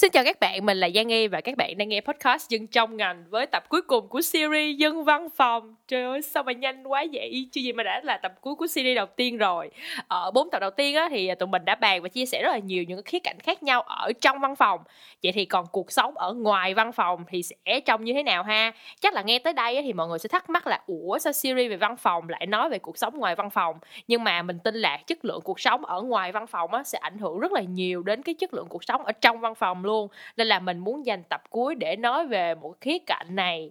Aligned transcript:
Xin 0.00 0.10
chào 0.10 0.24
các 0.24 0.40
bạn, 0.40 0.66
mình 0.66 0.80
là 0.80 0.88
Giang 0.94 1.08
Nghi 1.08 1.28
và 1.28 1.40
các 1.40 1.56
bạn 1.56 1.78
đang 1.78 1.88
nghe 1.88 2.00
podcast 2.00 2.48
Dân 2.48 2.66
trong 2.66 2.96
ngành 2.96 3.24
với 3.30 3.46
tập 3.46 3.64
cuối 3.68 3.82
cùng 3.82 4.08
của 4.08 4.20
series 4.20 4.76
Dân 4.76 5.04
văn 5.04 5.28
phòng. 5.36 5.74
Trời 5.88 6.02
ơi, 6.02 6.22
sao 6.22 6.42
mà 6.42 6.52
nhanh 6.52 6.82
quá 6.84 7.04
vậy? 7.12 7.48
Chứ 7.52 7.60
gì 7.60 7.72
mà 7.72 7.82
đã 7.82 8.00
là 8.04 8.18
tập 8.22 8.32
cuối 8.40 8.54
của 8.54 8.66
series 8.66 8.96
đầu 8.96 9.06
tiên 9.06 9.38
rồi. 9.38 9.70
Ở 10.08 10.30
bốn 10.30 10.50
tập 10.50 10.58
đầu 10.58 10.70
tiên 10.70 10.94
á, 10.94 11.08
thì 11.10 11.30
tụi 11.38 11.46
mình 11.46 11.64
đã 11.64 11.74
bàn 11.74 12.02
và 12.02 12.08
chia 12.08 12.26
sẻ 12.26 12.42
rất 12.42 12.50
là 12.50 12.58
nhiều 12.58 12.82
những 12.82 13.02
khía 13.02 13.18
cạnh 13.18 13.40
khác 13.40 13.62
nhau 13.62 13.82
ở 13.82 14.12
trong 14.20 14.38
văn 14.40 14.56
phòng. 14.56 14.80
Vậy 15.22 15.32
thì 15.32 15.44
còn 15.44 15.66
cuộc 15.72 15.92
sống 15.92 16.18
ở 16.18 16.32
ngoài 16.32 16.74
văn 16.74 16.92
phòng 16.92 17.24
thì 17.28 17.42
sẽ 17.42 17.80
trông 17.80 18.04
như 18.04 18.12
thế 18.12 18.22
nào 18.22 18.42
ha? 18.42 18.72
Chắc 19.00 19.14
là 19.14 19.22
nghe 19.22 19.38
tới 19.38 19.52
đây 19.52 19.76
á, 19.76 19.82
thì 19.84 19.92
mọi 19.92 20.08
người 20.08 20.18
sẽ 20.18 20.28
thắc 20.28 20.50
mắc 20.50 20.66
là 20.66 20.80
Ủa 20.86 21.18
sao 21.18 21.32
series 21.32 21.70
về 21.70 21.76
văn 21.76 21.96
phòng 21.96 22.28
lại 22.28 22.46
nói 22.46 22.68
về 22.68 22.78
cuộc 22.78 22.98
sống 22.98 23.18
ngoài 23.18 23.34
văn 23.34 23.50
phòng? 23.50 23.76
Nhưng 24.08 24.24
mà 24.24 24.42
mình 24.42 24.58
tin 24.58 24.74
là 24.74 24.96
chất 25.06 25.24
lượng 25.24 25.40
cuộc 25.44 25.60
sống 25.60 25.84
ở 25.84 26.02
ngoài 26.02 26.32
văn 26.32 26.46
phòng 26.46 26.74
á, 26.74 26.82
sẽ 26.84 26.98
ảnh 26.98 27.18
hưởng 27.18 27.40
rất 27.40 27.52
là 27.52 27.60
nhiều 27.60 28.02
đến 28.02 28.22
cái 28.22 28.34
chất 28.34 28.54
lượng 28.54 28.66
cuộc 28.68 28.84
sống 28.84 29.04
ở 29.04 29.12
trong 29.12 29.40
văn 29.40 29.54
phòng 29.54 29.84
luôn 29.84 29.89
nên 30.36 30.46
là 30.46 30.58
mình 30.58 30.78
muốn 30.78 31.06
dành 31.06 31.22
tập 31.22 31.42
cuối 31.50 31.74
để 31.74 31.96
nói 31.96 32.26
về 32.26 32.54
một 32.54 32.80
khía 32.80 32.98
cạnh 33.06 33.26
này 33.36 33.70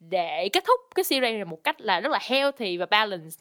để 0.00 0.48
kết 0.52 0.64
thúc 0.66 0.80
cái 0.94 1.04
series 1.04 1.34
này 1.34 1.44
một 1.44 1.64
cách 1.64 1.80
là 1.80 2.00
rất 2.00 2.12
là 2.12 2.18
healthy 2.22 2.76
và 2.76 2.86
balance 2.86 3.36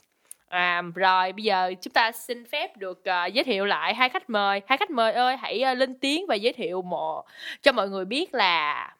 À, 0.49 0.81
rồi 0.95 1.33
bây 1.33 1.43
giờ 1.43 1.73
chúng 1.81 1.93
ta 1.93 2.11
xin 2.11 2.45
phép 2.45 2.77
được 2.77 2.99
uh, 2.99 3.33
giới 3.33 3.43
thiệu 3.43 3.65
lại 3.65 3.93
hai 3.93 4.09
khách 4.09 4.29
mời. 4.29 4.61
Hai 4.67 4.77
khách 4.77 4.89
mời 4.89 5.13
ơi 5.13 5.37
hãy 5.37 5.63
uh, 5.71 5.77
lên 5.77 5.99
tiếng 5.99 6.27
và 6.27 6.35
giới 6.35 6.53
thiệu 6.53 6.81
mò 6.81 7.23
cho 7.61 7.71
mọi 7.71 7.89
người 7.89 8.05
biết 8.05 8.33
là 8.33 8.95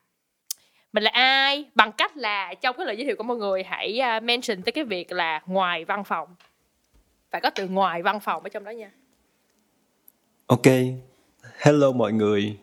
mình 0.94 1.04
là 1.04 1.12
ai 1.14 1.66
bằng 1.76 1.92
cách 1.92 2.18
là 2.18 2.54
trong 2.54 2.78
cái 2.78 2.86
lời 2.86 2.98
giới 2.98 3.06
thiệu 3.06 3.16
của 3.16 3.24
mọi 3.24 3.38
người 3.38 3.64
hãy 3.64 4.00
uh, 4.18 4.24
mention 4.24 4.62
tới 4.62 4.72
cái 4.72 4.84
việc 4.84 5.12
là 5.12 5.42
ngoài 5.46 5.86
văn 5.86 6.04
phòng. 6.04 6.36
Phải 7.32 7.42
có 7.42 7.50
từ 7.50 7.68
ngoài 7.68 8.02
văn 8.02 8.20
phòng 8.20 8.44
ở 8.44 8.50
trong 8.50 8.64
đó 8.64 8.72
nha. 8.72 8.92
Ok. 10.48 10.66
Hello 11.60 11.92
mọi 11.92 12.14
người. 12.14 12.58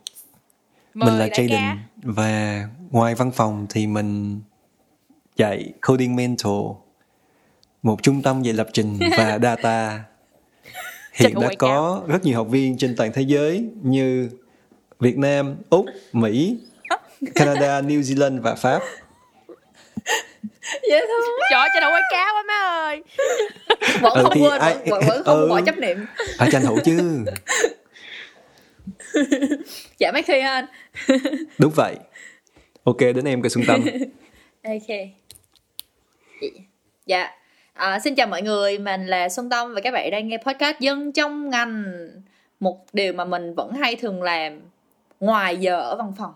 Mời 0.96 1.10
mình 1.10 1.18
là 1.18 1.26
Jaden. 1.26 1.76
Và 2.02 2.64
ngoài 2.90 3.14
văn 3.14 3.30
phòng 3.30 3.66
thì 3.70 3.86
mình 3.86 4.40
dạy 5.36 5.72
coding 5.86 6.16
mentor 6.16 6.76
một 7.82 8.02
trung 8.02 8.22
tâm 8.22 8.42
dạy 8.42 8.54
lập 8.54 8.68
trình 8.72 8.98
và 9.18 9.38
data. 9.42 10.00
Hiện 11.12 11.40
đã 11.40 11.48
có 11.58 12.02
rất 12.06 12.24
nhiều 12.24 12.36
học 12.36 12.46
viên 12.50 12.78
trên 12.78 12.96
toàn 12.96 13.12
thế 13.14 13.22
giới 13.22 13.64
như 13.82 14.30
Việt 15.00 15.18
Nam, 15.18 15.56
Úc, 15.70 15.86
Mỹ, 16.12 16.58
Canada, 17.34 17.80
New 17.80 18.00
Zealand 18.00 18.40
và 18.40 18.54
Pháp. 18.54 18.82
dễ 20.90 21.00
thương 21.00 21.20
trời 21.50 21.68
cho 21.74 21.80
đầu 21.80 21.90
quay 21.92 22.02
cáo 22.12 22.34
quá 22.34 22.42
má 22.48 22.54
ơi. 22.68 23.02
Vẫn 24.00 24.12
Ừ, 24.14 24.22
không 24.22 24.42
quên 24.42 24.60
ai- 24.60 24.74
vẫn, 24.74 24.88
vẫn, 24.90 25.02
vẫn 25.08 25.22
không 25.24 25.40
ừ. 25.40 25.48
bỏ 25.48 25.60
chấp 25.66 25.78
niệm. 25.78 26.06
Phải 26.38 26.48
tranh 26.52 26.62
thủ 26.64 26.78
chứ. 26.84 27.24
dạ 29.98 30.12
mấy 30.12 30.22
khi 30.22 30.40
anh 30.40 30.66
Đúng 31.58 31.72
vậy. 31.76 31.96
Ok, 32.84 32.98
đến 32.98 33.24
em 33.24 33.42
cơ 33.42 33.48
Xuân 33.48 33.64
Tâm. 33.66 33.80
ok 34.64 34.96
dạ 37.06 37.30
à, 37.72 38.00
xin 38.00 38.14
chào 38.14 38.26
mọi 38.26 38.42
người 38.42 38.78
mình 38.78 39.06
là 39.06 39.28
Xuân 39.28 39.50
Tâm 39.50 39.74
và 39.74 39.80
các 39.80 39.90
bạn 39.90 40.10
đang 40.10 40.28
nghe 40.28 40.38
podcast 40.38 40.78
dân 40.80 41.12
trong 41.12 41.50
ngành 41.50 41.84
một 42.60 42.86
điều 42.92 43.12
mà 43.12 43.24
mình 43.24 43.54
vẫn 43.54 43.72
hay 43.72 43.96
thường 43.96 44.22
làm 44.22 44.60
ngoài 45.20 45.56
giờ 45.56 45.80
ở 45.80 45.96
văn 45.96 46.12
phòng 46.18 46.34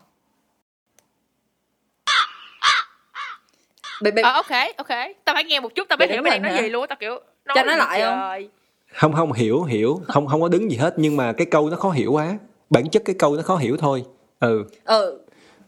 bị, 4.01 4.11
bị, 4.11 4.23
Ờ 4.23 4.33
ok, 4.33 4.77
ok. 4.77 4.89
Tao 5.25 5.35
phải 5.35 5.45
nghe 5.45 5.61
một 5.61 5.75
chút, 5.75 5.89
tao 5.89 5.97
mới 5.97 6.09
Để 6.09 6.15
hiểu 6.15 6.23
mày 6.23 6.39
nói 6.39 6.53
gì 6.63 6.69
luôn 6.69 6.83
á, 6.83 6.87
tao 6.87 6.97
kiểu 6.97 7.21
nói 7.45 7.55
Cho 7.55 7.63
nó 7.63 7.77
lại 7.77 8.03
không? 8.03 8.60
Không 8.95 9.13
không 9.13 9.33
hiểu 9.33 9.63
hiểu, 9.63 10.01
không 10.09 10.27
không 10.27 10.41
có 10.41 10.49
đứng 10.49 10.71
gì 10.71 10.77
hết 10.77 10.95
nhưng 10.97 11.17
mà 11.17 11.33
cái 11.33 11.47
câu 11.47 11.71
nó 11.71 11.77
khó 11.77 11.91
hiểu 11.91 12.13
quá. 12.13 12.39
Bản 12.71 12.89
chất 12.91 13.03
cái 13.05 13.15
câu 13.19 13.37
nó 13.37 13.43
khó 13.43 13.57
hiểu 13.57 13.77
thôi. 13.77 14.05
Ừ. 14.41 14.65
ừ 14.85 15.19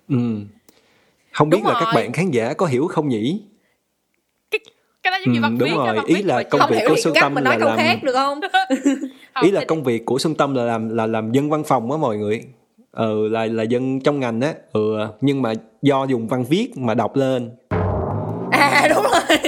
Ừ. 0.09 0.17
Không 1.33 1.51
biết 1.51 1.59
Đúng 1.63 1.67
là 1.73 1.75
các 1.81 1.85
rồi. 1.85 1.95
bạn 2.03 2.13
khán 2.13 2.31
giả 2.31 2.53
có 2.53 2.67
hiểu 2.67 2.87
không 2.87 3.09
nhỉ? 3.09 3.41
Cái 4.51 4.59
cái 5.03 5.11
đó 5.11 5.19
giống 5.25 5.33
như 5.35 5.39
Ừ, 5.41 5.43
văn 5.43 5.59
đúng 5.59 5.69
viết 5.69 5.75
rồi, 5.77 5.97
văn 5.97 6.05
ý 6.07 6.15
viết 6.15 6.27
là 6.27 6.43
công 6.43 6.71
việc 6.71 6.81
của 6.89 6.95
Xuân 7.05 7.15
Tâm 7.21 7.35
là 7.37 7.57
làm- 7.57 7.77
khác 7.79 7.99
được 8.03 8.13
không 8.13 8.41
Không, 9.35 9.45
Ý 9.45 9.51
là 9.51 9.61
thì- 9.61 9.67
công 9.67 9.83
việc 9.85 10.05
của 10.07 10.19
Xuân 10.19 10.35
Tâm 10.35 10.55
là 10.55 10.65
làm 10.65 10.89
là 10.89 11.07
làm 11.07 11.33
dân 11.33 11.51
văn 11.51 11.65
phòng 11.65 11.91
á 11.91 11.97
mọi 11.97 12.17
người. 12.17 12.45
Ừ 12.93 13.29
là 13.29 13.47
là 13.47 13.63
dân 13.63 14.01
trong 14.01 14.21
ngành 14.21 14.41
á. 14.41 14.55
Ừ 14.73 14.97
nhưng 15.21 15.43
mà 15.43 15.53
do 15.83 16.05
dùng 16.05 16.29
văn 16.29 16.45
viết 16.45 16.69
mà 16.77 16.95
đọc 16.95 17.17
lên. 17.17 17.51
à 18.51 18.89
đúng 18.95 19.03
rồi 19.03 19.39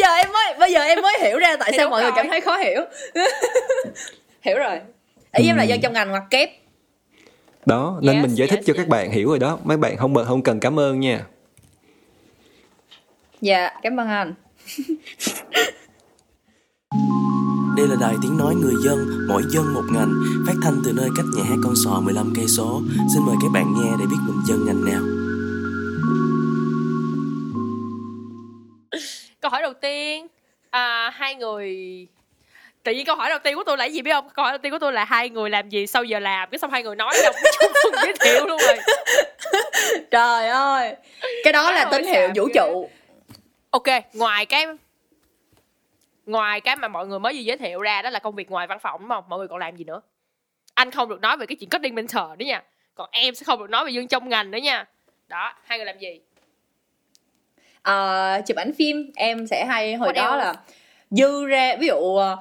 giờ 0.00 0.08
em 0.14 0.32
mới 0.32 0.54
bây 0.58 0.72
giờ 0.72 0.80
em 0.80 1.02
mới 1.02 1.18
hiểu 1.20 1.38
ra 1.38 1.56
tại 1.60 1.68
Thì 1.72 1.76
sao 1.78 1.90
mọi 1.90 2.00
người 2.02 2.10
rồi. 2.10 2.16
cảm 2.16 2.28
thấy 2.28 2.40
khó 2.40 2.56
hiểu 2.56 2.80
hiểu 4.42 4.58
rồi 4.58 4.80
ý 5.32 5.46
em 5.46 5.56
là 5.56 5.62
dân 5.62 5.80
trong 5.80 5.92
ngành 5.92 6.10
ngoặc 6.10 6.22
kép 6.30 6.50
Đó, 7.66 7.98
nên 8.02 8.14
Yes, 8.16 8.22
mình 8.22 8.34
giải 8.34 8.48
thích 8.48 8.56
yes, 8.56 8.66
cho 8.66 8.72
yes. 8.72 8.78
các 8.78 8.88
bạn 8.88 9.10
hiểu 9.10 9.28
rồi 9.28 9.38
đó. 9.38 9.58
Mấy 9.64 9.76
bạn 9.76 9.96
không 9.96 10.12
bận 10.14 10.26
không 10.26 10.42
cần 10.42 10.60
cảm 10.60 10.80
ơn 10.80 11.00
nha. 11.00 11.20
dạ 13.40 13.70
cảm 13.82 14.00
ơn 14.00 14.08
anh 14.08 14.34
Đây 17.76 17.88
là 17.88 17.96
đài 18.00 18.14
tiếng 18.22 18.36
nói 18.38 18.54
người 18.54 18.74
dân, 18.84 18.98
mỗi 19.28 19.42
dân 19.54 19.74
một 19.74 19.82
ngành, 19.92 20.12
phát 20.46 20.54
thanh 20.62 20.82
từ 20.84 20.92
nơi 20.92 21.08
cách 21.16 21.26
nhà 21.36 21.42
hát 21.44 21.56
con 21.64 21.74
sò 21.84 22.00
15 22.00 22.32
cây 22.36 22.46
số. 22.48 22.80
Xin 23.14 23.22
mời 23.26 23.36
các 23.42 23.48
bạn 23.54 23.74
nghe 23.74 23.90
để 23.98 24.04
biết 24.10 24.16
mình 24.26 24.36
dân 24.48 24.66
ngành 24.66 24.84
nào. 24.84 25.19
Câu 29.40 29.50
hỏi 29.50 29.62
đầu 29.62 29.72
tiên, 29.74 30.26
à, 30.70 31.10
hai 31.10 31.34
người. 31.34 31.76
Tự 32.82 32.92
nhiên 32.92 33.06
câu 33.06 33.16
hỏi 33.16 33.30
đầu 33.30 33.38
tiên 33.38 33.56
của 33.56 33.64
tôi 33.64 33.76
là 33.76 33.84
gì 33.84 34.02
biết 34.02 34.10
không? 34.12 34.28
Câu 34.34 34.42
hỏi 34.42 34.52
đầu 34.52 34.58
tiên 34.58 34.72
của 34.72 34.78
tôi 34.78 34.92
là 34.92 35.04
hai 35.04 35.28
người 35.28 35.50
làm 35.50 35.68
gì 35.68 35.86
sau 35.86 36.04
giờ 36.04 36.18
làm? 36.18 36.50
Cái 36.50 36.58
xong 36.58 36.70
hai 36.70 36.82
người 36.82 36.96
nói 36.96 37.12
cái 37.22 37.32
chung 37.60 37.72
phần 37.84 37.92
giới 38.02 38.14
thiệu 38.20 38.46
luôn 38.46 38.60
rồi. 38.66 38.76
Trời 40.10 40.48
ơi. 40.48 40.96
Cái 41.44 41.52
đó 41.52 41.72
là 41.72 41.88
tín 41.92 42.04
hiệu 42.04 42.28
vũ 42.34 42.48
trụ. 42.54 42.90
Ok, 43.70 43.86
ngoài 44.12 44.46
cái 44.46 44.66
Ngoài 46.26 46.60
cái 46.60 46.76
mà 46.76 46.88
mọi 46.88 47.06
người 47.06 47.18
mới 47.18 47.32
vừa 47.32 47.40
giới 47.40 47.56
thiệu 47.56 47.80
ra 47.80 48.02
Đó 48.02 48.10
là 48.10 48.18
công 48.18 48.34
việc 48.34 48.50
ngoài 48.50 48.66
văn 48.66 48.78
phòng 48.78 49.00
đúng 49.00 49.08
không? 49.08 49.24
Mọi 49.28 49.38
người 49.38 49.48
còn 49.48 49.58
làm 49.58 49.76
gì 49.76 49.84
nữa? 49.84 50.00
Anh 50.74 50.90
không 50.90 51.08
được 51.08 51.20
nói 51.20 51.36
về 51.36 51.46
cái 51.46 51.56
chuyện 51.56 51.70
coding 51.70 51.94
mentor 51.94 52.38
nữa 52.38 52.44
nha. 52.44 52.62
Còn 52.94 53.08
em 53.12 53.34
sẽ 53.34 53.44
không 53.44 53.58
được 53.58 53.70
nói 53.70 53.84
về 53.84 53.90
dân 53.90 54.08
trong 54.08 54.28
ngành 54.28 54.50
nữa 54.50 54.58
nha. 54.58 54.84
Đó, 55.28 55.54
hai 55.64 55.78
người 55.78 55.84
làm 55.86 55.98
gì? 55.98 56.20
Ờ, 57.82 58.40
chụp 58.46 58.56
ảnh 58.56 58.72
phim 58.78 59.10
em 59.16 59.46
sẽ 59.46 59.64
hay 59.64 59.94
hồi 59.94 60.08
What 60.08 60.12
đó 60.12 60.30
else? 60.30 60.44
là 60.44 60.54
dư 61.10 61.46
ra 61.46 61.76
ví 61.76 61.86
dụ 61.86 62.16
ờ, 62.16 62.36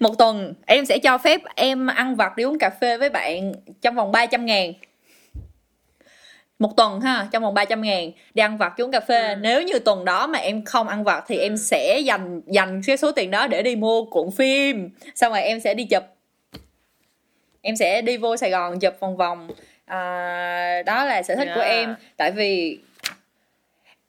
một 0.00 0.18
tuần 0.18 0.54
em 0.66 0.86
sẽ 0.86 0.98
cho 0.98 1.18
phép 1.18 1.40
em 1.54 1.86
ăn 1.86 2.16
vặt 2.16 2.36
đi 2.36 2.44
uống 2.44 2.58
cà 2.58 2.70
phê 2.80 2.96
với 2.98 3.10
bạn 3.10 3.52
trong 3.82 3.94
vòng 3.94 4.12
300 4.12 4.46
ngàn. 4.46 4.72
Một 6.58 6.76
tuần 6.76 7.00
ha 7.00 7.28
trong 7.32 7.42
vòng 7.42 7.54
300 7.54 7.82
ngàn 7.82 8.10
đi 8.34 8.40
ăn 8.42 8.58
vặt 8.58 8.72
uống 8.80 8.90
cà 8.92 9.00
phê. 9.00 9.28
Ừ. 9.28 9.34
nếu 9.40 9.62
như 9.62 9.78
tuần 9.78 10.04
đó 10.04 10.26
mà 10.26 10.38
em 10.38 10.64
không 10.64 10.88
ăn 10.88 11.04
vặt 11.04 11.24
thì 11.28 11.38
em 11.38 11.56
sẽ 11.56 11.98
dành 11.98 12.40
dành 12.46 12.80
cái 12.86 12.96
số 12.96 13.12
tiền 13.12 13.30
đó 13.30 13.46
để 13.46 13.62
đi 13.62 13.76
mua 13.76 14.04
cuộn 14.04 14.30
phim. 14.30 14.90
Xong 15.14 15.32
rồi 15.32 15.42
em 15.42 15.60
sẽ 15.60 15.74
đi 15.74 15.84
chụp. 15.84 16.02
Em 17.60 17.76
sẽ 17.76 18.02
đi 18.02 18.16
vô 18.16 18.36
Sài 18.36 18.50
Gòn 18.50 18.80
chụp 18.80 18.94
vòng 19.00 19.16
vòng. 19.16 19.48
À, 19.84 20.82
đó 20.86 21.04
là 21.04 21.22
sở 21.22 21.34
thích 21.36 21.48
của 21.54 21.60
Yeah. 21.60 21.72
em. 21.76 21.94
Tại 22.16 22.30
vì 22.30 22.78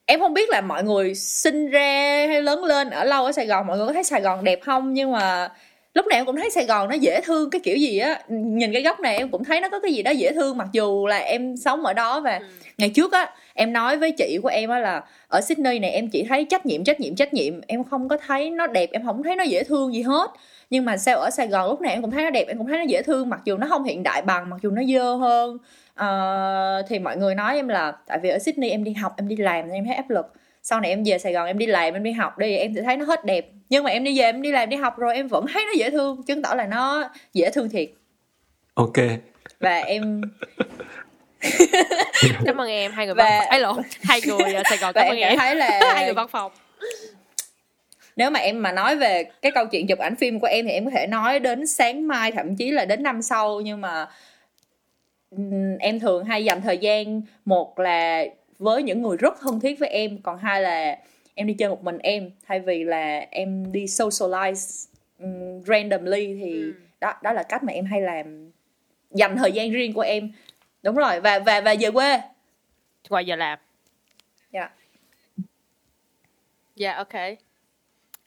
em 0.06 0.20
không 0.20 0.34
biết 0.34 0.48
là 0.50 0.60
mọi 0.60 0.84
người 0.84 1.14
sinh 1.14 1.70
ra 1.70 2.26
hay 2.28 2.42
lớn 2.42 2.64
lên 2.64 2.90
ở 2.90 3.04
lâu 3.04 3.24
ở 3.24 3.32
Sài 3.32 3.46
Gòn 3.46 3.66
mọi 3.66 3.78
người 3.78 3.86
có 3.86 3.92
thấy 3.92 4.04
Sài 4.04 4.20
Gòn 4.20 4.44
đẹp 4.44 4.60
không? 4.62 4.94
Nhưng 4.94 5.12
mà 5.12 5.48
lúc 5.94 6.06
nào 6.06 6.18
em 6.18 6.26
cũng 6.26 6.36
thấy 6.36 6.50
Sài 6.50 6.66
Gòn 6.66 6.88
nó 6.88 6.94
dễ 6.94 7.20
thương 7.20 7.50
cái 7.50 7.60
kiểu 7.64 7.76
gì 7.76 7.98
á. 7.98 8.22
Nhìn 8.28 8.72
cái 8.72 8.82
góc 8.82 9.00
này 9.00 9.16
em 9.16 9.30
cũng 9.30 9.44
thấy 9.44 9.60
nó 9.60 9.68
có 9.68 9.80
cái 9.80 9.92
gì 9.92 10.02
đó 10.02 10.10
dễ 10.10 10.32
thương 10.32 10.56
mặc 10.56 10.68
dù 10.72 11.06
là 11.06 11.16
em 11.18 11.56
sống 11.56 11.84
ở 11.84 11.92
đó 11.92 12.20
và 12.20 12.38
Ừ. 12.38 12.44
ngày 12.78 12.88
trước 12.90 13.12
á 13.12 13.30
em 13.54 13.72
nói 13.72 13.96
với 13.96 14.12
chị 14.12 14.38
của 14.42 14.48
em 14.48 14.70
á 14.70 14.78
là 14.78 15.02
ở 15.28 15.40
Sydney 15.40 15.78
này 15.78 15.90
em 15.90 16.08
chỉ 16.08 16.24
thấy 16.28 16.44
trách 16.44 16.66
nhiệm 16.66 16.84
trách 16.84 17.00
nhiệm 17.00 17.14
trách 17.16 17.34
nhiệm. 17.34 17.60
Em 17.66 17.84
không 17.84 18.08
có 18.08 18.16
thấy 18.26 18.50
nó 18.50 18.66
đẹp 18.66 18.90
em 18.92 19.04
không 19.06 19.22
thấy 19.22 19.36
nó 19.36 19.44
dễ 19.44 19.64
thương 19.64 19.94
gì 19.94 20.02
hết. 20.02 20.30
Nhưng 20.70 20.84
mà 20.84 20.96
sao 20.96 21.18
ở 21.18 21.30
Sài 21.30 21.46
Gòn 21.48 21.68
lúc 21.70 21.80
nào 21.80 21.92
em 21.92 22.02
cũng 22.02 22.10
thấy 22.10 22.24
nó 22.24 22.30
đẹp 22.30 22.44
em 22.48 22.58
cũng 22.58 22.66
thấy 22.66 22.78
nó 22.78 22.84
dễ 22.84 23.02
thương 23.02 23.28
mặc 23.28 23.40
dù 23.44 23.56
nó 23.56 23.66
không 23.70 23.84
hiện 23.84 24.02
đại 24.02 24.22
bằng 24.22 24.50
mặc 24.50 24.56
dù 24.62 24.70
nó 24.70 24.82
dơ 24.94 25.14
hơn 25.14 25.58
Ờ, 25.94 26.82
thì 26.88 26.98
mọi 26.98 27.16
người 27.16 27.34
nói 27.34 27.56
em 27.56 27.68
là 27.68 27.92
tại 28.06 28.18
vì 28.22 28.28
ở 28.28 28.38
Sydney 28.38 28.70
em 28.70 28.84
đi 28.84 28.92
học 28.92 29.14
em 29.16 29.28
đi 29.28 29.36
làm 29.36 29.66
nên 29.66 29.74
em 29.74 29.84
thấy 29.86 29.94
áp 29.94 30.10
lực. 30.10 30.26
Sau 30.62 30.80
này 30.80 30.90
em 30.90 31.02
về 31.04 31.18
Sài 31.18 31.32
Gòn 31.32 31.46
em 31.46 31.58
đi 31.58 31.66
làm 31.66 31.94
em 31.94 32.02
đi 32.02 32.12
học 32.12 32.38
đi 32.38 32.56
em 32.56 32.74
sẽ 32.74 32.82
thấy 32.82 32.96
nó 32.96 33.04
hết 33.04 33.24
đẹp. 33.24 33.46
Nhưng 33.68 33.84
mà 33.84 33.90
em 33.90 34.04
đi 34.04 34.18
về 34.18 34.24
em 34.24 34.42
đi 34.42 34.50
làm 34.52 34.68
đi 34.68 34.76
học 34.76 34.98
rồi 34.98 35.14
em 35.14 35.28
vẫn 35.28 35.46
thấy 35.52 35.64
nó 35.64 35.72
dễ 35.76 35.90
thương 35.90 36.22
chứng 36.22 36.42
tỏ 36.42 36.54
là 36.54 36.66
nó 36.66 37.10
dễ 37.32 37.50
thương 37.50 37.68
thiệt. 37.68 37.88
Ok. 38.74 38.92
và 39.60 39.78
em 39.78 40.20
Cảm 42.44 42.60
ơn 42.60 42.68
em, 42.68 42.92
hai 42.92 43.06
người 43.06 43.14
Và- 43.14 43.24
văn 43.24 43.38
phòng. 43.40 43.48
Ấy 43.50 43.60
lộn, 43.60 43.76
hai 44.02 44.20
người 44.26 44.54
ở 44.54 44.62
Sài 44.68 44.78
Gòn 44.78 44.92
cảm 44.94 45.06
ơn 45.08 45.16
em 45.16 45.28
em. 45.28 45.28
cảm 45.28 45.38
thấy 45.38 45.54
là 45.56 45.80
Hai 45.94 46.04
người 46.04 46.14
văn 46.14 46.28
phòng. 46.28 46.52
Nếu 48.16 48.30
mà 48.30 48.40
em 48.40 48.62
mà 48.62 48.72
nói 48.72 48.96
về 48.96 49.24
cái 49.42 49.52
câu 49.52 49.66
chuyện 49.66 49.86
chụp 49.86 49.98
ảnh 49.98 50.16
phim 50.16 50.40
của 50.40 50.46
em 50.46 50.66
thì 50.66 50.72
em 50.72 50.84
có 50.84 50.90
thể 50.94 51.06
nói 51.06 51.38
đến 51.40 51.66
sáng 51.66 52.08
mai 52.08 52.32
thậm 52.32 52.56
chí 52.56 52.70
là 52.70 52.84
đến 52.84 53.02
năm 53.02 53.22
sau. 53.22 53.60
Nhưng 53.60 53.80
mà 53.80 54.06
em 55.80 56.00
thường 56.00 56.24
hay 56.24 56.44
dành 56.44 56.60
thời 56.62 56.78
gian 56.78 57.22
một 57.44 57.78
là 57.78 58.24
với 58.58 58.82
những 58.82 59.02
người 59.02 59.16
rất 59.16 59.34
thân 59.40 59.60
thiết 59.60 59.78
với 59.78 59.88
em 59.88 60.18
còn 60.22 60.38
hai 60.38 60.62
là 60.62 60.98
em 61.34 61.46
đi 61.46 61.54
chơi 61.54 61.68
một 61.68 61.84
mình 61.84 61.98
em 61.98 62.30
thay 62.46 62.60
vì 62.60 62.84
là 62.84 63.26
em 63.30 63.72
đi 63.72 63.84
socialize 63.84 64.88
ừm, 65.18 65.62
randomly 65.64 66.34
thì 66.34 66.52
Ừ. 66.52 66.72
đó 67.00 67.12
đó 67.22 67.32
là 67.32 67.42
cách 67.42 67.62
mà 67.64 67.72
em 67.72 67.84
hay 67.84 68.00
làm 68.00 68.50
dành 69.10 69.36
thời 69.36 69.52
gian 69.52 69.70
riêng 69.70 69.92
của 69.92 70.00
em. 70.00 70.32
Đúng 70.82 70.96
rồi 70.96 71.20
và 71.20 71.38
và 71.38 71.60
và 71.60 71.74
về 71.80 71.90
quê. 71.90 72.20
Ngoài 73.10 73.26
giờ 73.26 73.36
làm. 73.36 73.58
Dạ. 74.52 74.70
Dạ 76.76 76.92
ok. 76.94 77.12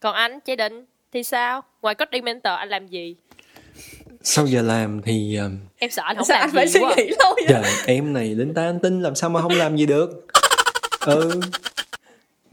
Còn 0.00 0.14
anh 0.14 0.40
chế 0.40 0.56
định 0.56 0.84
thì 1.12 1.22
sao? 1.22 1.62
Ngoài 1.82 1.94
coding 1.94 2.24
mentor 2.24 2.52
anh 2.58 2.68
làm 2.68 2.86
gì 2.86 3.16
sau 4.30 4.46
giờ 4.46 4.62
làm 4.62 5.02
thì 5.02 5.36
um, 5.36 5.58
em 5.78 5.90
sợ 5.90 6.02
anh 6.06 6.16
không 6.16 6.24
sao 6.24 6.38
làm 6.38 6.48
anh 6.48 6.54
phải 6.54 6.66
gì 6.68 6.72
suy 6.72 6.80
quá. 6.80 6.94
nghĩ 6.96 7.08
lâu 7.18 7.34
vậy? 7.36 7.44
Trời 7.48 7.62
em 7.86 8.12
này 8.12 8.34
lính 8.34 8.54
ta 8.54 8.62
anh 8.62 8.78
tin 8.78 9.02
làm 9.02 9.14
sao 9.14 9.30
mà 9.30 9.42
không 9.42 9.52
làm 9.52 9.76
gì 9.76 9.86
được. 9.86 10.26
Ừ. 11.00 11.40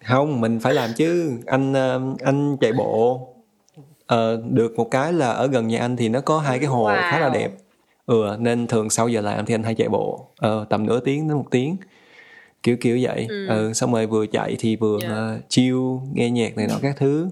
Không 0.06 0.42
mình 0.42 0.60
phải 0.60 0.74
làm 0.74 0.90
chứ. 0.98 1.32
Anh 1.46 1.74
um, 1.74 2.16
anh 2.24 2.58
chạy 2.62 2.72
bộ. 2.74 3.28
Ờ, 4.08 4.42
được 4.50 4.76
một 4.76 4.88
cái 4.92 5.14
là 5.14 5.30
ở 5.30 5.48
gần 5.48 5.68
nhà 5.68 5.80
anh 5.80 5.98
thì 5.98 6.10
nó 6.10 6.22
có 6.22 6.40
hai 6.40 6.60
cái 6.60 6.68
hồ 6.68 6.88
Wow. 6.88 7.12
khá 7.12 7.20
là 7.20 7.30
đẹp. 7.30 7.52
Ừ 8.06 8.36
nên 8.40 8.68
thường 8.68 8.90
sau 8.90 9.08
giờ 9.08 9.22
làm 9.22 9.46
thì 9.46 9.56
anh 9.56 9.64
hay 9.64 9.76
chạy 9.76 9.90
bộ. 9.90 10.28
Ờ, 10.38 10.66
tầm 10.70 10.86
nửa 10.86 11.00
tiếng 11.00 11.28
đến 11.28 11.38
một 11.38 11.46
tiếng. 11.52 11.78
Kiểu 12.64 12.78
kiểu 12.82 13.00
vậy. 13.02 13.26
Ừ. 13.30 13.48
ừ. 13.48 13.74
xong 13.74 13.94
rồi 13.94 14.08
vừa 14.08 14.26
chạy 14.26 14.56
thì 14.60 14.76
vừa 14.76 15.00
Dạ. 15.02 15.34
uh, 15.36 15.50
chill 15.50 15.78
nghe 16.14 16.30
nhạc 16.30 16.58
này 16.58 16.68
nọ 16.68 16.76
các 16.82 16.96
thứ 16.98 17.30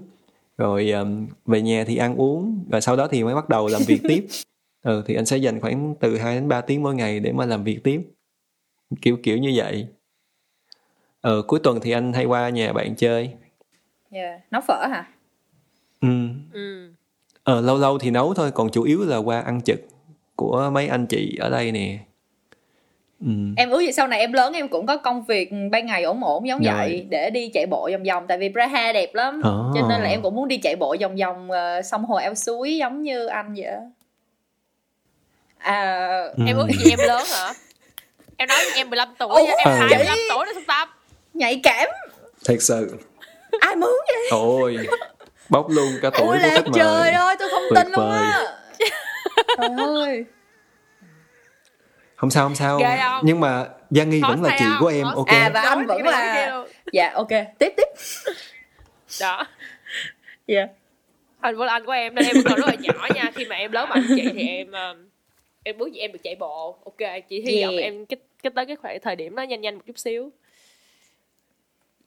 rồi 0.58 0.90
um, 0.90 1.26
về 1.46 1.62
nhà 1.62 1.84
thì 1.86 1.96
ăn 1.96 2.16
uống 2.16 2.64
và 2.68 2.80
sau 2.80 2.96
đó 2.96 3.08
thì 3.10 3.24
mới 3.24 3.34
bắt 3.34 3.48
đầu 3.48 3.68
làm 3.68 3.82
việc 3.86 4.00
tiếp. 4.08 4.26
Ừ, 4.84 5.02
thì 5.06 5.14
anh 5.14 5.26
sẽ 5.26 5.36
dành 5.36 5.60
khoảng 5.60 5.94
từ 6.00 6.18
2 6.18 6.34
đến 6.34 6.48
3 6.48 6.60
tiếng 6.60 6.82
mỗi 6.82 6.94
ngày 6.94 7.20
để 7.20 7.32
mà 7.32 7.46
làm 7.46 7.64
việc 7.64 7.84
tiếp. 7.84 8.02
Kiểu 9.02 9.16
kiểu 9.22 9.36
như 9.36 9.52
vậy. 9.56 9.86
Ờ, 11.20 11.42
cuối 11.42 11.60
tuần 11.62 11.78
thì 11.82 11.90
anh 11.90 12.12
hay 12.12 12.24
qua 12.24 12.48
nhà 12.48 12.72
bạn 12.72 12.96
chơi. 12.96 13.30
Dạ. 14.10 14.40
nấu 14.50 14.60
phở 14.60 14.86
hả? 14.90 15.08
Ừ. 16.00 16.08
ừ. 16.52 16.92
Ờ, 17.44 17.60
lâu 17.60 17.78
lâu 17.78 17.98
thì 17.98 18.10
nấu 18.10 18.34
thôi 18.34 18.50
còn 18.50 18.70
chủ 18.70 18.82
yếu 18.82 19.04
là 19.04 19.16
qua 19.16 19.40
ăn 19.40 19.60
trực 19.62 19.80
của 20.36 20.70
mấy 20.72 20.88
anh 20.88 21.06
chị 21.06 21.36
ở 21.40 21.50
đây 21.50 21.72
nè 21.72 21.98
ừ. 23.24 23.30
em 23.56 23.70
ước 23.70 23.80
gì 23.80 23.92
sau 23.92 24.08
này 24.08 24.20
em 24.20 24.32
lớn 24.32 24.52
em 24.52 24.68
cũng 24.68 24.86
có 24.86 24.96
công 24.96 25.24
việc 25.24 25.50
ban 25.70 25.86
ngày 25.86 26.02
ổn 26.02 26.24
ổn 26.24 26.48
giống 26.48 26.62
Rồi. 26.64 26.74
vậy 26.76 27.06
để 27.10 27.30
đi 27.30 27.48
chạy 27.54 27.66
bộ 27.66 27.88
vòng 27.92 28.02
vòng 28.02 28.24
tại 28.28 28.38
vì 28.38 28.48
Praha 28.52 28.92
đẹp 28.92 29.14
lắm 29.14 29.40
À. 29.44 29.50
cho 29.74 29.88
nên 29.88 30.00
là 30.02 30.08
em 30.08 30.22
cũng 30.22 30.34
muốn 30.34 30.48
đi 30.48 30.56
chạy 30.56 30.76
bộ 30.76 30.96
vòng 31.00 31.16
vòng 31.16 31.50
ờ, 31.50 31.82
sông 31.82 32.04
hồ 32.04 32.16
eo 32.16 32.34
suối 32.34 32.76
giống 32.76 33.02
như 33.02 33.26
anh 33.26 33.54
vậy 33.56 33.64
á. 33.66 33.78
à 35.58 36.24
Ừ. 36.36 36.44
em 36.46 36.56
ước 36.56 36.66
gì 36.78 36.90
em 36.90 36.98
lớn 36.98 37.24
hả 37.34 37.52
em 38.36 38.48
nói 38.48 38.58
em 38.76 38.90
15 38.90 39.08
tuổi 39.18 39.28
Ủa, 39.28 39.46
em 39.46 39.68
ừ. 39.68 39.86
25 39.88 40.18
tuổi 40.30 40.46
đó 40.46 40.52
trung 40.54 40.64
tâm 40.66 40.88
nhạy 41.34 41.60
cảm 41.62 41.88
thật 42.44 42.56
sự 42.62 42.98
ai 43.60 43.76
muốn 43.76 43.96
vậy 44.08 44.28
ôi 44.30 44.76
bóc 45.48 45.66
luôn 45.70 45.88
cả 46.02 46.10
tuổi 46.10 46.26
ôi 46.26 46.38
của 46.42 46.46
là 46.48 46.54
khách 46.54 46.66
mời 46.68 46.80
trời 46.80 47.10
ơi 47.12 47.36
tôi 47.38 47.48
không 47.50 47.62
Tuyệt 47.70 47.84
tin 47.84 47.92
luôn 47.92 48.10
á 48.10 48.42
trời 49.56 49.68
ơi 49.78 50.24
không 52.16 52.30
sao 52.30 52.44
không 52.44 52.54
sao. 52.54 52.78
Ghê 52.78 52.98
không? 53.02 53.22
nhưng 53.26 53.40
mà 53.40 53.66
Giang 53.90 54.10
Nghi 54.10 54.20
Khó 54.20 54.28
vẫn 54.28 54.42
là 54.42 54.56
chị 54.58 54.64
không? 54.64 54.76
của 54.80 54.86
em 54.86 55.04
ok? 55.06 55.26
À, 55.26 55.50
và 55.54 55.60
anh 55.60 55.86
vẫn 55.86 56.02
là- 56.02 56.64
dạ 56.92 57.10
ok. 57.14 57.28
Tiếp 57.58 57.72
tiếp. 57.76 57.88
Đó. 59.20 59.46
Dạ. 60.46 60.66
Anh 61.40 61.56
vẫn 61.56 61.66
là 61.66 61.72
anh 61.72 61.84
của 61.86 61.92
em 61.92 62.14
nên 62.14 62.24
em 62.24 62.34
vẫn 62.34 62.44
còn 62.48 62.60
rất 62.60 62.66
là 62.66 62.74
nhỏ 62.80 63.08
nha. 63.14 63.30
Khi 63.34 63.44
mà 63.44 63.56
em 63.56 63.72
lớn 63.72 63.88
bằng 63.90 64.02
chị 64.16 64.28
thì 64.34 64.48
em 64.48 64.72
um, 64.72 65.08
em 65.62 65.78
ước 65.78 65.92
gì 65.92 66.00
em 66.00 66.12
được 66.12 66.18
chạy 66.22 66.34
bộ 66.34 66.78
ok? 66.84 67.10
Chị 67.28 67.40
hy 67.46 67.56
Yeah. 67.56 67.68
vọng 67.70 67.76
em 67.76 68.06
cái, 68.06 68.16
cái 68.42 68.50
tới 68.54 68.66
cái 68.66 68.76
khoảng 68.76 68.98
thời 69.02 69.16
điểm 69.16 69.36
đó 69.36 69.42
nhanh 69.42 69.60
nhanh 69.60 69.74
một 69.74 69.82
chút 69.86 69.98
xíu. 69.98 70.30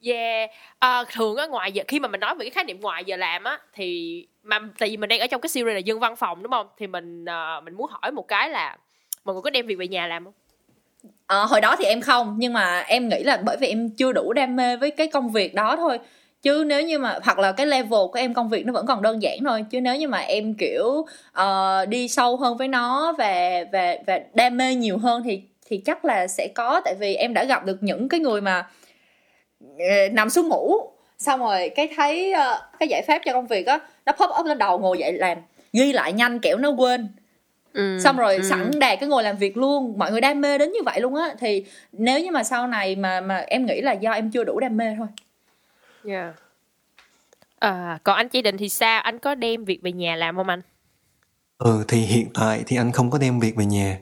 Yeah. 0.04 0.50
À, 0.80 1.04
thường 1.12 1.36
á 1.36 1.48
ngoài 1.48 1.71
giờ 1.71 1.83
khi 1.88 2.00
mà 2.00 2.07
mình 2.07 2.19
nói 2.19 2.36
về 2.36 2.45
cái 2.45 2.50
khái 2.50 2.63
niệm 2.63 2.81
ngoài 2.81 3.04
giờ 3.06 3.15
làm 3.18 3.44
á 3.44 3.59
thì 3.74 4.27
mà 4.44 4.59
tại 4.80 4.89
vì 4.89 4.98
mình 4.98 5.09
đang 5.09 5.19
ở 5.19 5.27
trong 5.27 5.42
cái 5.42 5.50
series 5.50 5.74
là 5.74 5.80
dân 5.80 6.00
văn 6.00 6.15
phòng 6.15 6.44
đúng 6.44 6.51
không? 6.51 6.68
Thì 6.77 6.88
mình 6.88 7.25
à, 7.25 7.59
mình 7.63 7.74
muốn 7.74 7.88
hỏi 7.92 8.12
một 8.12 8.27
cái 8.27 8.50
là 8.50 8.77
mọi 9.27 9.33
người 9.33 9.41
có 9.41 9.50
đem 9.50 9.68
việc 9.68 9.77
về 9.77 9.88
nhà 9.88 10.07
làm 10.07 10.24
không? 10.24 10.33
À, 11.27 11.38
hồi 11.39 11.62
đó 11.62 11.75
thì 11.79 11.85
em 11.85 12.01
không 12.01 12.35
nhưng 12.38 12.53
mà 12.53 12.79
em 12.79 13.09
nghĩ 13.09 13.24
là 13.24 13.38
bởi 13.38 13.57
vì 13.57 13.68
em 13.68 13.89
chưa 13.89 14.12
đủ 14.12 14.33
đam 14.33 14.56
mê 14.56 14.77
với 14.77 14.91
cái 14.91 15.07
công 15.07 15.31
việc 15.31 15.53
đó 15.53 15.75
thôi. 15.75 16.00
Chứ 16.41 16.63
nếu 16.68 16.81
như 16.81 17.00
mà 17.00 17.19
hoặc 17.24 17.39
là 17.39 17.51
cái 17.51 17.65
level 17.65 18.00
của 18.12 18.19
em 18.19 18.33
công 18.33 18.50
việc 18.50 18.65
nó 18.65 18.74
vẫn 18.74 18.85
còn 18.85 19.01
đơn 19.01 19.21
giản 19.21 19.39
thôi. 19.45 19.65
Chứ 19.69 19.81
nếu 19.81 19.95
như 19.95 20.07
mà 20.07 20.18
em 20.18 20.53
kiểu 20.53 20.85
uh, 21.41 21.89
đi 21.89 22.07
sâu 22.07 22.38
hơn 22.38 22.57
với 22.57 22.68
nó 22.68 23.13
và 23.18 23.63
và 23.71 23.95
và 24.07 24.19
đam 24.33 24.57
mê 24.57 24.75
nhiều 24.75 24.97
hơn 24.97 25.24
thì 25.24 25.41
thì 25.65 25.77
chắc 25.77 26.06
là 26.06 26.27
sẽ 26.27 26.47
có. 26.56 26.81
Tại 26.85 26.95
vì 27.00 27.15
em 27.15 27.33
đã 27.33 27.44
gặp 27.44 27.65
được 27.65 27.77
những 27.83 28.09
cái 28.09 28.19
người 28.19 28.41
mà 28.41 28.68
uh, 29.65 30.12
nằm 30.12 30.30
xuống 30.30 30.47
ngủ 30.47 30.73
xong 31.18 31.39
rồi 31.39 31.69
cái 31.75 31.89
thấy 31.95 32.33
uh, 32.33 32.57
cái 32.80 32.88
giải 32.89 33.01
pháp 33.07 33.21
cho 33.25 33.33
công 33.33 33.47
việc 33.47 33.68
á 33.68 33.80
nó 34.06 34.12
pop 34.12 34.30
up 34.39 34.45
lên 34.45 34.57
đầu 34.57 34.80
ngồi 34.80 34.97
dậy 34.97 35.13
làm. 35.13 35.38
Ghi 35.73 35.94
lại 35.94 36.13
nhanh 36.13 36.39
kẻo 36.39 36.57
nó 36.57 36.69
quên 36.69 37.07
ừ. 37.73 37.99
xong 38.03 38.17
rồi 38.17 38.39
sẵn 38.43 38.71
đạt 38.79 38.99
cái 38.99 39.09
ngồi 39.09 39.23
làm 39.23 39.37
việc 39.37 39.57
luôn 39.57 39.97
mọi 39.97 40.11
người 40.11 40.21
đam 40.21 40.41
mê 40.41 40.57
đến 40.57 40.71
như 40.71 40.79
vậy 40.85 41.01
luôn 41.01 41.15
á. 41.15 41.35
Thì 41.39 41.65
nếu 41.91 42.19
như 42.19 42.31
mà 42.31 42.43
sau 42.43 42.67
này 42.67 42.95
mà 42.95 43.21
mà 43.21 43.37
em 43.37 43.65
nghĩ 43.65 43.81
là 43.81 43.91
do 43.91 44.11
em 44.11 44.31
chưa 44.31 44.43
đủ 44.43 44.59
đam 44.59 44.77
mê 44.77 44.85
thôi. 44.97 45.07
Yeah. 46.05 46.35
à, 47.59 47.99
còn 48.03 48.15
anh 48.15 48.29
chỉ 48.29 48.41
định 48.41 48.57
thì 48.57 48.69
sao? 48.69 49.01
Anh 49.01 49.19
có 49.19 49.35
đem 49.35 49.65
việc 49.65 49.81
về 49.81 49.91
nhà 49.91 50.15
làm 50.15 50.35
không 50.35 50.49
anh? 50.49 50.61
Ừ 51.57 51.83
thì 51.87 51.97
hiện 51.97 52.27
tại 52.33 52.63
thì 52.67 52.77
anh 52.77 52.91
không 52.91 53.11
có 53.11 53.17
đem 53.17 53.39
việc 53.39 53.55
về 53.55 53.65
nhà. 53.65 53.97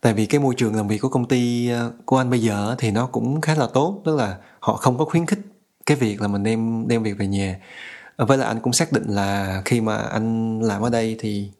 Tại 0.00 0.14
vì 0.14 0.26
cái 0.26 0.40
môi 0.40 0.54
trường 0.54 0.74
làm 0.74 0.88
việc 0.88 0.98
của 0.98 1.08
công 1.08 1.28
ty 1.28 1.70
ờ, 1.70 1.92
của 2.04 2.18
anh 2.18 2.30
bây 2.30 2.40
giờ 2.40 2.74
thì 2.78 2.90
nó 2.90 3.06
cũng 3.06 3.40
khá 3.40 3.54
là 3.54 3.66
tốt 3.74 4.02
tức 4.04 4.16
là 4.16 4.36
họ 4.60 4.76
không 4.76 4.98
có 4.98 5.04
khuyến 5.04 5.26
khích 5.26 5.38
cái 5.86 5.96
việc 5.96 6.20
là 6.20 6.28
mình 6.28 6.42
đem 6.42 6.88
đem 6.88 7.02
việc 7.02 7.18
về 7.18 7.26
nhà. 7.26 7.56
Với 8.16 8.38
lại 8.38 8.48
anh 8.48 8.60
cũng 8.60 8.72
xác 8.72 8.92
định 8.92 9.04
là 9.08 9.62
khi 9.64 9.80
mà 9.80 9.96
anh 9.96 10.60
làm 10.60 10.82
ở 10.82 10.90
đây 10.90 11.16
thì 11.18 11.50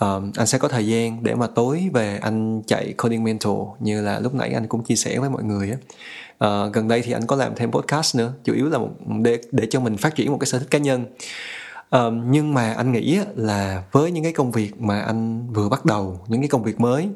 um, 0.00 0.32
anh 0.36 0.46
sẽ 0.46 0.58
có 0.58 0.68
thời 0.68 0.86
gian 0.86 1.22
để 1.22 1.34
mà 1.34 1.46
tối 1.46 1.90
về 1.92 2.18
anh 2.22 2.62
chạy 2.66 2.94
coding 2.98 3.24
mentor 3.24 3.68
như 3.80 4.02
là 4.02 4.20
lúc 4.20 4.34
nãy 4.34 4.50
anh 4.52 4.66
cũng 4.66 4.84
chia 4.84 4.96
sẻ 4.96 5.18
với 5.18 5.30
mọi 5.30 5.42
người 5.42 5.70
á. 5.70 5.76
Uh, 6.46 6.72
gần 6.72 6.88
đây 6.88 7.02
thì 7.02 7.12
anh 7.12 7.26
có 7.26 7.36
làm 7.36 7.54
thêm 7.56 7.70
podcast 7.70 8.16
nữa 8.16 8.32
chủ 8.44 8.54
yếu 8.54 8.68
là 8.68 8.78
một, 8.78 8.90
để 9.22 9.40
để 9.52 9.66
cho 9.70 9.80
mình 9.80 9.96
phát 9.96 10.14
triển 10.14 10.32
một 10.32 10.38
cái 10.40 10.46
sở 10.46 10.58
thích 10.58 10.70
cá 10.70 10.78
nhân. 10.78 11.04
Um, 11.90 12.30
nhưng 12.30 12.54
mà 12.54 12.72
anh 12.72 12.92
nghĩ 12.92 13.18
là 13.36 13.82
với 13.92 14.10
những 14.10 14.22
cái 14.22 14.32
công 14.32 14.52
việc 14.52 14.80
mà 14.80 15.00
anh 15.00 15.52
vừa 15.52 15.68
bắt 15.68 15.84
đầu 15.84 16.20
những 16.28 16.40
cái 16.40 16.48
công 16.48 16.62
việc 16.62 16.80
mới 16.80 17.08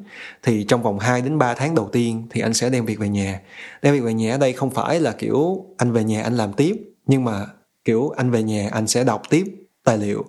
thì 0.42 0.64
trong 0.64 0.82
vòng 0.82 0.98
2 0.98 1.22
đến 1.22 1.38
3 1.38 1.54
tháng 1.54 1.74
đầu 1.74 1.88
tiên 1.92 2.26
thì 2.30 2.40
anh 2.40 2.54
sẽ 2.54 2.70
đem 2.70 2.84
việc 2.84 2.98
về 2.98 3.08
nhà. 3.08 3.40
Đem 3.82 3.94
việc 3.94 4.00
về 4.00 4.14
nhà 4.14 4.32
ở 4.32 4.38
đây 4.38 4.52
không 4.52 4.70
phải 4.70 5.00
là 5.00 5.12
kiểu 5.12 5.64
anh 5.76 5.92
về 5.92 6.04
nhà 6.04 6.22
anh 6.22 6.36
làm 6.36 6.52
tiếp 6.52 6.76
nhưng 7.06 7.24
mà 7.24 7.46
kiểu 7.84 8.10
anh 8.16 8.30
về 8.30 8.42
nhà 8.42 8.68
anh 8.72 8.86
sẽ 8.86 9.04
đọc 9.04 9.22
tiếp 9.30 9.44
tài 9.84 9.98
liệu 9.98 10.24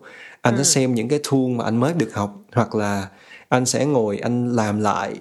anh 0.45 0.57
sẽ 0.57 0.63
xem 0.63 0.93
những 0.93 1.07
cái 1.07 1.19
tool 1.31 1.41
mà 1.55 1.63
anh 1.63 1.77
mới 1.77 1.93
được 1.93 2.13
học 2.13 2.41
hoặc 2.53 2.75
là 2.75 3.07
anh 3.49 3.65
sẽ 3.65 3.85
ngồi 3.85 4.17
anh 4.17 4.55
làm 4.55 4.79
lại 4.79 5.13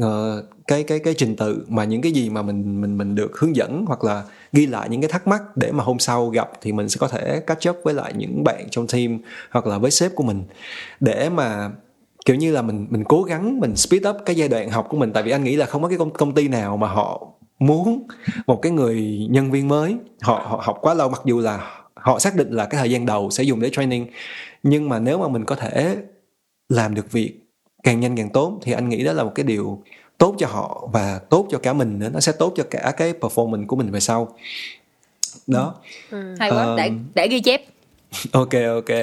ờ, 0.00 0.44
cái 0.66 0.82
cái 0.82 0.98
cái 0.98 1.14
trình 1.14 1.36
tự 1.36 1.64
mà 1.68 1.84
những 1.84 2.02
cái 2.02 2.12
gì 2.12 2.30
mà 2.30 2.42
mình 2.42 2.80
mình 2.80 2.98
mình 2.98 3.14
được 3.14 3.38
hướng 3.38 3.56
dẫn 3.56 3.84
hoặc 3.86 4.04
là 4.04 4.22
ghi 4.52 4.66
lại 4.66 4.88
những 4.88 5.00
cái 5.00 5.10
thắc 5.10 5.26
mắc 5.26 5.56
để 5.56 5.72
mà 5.72 5.84
hôm 5.84 5.98
sau 5.98 6.28
gặp 6.28 6.50
thì 6.60 6.72
mình 6.72 6.88
sẽ 6.88 6.96
có 7.00 7.08
thể 7.08 7.40
catch 7.46 7.68
up 7.70 7.76
với 7.84 7.94
lại 7.94 8.12
những 8.16 8.44
bạn 8.44 8.66
trong 8.70 8.86
team 8.86 9.18
hoặc 9.50 9.66
là 9.66 9.78
với 9.78 9.90
sếp 9.90 10.14
của 10.14 10.24
mình. 10.24 10.44
Để 11.00 11.30
mà 11.30 11.70
kiểu 12.24 12.36
như 12.36 12.52
là 12.52 12.62
mình 12.62 12.86
mình 12.90 13.04
cố 13.04 13.22
gắng 13.22 13.60
mình 13.60 13.76
speed 13.76 14.06
up 14.06 14.16
cái 14.26 14.36
giai 14.36 14.48
đoạn 14.48 14.70
học 14.70 14.86
của 14.90 14.96
mình. 14.96 15.12
Tại 15.12 15.22
vì 15.22 15.30
anh 15.30 15.44
nghĩ 15.44 15.56
là 15.56 15.66
không 15.66 15.82
có 15.82 15.88
cái 15.88 15.98
công, 15.98 16.10
công 16.10 16.34
ty 16.34 16.48
nào 16.48 16.76
mà 16.76 16.88
họ 16.88 17.26
muốn 17.58 18.06
một 18.46 18.62
cái 18.62 18.72
người 18.72 19.26
nhân 19.30 19.50
viên 19.50 19.68
mới. 19.68 19.96
Họ 20.20 20.34
họ 20.34 20.60
học 20.64 20.78
quá 20.80 20.94
lâu 20.94 21.08
mặc 21.08 21.22
dù 21.24 21.40
là 21.40 21.79
họ 21.94 22.18
xác 22.18 22.34
định 22.36 22.50
là 22.50 22.66
cái 22.66 22.78
thời 22.78 22.90
gian 22.90 23.06
đầu 23.06 23.30
sẽ 23.30 23.42
dùng 23.44 23.60
để 23.60 23.70
training. 23.70 24.06
Nhưng 24.62 24.88
mà 24.88 24.98
nếu 24.98 25.18
mà 25.18 25.28
mình 25.28 25.44
có 25.44 25.54
thể 25.54 25.96
làm 26.68 26.94
được 26.94 27.12
việc 27.12 27.34
càng 27.82 28.00
nhanh 28.00 28.16
càng 28.16 28.30
tốt 28.30 28.58
thì 28.62 28.72
anh 28.72 28.88
nghĩ 28.88 29.04
đó 29.04 29.12
là 29.12 29.24
một 29.24 29.32
cái 29.34 29.44
điều 29.44 29.82
tốt 30.18 30.34
cho 30.38 30.46
họ 30.46 30.88
và 30.92 31.20
tốt 31.30 31.46
cho 31.50 31.58
cả 31.58 31.72
mình 31.72 31.98
nữa. 31.98 32.08
Nó 32.12 32.20
sẽ 32.20 32.32
tốt 32.38 32.52
cho 32.56 32.64
cả 32.70 32.92
cái 32.96 33.12
performance 33.20 33.66
của 33.66 33.76
mình 33.76 33.90
về 33.90 34.00
sau. 34.00 34.36
Đó. 35.46 35.74
Hay 36.38 36.50
quá. 36.50 36.56
Ờm. 36.64 36.76
để 36.76 36.90
để 37.14 37.28
ghi 37.28 37.40
chép. 37.40 37.62
Ok 38.32 38.52
ok. 38.74 38.96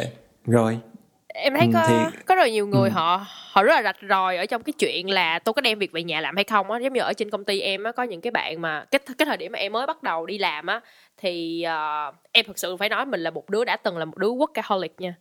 Rồi. 0.45 0.79
Em 1.27 1.53
thấy 1.53 1.67
Ừ, 1.67 1.71
có 1.73 1.85
thì- 1.87 2.17
có 2.25 2.35
rất 2.35 2.41
là 2.41 2.49
nhiều 2.49 2.67
người 2.67 2.89
Ừ. 2.89 2.93
họ 2.93 3.25
họ 3.51 3.63
rất 3.63 3.73
là 3.75 3.83
rạch 3.83 3.95
ròi 4.09 4.37
ở 4.37 4.45
trong 4.45 4.63
cái 4.63 4.73
chuyện 4.79 5.09
là 5.09 5.39
tôi 5.39 5.53
có 5.53 5.61
đem 5.61 5.79
việc 5.79 5.91
về 5.91 6.03
nhà 6.03 6.21
làm 6.21 6.35
hay 6.35 6.43
không 6.43 6.71
á. 6.71 6.79
Giống 6.83 6.93
như 6.93 6.99
ở 7.01 7.13
trên 7.13 7.29
công 7.29 7.43
ty 7.43 7.59
em 7.61 7.83
á 7.83 7.91
có 7.91 8.03
những 8.03 8.21
cái 8.21 8.31
bạn 8.31 8.61
mà 8.61 8.85
cái 8.91 8.99
cái 9.17 9.25
thời 9.25 9.37
điểm 9.37 9.51
mà 9.51 9.59
em 9.59 9.71
mới 9.73 9.87
bắt 9.87 10.03
đầu 10.03 10.25
đi 10.25 10.37
làm 10.37 10.67
á 10.67 10.81
thì 11.17 11.65
uh, 11.65 12.15
em 12.31 12.45
thực 12.45 12.59
sự 12.59 12.77
phải 12.77 12.89
nói 12.89 13.05
mình 13.05 13.21
là 13.21 13.31
một 13.31 13.49
đứa 13.49 13.63
đã 13.63 13.77
từng 13.77 13.97
là 13.97 14.05
một 14.05 14.17
đứa 14.17 14.27
workaholic 14.27 14.89
nha. 14.97 15.15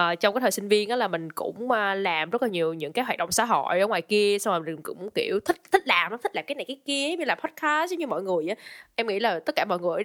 Uh, 0.00 0.20
trong 0.20 0.34
cái 0.34 0.40
thời 0.40 0.50
sinh 0.50 0.68
viên 0.68 0.88
đó 0.88 0.96
là 0.96 1.08
mình 1.08 1.32
cũng 1.32 1.64
uh, 1.64 1.96
làm 1.96 2.30
rất 2.30 2.42
là 2.42 2.48
nhiều 2.48 2.74
những 2.74 2.92
cái 2.92 3.04
hoạt 3.04 3.18
động 3.18 3.32
xã 3.32 3.44
hội 3.44 3.80
ở 3.80 3.86
ngoài 3.86 4.02
kia 4.02 4.38
xong 4.38 4.54
rồi 4.54 4.62
mình 4.74 4.82
cũng 4.82 5.10
kiểu 5.14 5.40
thích 5.40 5.56
thích 5.72 5.82
làm 5.86 6.12
nó 6.12 6.16
thích 6.16 6.36
làm 6.36 6.44
cái 6.46 6.54
này 6.54 6.64
cái 6.64 6.80
kia 6.86 7.16
như 7.16 7.24
là 7.24 7.34
podcast 7.34 7.90
giống 7.90 7.98
như 7.98 8.06
mọi 8.06 8.22
người 8.22 8.48
á. 8.48 8.54
Em 8.94 9.06
nghĩ 9.06 9.20
là 9.20 9.40
tất 9.40 9.56
cả 9.56 9.64
mọi 9.64 9.78
người 9.78 10.04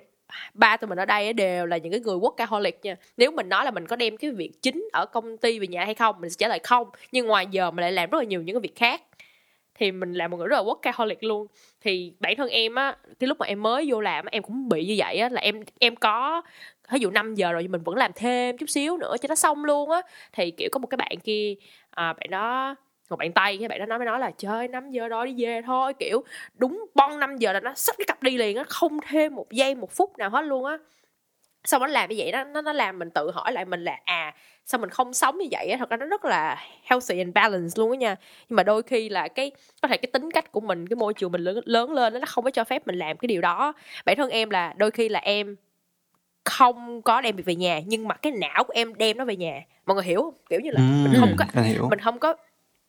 ba 0.54 0.78
tụi 0.78 0.88
mình 0.88 1.00
ở 1.00 1.06
đây 1.06 1.34
đều 1.34 1.66
là 1.66 1.78
những 1.78 1.92
cái 1.92 2.02
người 2.02 2.16
workaholic 2.16 2.72
nha. 2.84 2.96
Nếu 3.18 3.32
mình 3.32 3.50
nói 3.50 3.66
là 3.66 3.72
mình 3.72 3.88
có 3.88 3.96
đem 3.96 4.18
cái 4.18 4.32
việc 4.32 4.52
chính 4.62 4.90
ở 4.94 5.06
công 5.06 5.38
ty 5.38 5.60
về 5.60 5.68
nhà 5.68 5.86
hay 5.86 5.94
không 5.94 6.16
mình 6.20 6.30
sẽ 6.30 6.36
trả 6.40 6.48
lời 6.48 6.60
không. 6.64 6.90
Nhưng 7.12 7.28
ngoài 7.28 7.48
giờ 7.52 7.72
mình 7.72 7.82
lại 7.82 7.92
làm 7.92 8.10
rất 8.10 8.18
là 8.18 8.24
nhiều 8.24 8.42
những 8.42 8.56
cái 8.56 8.62
việc 8.62 8.76
khác 8.76 9.02
thì 9.76 9.92
mình 9.92 10.14
là 10.14 10.28
một 10.28 10.38
người 10.38 10.48
rất 10.48 10.56
là 10.58 10.64
workaholic 10.64 11.16
luôn. 11.22 11.48
Thì 11.82 12.14
bản 12.20 12.36
thân 12.38 12.50
em 12.50 12.76
á 12.76 12.98
cái 13.20 13.28
lúc 13.28 13.38
mà 13.40 13.46
em 13.46 13.62
mới 13.64 13.86
vô 13.90 14.02
làm 14.02 14.26
á, 14.26 14.30
em 14.32 14.44
cũng 14.44 14.70
bị 14.70 14.86
như 14.86 14.96
vậy 14.98 15.18
á 15.18 15.30
là 15.30 15.42
em 15.42 15.64
em 15.80 15.96
có 15.96 16.42
ví 16.92 17.00
dụ 17.00 17.10
5 17.12 17.36
giờ 17.36 17.52
rồi 17.52 17.64
nhưng 17.64 17.72
mình 17.72 17.84
vẫn 17.84 17.96
làm 17.96 18.12
thêm 18.16 18.58
chút 18.58 18.70
xíu 18.70 18.98
nữa 18.98 19.16
cho 19.22 19.28
nó 19.30 19.36
xong 19.36 19.66
luôn 19.66 19.92
á. 19.92 20.02
Thì 20.34 20.52
kiểu 20.52 20.70
có 20.72 20.80
một 20.80 20.88
cái 20.88 20.98
bạn 20.98 21.20
kia 21.24 21.56
à, 21.90 22.14
bạn 22.14 22.30
đó 22.30 22.76
một 23.10 23.18
bạn 23.20 23.32
tây 23.34 23.58
cái 23.58 23.68
bạn 23.68 23.80
đó 23.80 23.86
nói 23.86 24.00
mới 24.00 24.06
nói 24.06 24.20
là 24.20 24.32
chơi 24.38 24.68
5 24.68 24.92
giờ 24.92 25.08
đó 25.10 25.26
đi 25.26 25.34
về 25.38 25.62
thôi 25.66 25.94
kiểu 26.00 26.24
đúng 26.56 26.86
bon 26.96 27.20
5 27.20 27.38
giờ 27.38 27.54
là 27.54 27.60
nó 27.60 27.74
sắp 27.76 27.96
cái 27.98 28.06
cặp 28.08 28.24
đi 28.24 28.38
liền 28.38 28.58
á 28.58 28.64
không 28.68 29.00
thêm 29.08 29.36
một 29.36 29.52
giây 29.52 29.76
một 29.76 29.92
phút 29.92 30.18
nào 30.18 30.30
hết 30.30 30.42
luôn 30.42 30.66
á. 30.66 30.78
Sau 31.64 31.80
đó 31.80 31.88
làm 31.88 32.10
như 32.10 32.16
vậy 32.20 32.32
đó 32.32 32.44
nó 32.44 32.62
nó 32.62 32.74
làm 32.74 33.00
mình 33.00 33.10
tự 33.10 33.32
hỏi 33.32 33.52
lại 33.52 33.66
mình 33.66 33.84
là 33.84 34.00
à 34.06 34.36
sao 34.66 34.80
mình 34.80 34.90
không 34.90 35.14
sống 35.14 35.38
như 35.38 35.46
vậy 35.52 35.68
á? 35.70 35.78
Thật 35.78 35.90
ra 35.90 35.98
nó 35.98 36.06
rất 36.06 36.26
là 36.26 36.58
healthy 36.84 37.18
and 37.18 37.34
balance 37.34 37.74
luôn 37.76 37.92
á 37.92 37.98
nha. 37.98 38.16
Nhưng 38.50 38.56
mà 38.56 38.64
đôi 38.64 38.84
khi 38.84 39.10
là 39.10 39.28
cái 39.28 39.52
có 39.82 39.88
thể 39.88 39.98
cái 39.98 40.10
tính 40.14 40.32
cách 40.32 40.52
của 40.52 40.62
mình 40.62 40.88
cái 40.88 40.96
môi 40.96 41.14
trường 41.14 41.32
mình 41.32 41.42
lớn, 41.42 41.60
lớn 41.66 41.92
lên 41.92 42.14
nó 42.14 42.20
không 42.28 42.44
có 42.44 42.52
cho 42.52 42.64
phép 42.64 42.88
mình 42.88 42.96
làm 42.98 43.18
cái 43.18 43.28
điều 43.28 43.42
đó. 43.42 43.74
Bản 44.06 44.18
thân 44.18 44.30
em 44.30 44.50
là 44.50 44.74
đôi 44.78 44.92
khi 44.92 45.10
là 45.10 45.20
em 45.20 45.56
không 46.46 47.02
có 47.02 47.22
đem 47.22 47.36
việc 47.36 47.46
về 47.46 47.56
nhà 47.56 47.80
nhưng 47.86 48.08
mà 48.08 48.16
cái 48.16 48.32
não 48.32 48.64
của 48.64 48.74
em 48.76 48.94
đem 48.96 49.18
nó 49.18 49.26
về 49.26 49.36
nhà. 49.36 49.62
Mọi 49.86 49.96
người 49.96 50.04
hiểu 50.04 50.22
không? 50.22 50.34
Kiểu 50.50 50.60
như 50.60 50.72
là 50.72 50.82
Ừm, 50.82 51.04
mình 51.04 51.14
không 51.20 51.36
có 51.38 51.46
hiểu. 51.62 51.88
mình 51.90 52.00
không 52.00 52.20
có 52.20 52.36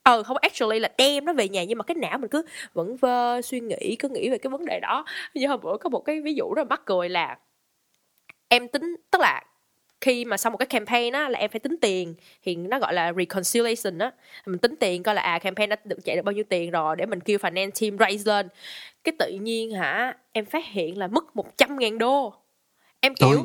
ờ 0.03 0.23
không 0.23 0.37
actually 0.43 0.79
là 0.79 0.89
đem 0.99 1.25
nó 1.25 1.33
về 1.33 1.49
nhà 1.49 1.65
nhưng 1.65 1.79
mà 1.79 1.85
cái 1.85 1.95
não 1.95 2.19
mình 2.19 2.31
cứ 2.31 2.43
vẫn 2.73 2.97
vơ 2.97 3.43
suy 3.43 3.61
nghĩ 3.61 3.97
cứ 3.99 4.09
nghĩ 4.09 4.31
về 4.31 4.39
cái 4.39 4.51
vấn 4.51 4.65
đề 4.65 4.81
đó. 4.81 5.05
Như 5.35 5.47
hôm 5.49 5.61
bữa 5.63 5.77
có 5.77 5.91
một 5.91 6.01
cái 6.01 6.21
ví 6.21 6.35
dụ 6.35 6.55
rất 6.55 6.63
là 6.63 6.69
mắc 6.71 6.83
cười 6.85 7.09
là 7.09 7.39
em 8.49 8.69
tính 8.69 8.97
tức 9.11 9.21
là 9.21 9.43
khi 10.03 10.25
mà 10.25 10.37
sau 10.37 10.51
một 10.51 10.57
cái 10.59 10.67
campaign 10.67 11.13
á 11.13 11.29
là 11.29 11.39
em 11.39 11.51
phải 11.51 11.61
tính 11.61 11.77
tiền. 11.81 12.15
Thì 12.43 12.57
nó 12.57 12.79
gọi 12.79 12.95
là 12.95 13.13
reconciliation 13.13 13.99
á. 13.99 14.13
Mình 14.47 14.59
tính 14.59 14.75
tiền 14.81 15.03
coi 15.03 15.15
là 15.15 15.23
à 15.23 15.39
campaign 15.39 15.71
đã 15.71 15.77
được 15.85 16.05
chạy 16.05 16.17
được 16.17 16.23
bao 16.23 16.33
nhiêu 16.33 16.45
tiền 16.49 16.71
rồi 16.71 16.97
để 16.97 17.07
mình 17.07 17.21
kêu 17.21 17.39
finance 17.39 17.71
team 17.81 17.99
raise 17.99 18.25
lên. 18.33 18.49
Cái 19.05 19.13
tự 19.19 19.31
nhiên 19.31 19.71
hả 19.71 20.17
em 20.33 20.45
phát 20.45 20.65
hiện 20.67 20.99
là 20.99 21.07
mất 21.07 21.37
100 21.37 21.79
ngàn 21.79 21.99
đô. 21.99 22.35
Em 23.01 23.15
kiểu 23.15 23.29
Trời, 23.29 23.39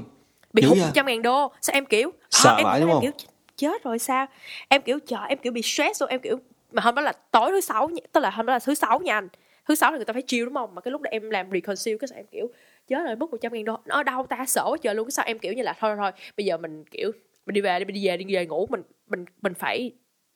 bị 0.54 0.64
hụt 0.64 0.78
vậy? 0.78 0.88
100 0.88 1.06
ngàn 1.06 1.22
đô. 1.22 1.52
Sao 1.62 1.74
em 1.74 1.86
kiểu 1.86 2.10
à, 2.10 2.28
Sợ 2.30 2.56
em, 2.58 2.66
vãi 2.66 2.80
em 2.80 2.82
đúng 2.82 2.92
không? 2.92 3.02
kiểu 3.02 3.12
chết 3.58 3.84
rồi 3.84 4.00
sao? 4.00 4.26
Em 4.68 4.82
kiểu 4.82 5.00
trời 5.08 5.30
em 5.30 5.38
kiểu 5.38 5.52
bị 5.52 5.62
stress 5.62 6.02
luôn. 6.02 6.10
Em 6.10 6.20
kiểu 6.20 6.40
mà 6.72 6.82
hôm 6.82 6.96
đó 6.96 7.02
là 7.02 7.14
tối 7.32 7.52
thứ 7.52 7.62
sáu 7.62 7.90
tức 8.12 8.22
là 8.22 8.30
hôm 8.30 8.46
đó 8.46 8.54
là 8.54 8.60
thứ 8.60 8.74
sáu 8.74 9.00
nha 9.00 9.14
anh. 9.14 9.28
Thứ 9.68 9.76
sáu 9.76 9.92
thì 9.92 9.96
người 9.96 10.06
ta 10.06 10.14
phải 10.14 10.24
chill 10.28 10.46
đúng 10.46 10.54
không? 10.54 10.76
Mà 10.76 10.82
cái 10.82 10.92
lúc 10.92 11.02
đó 11.02 11.10
em 11.12 11.30
làm 11.30 11.50
reconcile 11.52 11.98
cái 11.98 12.08
sao 12.08 12.20
em 12.20 12.26
kiểu 12.32 12.50
chết 12.88 13.04
rồi 13.06 13.16
mất 13.16 13.32
100 13.32 13.54
ngàn 13.54 13.66
đô. 13.66 13.78
Nó 13.86 13.96
ở 13.96 14.04
đâu 14.04 14.26
ta 14.30 14.46
quá 14.56 14.78
trời 14.82 14.96
luôn 14.96 15.06
cái 15.06 15.12
sao 15.12 15.26
em 15.26 15.40
kiểu 15.40 15.54
như 15.54 15.64
là 15.64 15.74
thôi 15.80 15.96
thôi 15.98 16.12
bây 16.38 16.46
giờ 16.46 16.58
mình 16.58 16.84
kiểu 16.92 17.12
mình 17.46 17.54
đi 17.54 17.62
về 17.62 17.80
đi 17.80 17.86
mình 17.86 17.96
đi 17.96 18.08
về 18.08 18.18
đi 18.18 18.36
về 18.36 18.46
ngủ 18.46 18.68
mình 18.70 18.82
mình 19.08 19.26
mình 19.42 19.54
phải 19.54 19.92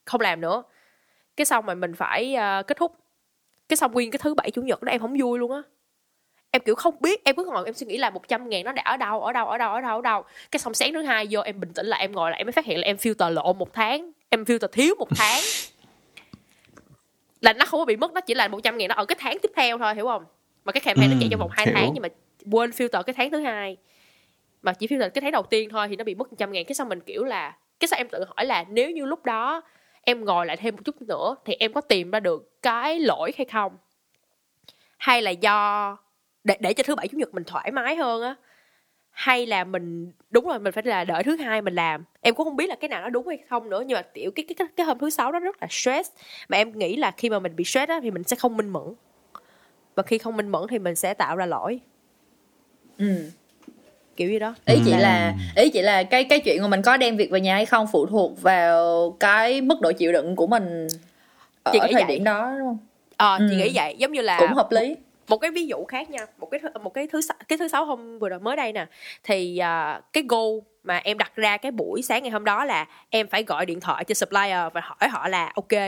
không 0.05 0.21
làm 0.21 0.41
nữa. 0.41 0.63
Cái 1.37 1.45
xong 1.45 1.65
rồi 1.65 1.75
mình 1.75 1.93
phải 1.93 2.35
ờ, 2.35 2.63
kết 2.63 2.77
thúc. 2.77 2.95
Cái 3.69 3.77
xong 3.77 3.91
nguyên 3.91 4.11
cái 4.11 4.19
thứ 4.23 4.33
bảy 4.33 4.51
chủ 4.51 4.61
nhật 4.61 4.83
đó 4.83 4.91
em 4.91 5.01
không 5.01 5.17
vui 5.19 5.39
luôn 5.39 5.51
á. 5.51 5.61
Em 6.51 6.61
kiểu 6.65 6.75
không 6.75 6.95
biết 6.99 7.23
em 7.23 7.35
cứ 7.35 7.45
ngồi 7.45 7.65
em 7.65 7.73
suy 7.73 7.87
nghĩ 7.87 7.97
là 7.97 8.09
100 8.09 8.49
ngàn 8.49 8.63
nó 8.63 8.71
đã 8.71 8.83
ở 8.85 8.97
đâu 8.97 9.21
ở 9.21 9.33
đâu 9.33 9.47
ở 9.47 9.57
đâu 9.57 9.73
ở 9.73 9.81
đâu 9.81 9.95
ở 9.95 10.01
đâu. 10.01 10.23
Cái 10.51 10.59
xong 10.59 10.73
sáng 10.73 10.93
thứ 10.93 11.01
hai 11.01 11.27
vô 11.31 11.41
em 11.41 11.59
bình 11.59 11.73
tĩnh 11.73 11.85
lại 11.85 12.01
em 12.01 12.11
ngồi 12.11 12.31
lại 12.31 12.39
em 12.39 12.47
mới 12.47 12.51
phát 12.51 12.65
hiện 12.65 12.79
là 12.79 12.85
em 12.85 12.95
filter 12.95 13.29
lộ 13.29 13.53
một 13.53 13.73
tháng. 13.73 14.11
Em 14.29 14.43
filter 14.43 14.67
thiếu 14.67 14.95
một 14.99 15.07
tháng. 15.15 15.41
Là 17.41 17.53
nó 17.53 17.65
không 17.65 17.79
có 17.79 17.85
bị 17.85 17.95
mất 17.95 18.13
nó 18.13 18.21
chỉ 18.21 18.33
là 18.33 18.47
100 18.47 18.77
ngàn 18.77 18.87
nó 18.87 18.95
ở 18.95 19.05
cái 19.05 19.15
tháng 19.19 19.37
tiếp 19.41 19.51
theo 19.55 19.77
thôi 19.77 19.95
hiểu 19.95 20.05
không? 20.05 20.25
Mà 20.65 20.71
cái 20.71 20.81
campaign 20.81 21.11
nó 21.11 21.17
chạy 21.19 21.27
trong 21.31 21.39
vòng 21.39 21.49
2 21.51 21.65
hiểu. 21.65 21.75
tháng 21.75 21.91
nhưng 21.93 22.01
mà 22.01 22.09
quên 22.51 22.69
filter 22.69 23.03
cái 23.03 23.13
tháng 23.13 23.31
thứ 23.31 23.39
hai. 23.39 23.77
Mà 24.61 24.73
chỉ 24.73 24.87
filter 24.87 25.09
cái 25.09 25.21
tháng 25.21 25.31
đầu 25.31 25.43
tiên 25.43 25.69
thôi 25.69 25.87
thì 25.87 25.95
nó 25.95 26.03
bị 26.03 26.15
mất 26.15 26.29
100 26.29 26.51
ngàn. 26.51 26.65
Cái 26.65 26.75
xong 26.75 26.89
mình 26.89 26.99
kiểu 27.01 27.23
là 27.23 27.57
cái 27.79 27.87
sao 27.87 27.97
em 27.97 28.09
tự 28.09 28.23
hỏi 28.23 28.45
là 28.45 28.65
nếu 28.69 28.91
như 28.91 29.05
lúc 29.05 29.25
đó 29.25 29.61
em 30.01 30.25
ngồi 30.25 30.45
lại 30.45 30.57
thêm 30.57 30.75
một 30.75 30.81
chút 30.85 31.01
nữa 31.01 31.35
thì 31.45 31.53
em 31.59 31.73
có 31.73 31.81
tìm 31.81 32.11
ra 32.11 32.19
được 32.19 32.61
cái 32.61 32.99
lỗi 32.99 33.31
hay 33.37 33.45
không? 33.45 33.77
Hay 34.97 35.21
là 35.21 35.31
do 35.31 35.97
để 36.43 36.57
để 36.59 36.73
cho 36.73 36.83
thứ 36.83 36.95
bảy 36.95 37.07
chủ 37.07 37.17
nhật 37.17 37.33
mình 37.33 37.43
thoải 37.43 37.71
mái 37.71 37.95
hơn 37.95 38.21
á? 38.21 38.35
Hay 39.11 39.45
là 39.45 39.63
mình 39.63 40.11
đúng 40.29 40.45
rồi 40.47 40.59
mình 40.59 40.73
phải 40.73 40.83
là 40.83 41.03
đợi 41.03 41.23
thứ 41.23 41.35
hai 41.35 41.61
mình 41.61 41.75
làm. 41.75 42.03
Em 42.21 42.35
cũng 42.35 42.45
không 42.45 42.55
biết 42.55 42.69
là 42.69 42.75
cái 42.75 42.89
nào 42.89 43.01
nó 43.01 43.09
đúng 43.09 43.27
hay 43.27 43.37
không 43.49 43.69
nữa 43.69 43.83
nhưng 43.85 43.95
mà 43.95 44.01
tiểu 44.01 44.31
cái 44.35 44.45
cái 44.47 44.55
cái, 44.55 44.67
cái 44.75 44.85
hôm 44.85 44.99
thứ 44.99 45.09
sáu 45.09 45.31
đó 45.31 45.39
rất 45.39 45.55
là 45.61 45.67
stress. 45.69 46.11
Mà 46.49 46.57
em 46.57 46.79
nghĩ 46.79 46.95
là 46.95 47.11
khi 47.11 47.29
mà 47.29 47.39
mình 47.39 47.55
bị 47.55 47.63
stress 47.63 47.89
á 47.89 47.99
thì 48.03 48.11
mình 48.11 48.23
sẽ 48.23 48.35
không 48.35 48.57
minh 48.57 48.69
mẫn. 48.69 48.93
Và 49.95 50.03
khi 50.03 50.17
không 50.17 50.37
minh 50.37 50.49
mẫn 50.49 50.61
thì 50.69 50.79
mình 50.79 50.95
sẽ 50.95 51.13
tạo 51.13 51.35
ra 51.35 51.45
lỗi 51.45 51.79
ừ. 53.01 53.29
kiểu 54.15 54.29
như 54.31 54.39
đó 54.39 54.55
ý 54.65 54.75
chị 54.85 54.91
Ừ. 54.91 54.97
là 54.97 55.33
ý 55.55 55.69
chị 55.69 55.81
là 55.81 56.03
cái 56.03 56.23
cái 56.23 56.39
chuyện 56.39 56.61
mà 56.61 56.67
mình 56.67 56.81
có 56.81 56.97
đem 56.97 57.17
việc 57.17 57.31
về 57.31 57.41
nhà 57.41 57.55
hay 57.55 57.65
không 57.65 57.87
phụ 57.91 58.05
thuộc 58.05 58.41
vào 58.41 59.15
cái 59.19 59.61
mức 59.61 59.81
độ 59.81 59.91
chịu 59.91 60.11
đựng 60.11 60.35
của 60.35 60.47
mình 60.47 60.87
ở 61.63 61.71
Chị 61.73 61.79
nghĩ 61.79 61.93
thời 61.93 62.03
vậy. 62.03 62.15
điểm 62.15 62.23
đó 62.23 62.51
đúng 62.59 62.67
không 62.67 62.77
ờ 63.17 63.37
chị 63.39 63.55
Ừ. 63.55 63.57
nghĩ 63.57 63.71
vậy 63.73 63.95
giống 63.97 64.11
như 64.11 64.21
là 64.21 64.37
cũng 64.39 64.53
hợp 64.53 64.71
lý 64.71 64.95
một 65.27 65.37
cái 65.37 65.51
ví 65.51 65.67
dụ 65.67 65.85
khác 65.85 66.09
nha 66.09 66.25
một 66.39 66.47
cái 66.51 66.59
một 66.83 66.93
cái 66.93 67.07
thứ 67.07 67.21
sáu- 67.21 67.37
cái 67.47 67.57
thứ 67.57 67.67
sáu 67.67 67.85
hôm 67.85 68.19
vừa 68.19 68.29
rồi 68.29 68.39
mới 68.39 68.55
đây 68.55 68.73
nè 68.73 68.85
thì 69.23 69.57
à, 69.57 70.01
cái 70.13 70.23
goal 70.29 70.57
mà 70.83 70.97
em 70.97 71.17
đặt 71.17 71.31
ra 71.35 71.57
cái 71.57 71.71
buổi 71.71 72.01
sáng 72.01 72.23
ngày 72.23 72.31
hôm 72.31 72.43
đó 72.45 72.65
là 72.65 72.85
em 73.09 73.27
phải 73.27 73.43
gọi 73.43 73.65
điện 73.65 73.79
thoại 73.79 74.03
cho 74.03 74.13
supplier 74.13 74.73
và 74.73 74.81
hỏi 74.83 75.09
họ 75.09 75.27
là 75.27 75.51
ok 75.55 75.81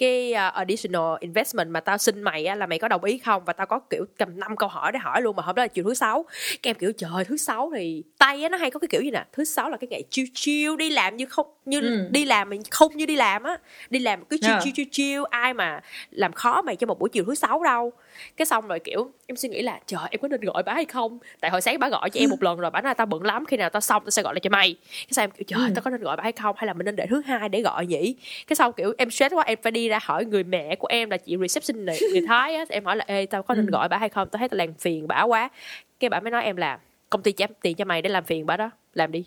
cái 0.00 0.32
uh, 0.32 0.54
additional 0.54 1.02
investment 1.20 1.68
mà 1.70 1.80
tao 1.80 1.98
xin 1.98 2.22
mày 2.22 2.46
á, 2.46 2.54
là 2.54 2.66
mày 2.66 2.78
có 2.78 2.88
đồng 2.88 3.04
ý 3.04 3.18
không 3.18 3.44
và 3.44 3.52
tao 3.52 3.66
có 3.66 3.78
kiểu 3.90 4.04
cầm 4.18 4.40
năm 4.40 4.56
câu 4.56 4.68
hỏi 4.68 4.92
để 4.92 4.98
hỏi 4.98 5.22
luôn 5.22 5.36
mà 5.36 5.42
hôm 5.42 5.56
đó 5.56 5.62
là 5.62 5.66
chiều 5.68 5.84
thứ 5.84 5.94
sáu 5.94 6.24
các 6.62 6.70
em 6.70 6.76
kiểu 6.76 6.92
trời 6.98 7.24
thứ 7.24 7.36
sáu 7.36 7.70
thì 7.74 8.02
tay 8.18 8.42
á 8.42 8.48
nó 8.48 8.58
hay 8.58 8.70
có 8.70 8.80
cái 8.80 8.88
kiểu 8.88 9.00
gì 9.02 9.10
nè 9.10 9.24
thứ 9.32 9.44
sáu 9.44 9.70
là 9.70 9.76
cái 9.76 9.88
ngày 9.90 10.02
chill 10.10 10.28
chill 10.34 10.76
đi 10.76 10.90
làm 10.90 11.16
như 11.16 11.26
không 11.26 11.46
như 11.64 11.80
Ừ. 11.80 12.08
đi 12.10 12.24
làm 12.24 12.50
mình 12.50 12.62
không 12.70 12.96
như 12.96 13.06
đi 13.06 13.16
làm 13.16 13.42
á 13.42 13.58
đi 13.90 13.98
làm 13.98 14.24
cứ 14.24 14.36
chill 14.38 14.50
Yeah. 14.50 14.62
chill 14.64 14.74
chill 14.76 14.88
chill 14.92 15.22
ai 15.30 15.54
mà 15.54 15.80
làm 16.10 16.32
khó 16.32 16.62
mày 16.62 16.76
cho 16.76 16.86
một 16.86 16.98
buổi 16.98 17.08
chiều 17.08 17.24
thứ 17.24 17.34
sáu 17.34 17.62
đâu 17.64 17.92
cái 18.36 18.46
xong 18.46 18.68
rồi 18.68 18.78
kiểu 18.80 19.10
em 19.26 19.36
suy 19.36 19.48
nghĩ 19.48 19.62
là 19.62 19.80
trời 19.86 20.00
em 20.10 20.20
có 20.20 20.28
nên 20.28 20.40
gọi 20.40 20.62
bà 20.62 20.74
hay 20.74 20.84
không? 20.84 21.18
Tại 21.40 21.50
hồi 21.50 21.60
sáng 21.60 21.78
bà 21.78 21.88
gọi 21.88 22.10
cho 22.10 22.20
em 22.20 22.30
một 22.30 22.42
lần 22.42 22.58
rồi 22.58 22.70
bà 22.70 22.80
nói 22.80 22.90
là 22.90 22.94
tao 22.94 23.06
bận 23.06 23.22
lắm 23.22 23.44
khi 23.46 23.56
nào 23.56 23.70
tao 23.70 23.80
xong 23.80 24.02
tao 24.04 24.10
sẽ 24.10 24.22
gọi 24.22 24.34
lại 24.34 24.40
cho 24.40 24.50
mày. 24.50 24.76
Cái 24.92 25.12
xong 25.12 25.22
em 25.22 25.30
kiểu 25.30 25.44
trời 25.46 25.60
Ừ. 25.68 25.72
tao 25.74 25.82
có 25.82 25.90
nên 25.90 26.00
gọi 26.00 26.16
bà 26.16 26.22
hay 26.22 26.32
không? 26.32 26.56
Hay 26.58 26.66
là 26.66 26.72
mình 26.72 26.84
nên 26.84 26.96
để 26.96 27.06
thứ 27.10 27.20
hai 27.26 27.48
để 27.48 27.60
gọi 27.62 27.86
nhỉ? 27.86 28.14
Cái 28.46 28.56
xong 28.56 28.72
kiểu 28.72 28.92
em 28.98 29.10
stress 29.10 29.34
quá 29.34 29.44
em 29.46 29.58
phải 29.62 29.72
đi 29.72 29.88
ra 29.88 29.98
hỏi 30.02 30.24
người 30.24 30.44
mẹ 30.44 30.76
của 30.76 30.86
em 30.90 31.10
là 31.10 31.16
chị 31.16 31.36
reception 31.40 31.84
này 31.86 31.98
người 32.12 32.22
thái 32.28 32.54
á 32.54 32.64
em 32.68 32.84
hỏi 32.84 32.96
là 32.96 33.04
ê 33.08 33.26
tao 33.26 33.42
có 33.42 33.54
nên 33.54 33.66
Ừ. 33.66 33.70
gọi 33.72 33.88
bà 33.88 33.96
hay 33.96 34.08
không? 34.08 34.28
Tao 34.28 34.38
thấy 34.38 34.48
tao 34.48 34.56
làm 34.58 34.74
phiền 34.74 35.08
bả 35.08 35.22
quá. 35.22 35.48
Cái 36.00 36.10
bà 36.10 36.20
mới 36.20 36.30
nói 36.30 36.44
em 36.44 36.56
là 36.56 36.78
công 37.10 37.22
ty 37.22 37.32
trả 37.32 37.46
tiền 37.62 37.76
cho 37.76 37.84
mày 37.84 38.02
để 38.02 38.10
làm 38.10 38.24
phiền 38.24 38.46
bà 38.46 38.56
đó 38.56 38.70
làm 38.94 39.12
đi. 39.12 39.24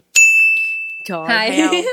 Trời 1.03 1.61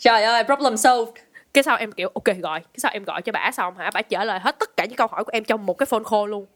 trời 0.00 0.22
ơi 0.22 0.44
problem 0.44 0.76
solved 0.76 1.14
cái 1.54 1.64
sau 1.64 1.76
em 1.76 1.92
kiểu 1.92 2.08
ok 2.14 2.24
gọi 2.42 2.60
cái 2.60 2.78
sau 2.78 2.90
em 2.94 3.04
gọi 3.04 3.22
cho 3.22 3.32
bả 3.32 3.50
xong 3.52 3.76
hả? 3.76 3.90
Bả 3.94 4.02
trả 4.02 4.24
lời 4.24 4.40
hết 4.40 4.58
tất 4.58 4.76
cả 4.76 4.84
những 4.84 4.96
câu 4.96 5.06
hỏi 5.06 5.24
của 5.24 5.30
em 5.32 5.44
trong 5.44 5.66
một 5.66 5.74
cái 5.78 5.86
phone 5.86 6.02
call 6.10 6.30
luôn. 6.30 6.46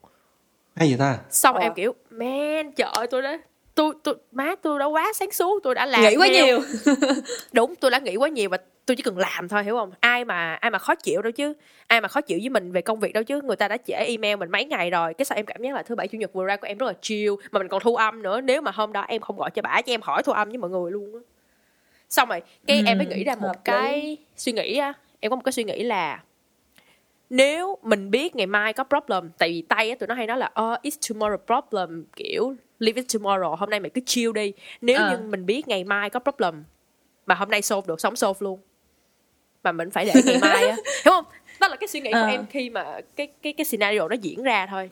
Hay 0.76 0.88
vậy 0.88 0.96
ta? 0.98 1.18
Xong 1.30 1.56
Ờ. 1.56 1.60
em 1.62 1.74
kiểu 1.74 1.94
man 2.10 2.72
trời 2.72 2.88
ơi, 2.92 3.06
tôi 3.06 3.22
đã 3.22 3.38
tôi 3.74 3.94
tôi 4.04 4.14
má 4.32 4.54
tôi 4.62 4.78
đã 4.78 4.84
quá 4.84 5.12
sáng 5.14 5.32
suốt 5.32 5.60
tôi 5.62 5.74
đã 5.74 5.86
làm 5.86 6.02
nghĩ 6.02 6.16
quá 6.16 6.26
theo- 6.34 6.44
nhiều. 6.46 6.60
Đúng 7.52 7.74
tôi 7.76 7.90
đã 7.90 7.98
nghĩ 7.98 8.16
quá 8.16 8.28
nhiều 8.28 8.48
và 8.50 8.56
tôi 8.86 8.96
chỉ 8.96 9.02
cần 9.02 9.18
làm 9.18 9.48
thôi 9.48 9.64
hiểu 9.64 9.76
không? 9.76 9.90
Ai 10.00 10.24
mà 10.24 10.54
ai 10.54 10.70
mà 10.70 10.78
khó 10.78 10.94
chịu 10.94 11.22
đâu 11.22 11.32
chứ. 11.32 11.52
Ai 11.86 12.00
mà 12.00 12.08
khó 12.08 12.20
chịu 12.20 12.38
với 12.42 12.48
mình 12.48 12.72
về 12.72 12.80
công 12.82 13.00
việc 13.00 13.12
đâu 13.12 13.22
chứ. 13.24 13.40
Người 13.40 13.56
ta 13.56 13.68
đã 13.68 13.76
trễ 13.86 13.92
email 13.94 14.36
mình 14.36 14.50
mấy 14.50 14.64
ngày 14.64 14.90
rồi. 14.90 15.14
Cái 15.14 15.24
sao 15.24 15.36
em 15.36 15.46
cảm 15.46 15.62
giác 15.62 15.74
là 15.74 15.82
thứ 15.82 15.94
bảy 15.94 16.08
chủ 16.08 16.18
nhật 16.18 16.32
vừa 16.32 16.44
ra 16.44 16.56
của 16.56 16.66
em 16.66 16.78
rất 16.78 16.86
là 16.86 16.92
chill 17.00 17.32
mà 17.52 17.58
mình 17.58 17.68
còn 17.68 17.80
thu 17.82 17.96
âm 17.96 18.22
nữa. 18.22 18.40
Nếu 18.40 18.60
mà 18.60 18.70
hôm 18.70 18.92
đó 18.92 19.04
em 19.08 19.20
không 19.20 19.36
gọi 19.36 19.50
cho 19.50 19.62
bả 19.62 19.80
cho 19.82 19.92
em 19.92 20.00
hỏi 20.02 20.22
thu 20.22 20.32
âm 20.32 20.48
với 20.48 20.58
mọi 20.58 20.70
người 20.70 20.90
luôn 20.92 21.14
á 21.14 21.20
xong 22.08 22.28
rồi 22.28 22.40
cái 22.66 22.82
em 22.86 22.98
mới 22.98 23.06
Ừ, 23.06 23.14
nghĩ 23.16 23.24
ra 23.24 23.34
một 23.34 23.46
hợp 23.46 23.54
lý. 23.56 23.60
cái 23.64 24.16
suy 24.36 24.52
nghĩ 24.52 24.76
á 24.78 24.92
em 25.20 25.30
có 25.30 25.36
một 25.36 25.42
cái 25.44 25.52
suy 25.52 25.64
nghĩ 25.64 25.82
là 25.82 26.22
nếu 27.30 27.78
mình 27.82 28.10
biết 28.10 28.36
ngày 28.36 28.46
mai 28.46 28.72
có 28.72 28.84
problem 28.84 29.30
tại 29.38 29.48
vì 29.48 29.62
tay 29.68 29.90
á 29.90 29.96
tụi 30.00 30.06
nó 30.06 30.14
hay 30.14 30.26
nói 30.26 30.38
là 30.38 30.46
oh, 30.46 30.80
it's 30.82 31.14
tomorrow 31.14 31.36
problem 31.46 32.04
kiểu 32.16 32.54
leave 32.78 33.00
it 33.02 33.06
tomorrow 33.14 33.54
hôm 33.56 33.70
nay 33.70 33.80
mày 33.80 33.90
cứ 33.90 34.00
chill 34.06 34.32
đi 34.32 34.52
nếu 34.80 34.96
Ờ. 35.02 35.10
như 35.10 35.18
mình 35.18 35.46
biết 35.46 35.68
ngày 35.68 35.84
mai 35.84 36.10
có 36.10 36.20
problem 36.20 36.64
mà 37.26 37.34
hôm 37.34 37.50
nay 37.50 37.62
solve 37.62 37.86
được 37.88 38.00
sống 38.00 38.16
solve 38.16 38.38
luôn 38.40 38.60
mà 39.62 39.72
mình 39.72 39.90
phải 39.90 40.04
để 40.04 40.22
ngày 40.24 40.38
mai 40.38 40.68
á 40.68 40.76
hiểu 41.04 41.12
không 41.12 41.24
đó 41.60 41.68
là 41.68 41.76
cái 41.76 41.88
suy 41.88 42.00
nghĩ 42.00 42.10
của 42.10 42.16
Ờ. 42.18 42.26
em 42.26 42.46
khi 42.46 42.70
mà 42.70 43.00
cái 43.16 43.26
cái 43.42 43.52
cái 43.52 43.64
scenario 43.64 44.08
nó 44.08 44.16
diễn 44.22 44.42
ra 44.42 44.66
thôi 44.66 44.90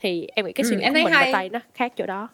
thì 0.00 0.28
em 0.34 0.46
nghĩ 0.46 0.52
cái 0.52 0.64
Ừ, 0.64 0.68
suy 0.68 0.76
nghĩ 0.76 0.82
em 0.82 0.92
của 0.94 1.00
mình 1.04 1.12
và 1.12 1.18
hay. 1.20 1.32
tay 1.32 1.48
nó 1.48 1.60
khác 1.74 1.92
chỗ 1.96 2.06
đó 2.06 2.28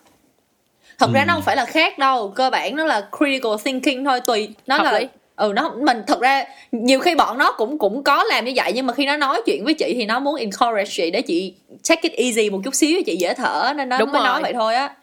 thật 0.99 1.11
ra 1.13 1.21
Ừ. 1.21 1.27
nó 1.27 1.35
không 1.35 1.43
phải 1.43 1.57
là 1.57 1.65
khác 1.65 1.99
đâu 1.99 2.29
cơ 2.37 2.51
bản 2.51 2.77
nó 2.77 2.85
là 2.85 3.09
critical 3.19 3.53
thinking 3.65 4.05
thôi 4.05 4.21
tùy 4.27 4.49
nó 4.67 4.77
Hợp 4.77 4.85
là 4.85 4.99
lý. 4.99 5.07
ừ 5.37 5.53
nó 5.57 5.75
mình 5.81 6.03
thật 6.07 6.21
ra 6.21 6.45
nhiều 6.73 7.01
khi 7.01 7.15
bọn 7.15 7.39
nó 7.39 7.53
cũng 7.59 7.79
cũng 7.79 8.03
có 8.05 8.25
làm 8.25 8.45
như 8.45 8.53
vậy 8.57 8.73
nhưng 8.75 8.87
mà 8.87 8.95
khi 8.95 9.07
nó 9.07 9.17
nói 9.17 9.43
chuyện 9.47 9.65
với 9.65 9.75
chị 9.75 9.95
thì 9.95 10.07
nó 10.07 10.21
muốn 10.21 10.37
encourage 10.37 10.91
chị 10.91 11.11
để 11.11 11.23
chị 11.23 11.55
take 11.89 12.09
it 12.09 12.13
easy 12.13 12.51
một 12.51 12.61
chút 12.65 12.75
xíu 12.75 12.97
cho 12.97 13.03
chị 13.07 13.17
dễ 13.17 13.35
thở 13.35 13.73
nên 13.77 13.89
nó 13.89 13.99
Đúng 13.99 14.13
mới 14.13 14.19
rồi. 14.21 14.27
nói 14.29 14.43
vậy 14.43 14.53
thôi 14.53 14.75
á 14.75 14.95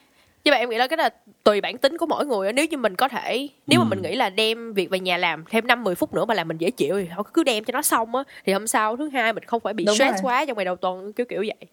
nhưng 0.44 0.52
mà 0.52 0.58
em 0.58 0.70
nghĩ 0.70 0.78
là 0.78 0.88
cái 0.88 0.98
là 0.98 1.10
tùy 1.44 1.62
bản 1.62 1.78
tính 1.78 1.98
của 1.98 2.06
mỗi 2.06 2.26
người 2.26 2.48
á. 2.48 2.52
nếu 2.52 2.66
như 2.66 2.78
mình 2.78 2.96
có 2.96 3.08
thể 3.08 3.48
nếu 3.68 3.80
mà 3.80 3.84
Ừ. 3.86 3.90
mình 3.90 4.02
nghĩ 4.02 4.16
là 4.16 4.30
đem 4.30 4.74
việc 4.74 4.90
về 4.90 5.00
nhà 5.00 5.18
làm 5.18 5.44
thêm 5.50 5.68
năm 5.68 5.84
10 5.84 5.96
phút 5.96 6.14
nữa 6.14 6.26
mà 6.26 6.34
làm 6.34 6.48
mình 6.48 6.58
dễ 6.58 6.72
chịu 6.72 7.00
thì 7.02 7.06
thôi 7.16 7.24
cứ 7.34 7.44
đem 7.44 7.64
cho 7.64 7.72
nó 7.72 7.82
xong 7.82 8.16
á 8.16 8.24
thì 8.46 8.54
hôm 8.54 8.68
sau 8.68 8.98
thứ 8.98 9.10
hai 9.10 9.34
mình 9.34 9.44
không 9.44 9.60
phải 9.60 9.74
bị 9.74 9.84
Đúng 9.86 9.96
stress 9.96 10.12
rồi. 10.14 10.20
quá 10.24 10.46
trong 10.46 10.58
ngày 10.58 10.66
đầu 10.66 10.76
tuần 10.76 11.14
kiểu 11.14 11.26
kiểu 11.26 11.40
vậy 11.40 11.68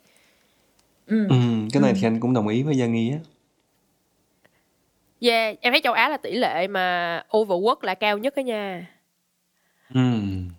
ừ. 1.07 1.27
ừ, 1.29 1.37
cái 1.73 1.83
này 1.83 1.93
thì 2.01 2.07
anh 2.07 2.21
cũng 2.21 2.35
đồng 2.35 2.49
ý 2.49 2.63
với 2.63 2.75
Giang 2.75 2.93
Nghi 2.93 3.11
á 3.13 3.19
yeah 5.21 5.57
em 5.61 5.73
thấy 5.73 5.81
châu 5.81 5.93
Á 5.93 6.09
là 6.09 6.17
tỷ 6.17 6.33
lệ 6.33 6.67
mà 6.67 7.23
overwork 7.31 7.77
là 7.83 7.95
cao 7.95 8.19
nhất 8.19 8.37
đó 8.37 8.41
nha. 8.41 8.87
Ừ. 9.95 10.01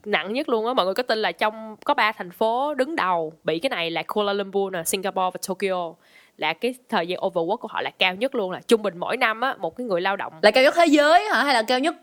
nặng 0.05 0.33
nhất 0.33 0.49
luôn 0.49 0.67
á 0.67 0.73
mọi 0.73 0.85
người 0.85 0.95
có 0.95 1.03
tin 1.03 1.19
là 1.19 1.31
trong 1.31 1.75
có 1.85 1.93
ba 1.93 2.11
thành 2.11 2.31
phố 2.31 2.73
đứng 2.73 2.95
đầu. 2.95 3.33
Bị 3.43 3.59
cái 3.59 3.69
này 3.69 3.91
là 3.91 4.03
Kuala 4.03 4.33
Lumpur 4.33 4.73
nè 4.73 4.83
Singapore 4.83 5.29
và 5.33 5.39
Tokyo. 5.47 5.93
Là 6.37 6.53
cái 6.53 6.75
thời 6.89 7.07
gian 7.07 7.19
overwork 7.19 7.57
của 7.57 7.67
họ 7.67 7.81
là 7.81 7.89
cao 7.99 8.15
nhất 8.15 8.35
luôn 8.35 8.51
là 8.51 8.61
trung 8.67 8.81
bình 8.81 8.97
mỗi 8.97 9.17
năm 9.17 9.41
á 9.41 9.55
một 9.59 9.75
cái 9.77 9.85
người 9.87 10.01
lao 10.01 10.15
động. 10.15 10.33
Là 10.41 10.51
cao 10.51 10.63
nhất 10.63 10.73
thế 10.77 10.85
giới 10.85 11.25
hả? 11.25 11.43
Hay 11.43 11.53
là 11.53 11.63
cao 11.67 11.79
nhất 11.79 11.95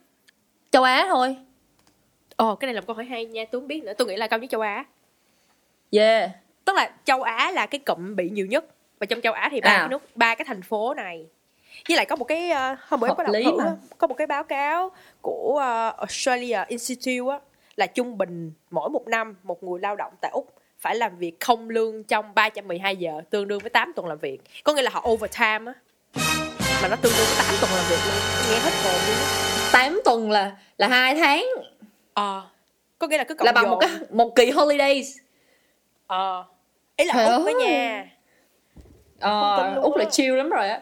châu 0.70 0.82
Á 0.82 1.06
thôi? 1.08 1.36
Ồ 2.36 2.54
cái 2.54 2.66
này 2.66 2.74
là 2.74 2.80
một 2.80 2.86
câu 2.86 2.96
hỏi 2.96 3.04
hay 3.04 3.24
nha 3.26 3.44
tôi 3.50 3.60
không 3.60 3.68
biết 3.68 3.84
nữa. 3.84 3.92
Tôi 3.98 4.08
nghĩ 4.08 4.16
là 4.16 4.26
cao 4.26 4.38
nhất 4.38 4.50
châu 4.50 4.60
á. 4.60 4.84
Yeah. 5.90 6.30
Tức 6.64 6.76
là 6.76 6.90
châu 7.04 7.22
á 7.22 7.50
là 7.50 7.66
cái 7.66 7.78
cụm 7.78 8.16
bị 8.16 8.30
nhiều 8.30 8.46
nhất. 8.46 8.64
Và 8.98 9.06
trong 9.06 9.20
châu 9.20 9.32
á 9.32 9.48
thì 9.52 9.60
ba 9.60 9.70
À. 9.70 9.78
cái 9.78 9.88
nước 9.88 10.02
ba 10.16 10.34
cái 10.34 10.44
thành 10.44 10.62
phố 10.62 10.94
này 10.94 11.26
với 11.88 11.96
lại 11.96 12.06
có 12.06 12.16
một 12.16 12.24
cái 12.24 12.50
uh, 12.50 12.78
hôm 12.88 13.00
bữa 13.00 13.08
em 13.08 13.16
có 13.16 13.22
đọc 13.22 13.34
thử 13.44 13.58
mà. 13.58 13.76
có 13.98 14.06
một 14.06 14.14
cái 14.14 14.26
báo 14.26 14.44
cáo 14.44 14.90
của 15.20 15.58
ờ, 15.58 15.94
Australia 15.98 16.58
Institute 16.68 17.32
á, 17.32 17.38
là 17.76 17.86
trung 17.86 18.18
bình 18.18 18.52
mỗi 18.70 18.90
một 18.90 19.06
năm 19.06 19.36
một 19.42 19.62
người 19.62 19.80
lao 19.80 19.96
động 19.96 20.12
tại 20.20 20.30
úc 20.34 20.54
phải 20.78 20.96
làm 20.96 21.18
việc 21.18 21.40
không 21.40 21.70
lương 21.70 22.04
trong 22.04 22.34
312 22.34 22.96
giờ 22.96 23.20
tương 23.30 23.48
đương 23.48 23.58
với 23.58 23.70
8 23.70 23.92
tuần 23.96 24.06
làm 24.06 24.18
việc. 24.18 24.40
Có 24.64 24.74
nghĩa 24.74 24.82
là 24.82 24.90
họ 24.90 25.06
overtime 25.08 25.72
á. 25.72 25.74
Mà 26.82 26.88
nó 26.88 26.96
tương 26.96 27.12
đương 27.16 27.26
với 27.26 27.36
8 27.38 27.54
tuần 27.60 27.70
làm 27.74 27.84
việc 27.90 27.98
luôn. 28.06 28.14
Nghe 28.50 28.58
hết 28.58 28.70
hồn 28.84 29.00
luôn 29.06 29.16
á. 29.16 29.70
8 29.72 30.00
tuần 30.04 30.30
là 30.30 30.56
là 30.78 30.88
hai 30.88 31.14
tháng. 31.14 31.46
Ờ. 32.14 32.42
Có 32.98 33.06
nghĩa 33.06 33.18
là 33.18 33.24
cứ 33.24 33.34
cộng 33.34 33.46
là 33.46 33.52
bằng 33.52 33.70
một 33.70 33.78
dồn. 33.82 33.90
cái 33.90 34.08
một 34.10 34.32
kỳ 34.36 34.50
holidays. 34.50 35.16
Ờ. 36.06 36.44
Ý 36.96 37.04
là 37.04 37.14
Trời 37.14 37.26
úc 37.26 37.46
đó 37.46 37.52
nha. 37.60 38.06
Ờ, 39.20 39.74
úc 39.82 39.96
là 39.96 40.04
chill 40.04 40.36
lắm 40.36 40.50
rồi 40.50 40.68
á 40.68 40.80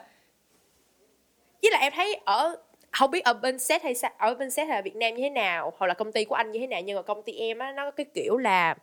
với 1.63 1.71
lại 1.71 1.83
em 1.83 1.93
thấy 1.97 2.21
ở 2.25 2.57
không 2.91 3.11
biết 3.11 3.25
ở 3.25 3.35
bên 3.35 3.59
set 3.59 3.83
hay 3.83 3.95
sao 3.95 4.11
ở 4.19 4.35
bên 4.35 4.51
set 4.51 4.69
hay 4.69 4.77
là 4.77 4.83
Việt 4.83 4.97
Nam 4.97 5.15
như 5.15 5.23
thế 5.23 5.31
nào 5.31 5.73
hoặc 5.77 5.87
là 5.87 5.95
công 5.95 6.13
ty 6.13 6.25
của 6.25 6.35
anh 6.35 6.51
như 6.51 6.61
thế 6.61 6.67
nào 6.67 6.81
nhưng 6.81 6.97
mà 6.97 7.03
công 7.03 7.23
ty 7.23 7.33
em 7.33 7.59
á 7.59 7.73
nó 7.73 7.85
có 7.85 7.91
cái 7.91 8.07
kiểu 8.15 8.37
là 8.37 8.75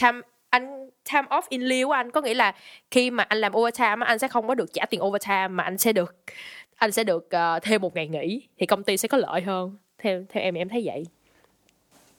time 0.00 0.20
anh 0.50 0.90
time 1.12 1.28
off 1.30 1.42
in 1.48 1.62
lieu 1.62 1.88
của 1.88 1.92
anh. 1.92 2.10
Có 2.10 2.20
nghĩa 2.20 2.34
là 2.34 2.54
khi 2.90 3.10
mà 3.10 3.24
anh 3.24 3.38
làm 3.38 3.56
overtime 3.56 3.96
á, 4.00 4.06
anh 4.06 4.18
sẽ 4.18 4.28
không 4.28 4.48
có 4.48 4.54
được 4.54 4.72
trả 4.72 4.84
tiền 4.86 5.02
overtime 5.02 5.48
mà 5.48 5.64
anh 5.64 5.78
sẽ 5.78 5.92
được 5.92 6.16
anh 6.76 6.92
sẽ 6.92 7.04
được 7.04 7.30
ờ, 7.30 7.58
thêm 7.62 7.82
một 7.82 7.94
ngày 7.94 8.08
nghỉ 8.08 8.42
thì 8.58 8.66
công 8.66 8.82
ty 8.82 8.96
sẽ 8.96 9.08
có 9.08 9.18
lợi 9.18 9.40
hơn. 9.40 9.76
Theo 9.98 10.24
theo 10.28 10.42
em 10.42 10.54
em 10.54 10.68
thấy 10.68 10.82
vậy. 10.84 11.04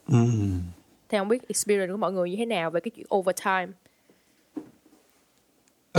Ừm. 0.08 0.62
thì 1.10 1.18
không 1.18 1.28
biết 1.28 1.48
experience 1.48 1.92
của 1.92 1.98
mọi 1.98 2.12
người 2.12 2.30
như 2.30 2.36
thế 2.36 2.46
nào 2.46 2.72
về 2.72 2.80
cái 2.80 2.92
chuyện 2.92 3.06
overtime 3.16 3.68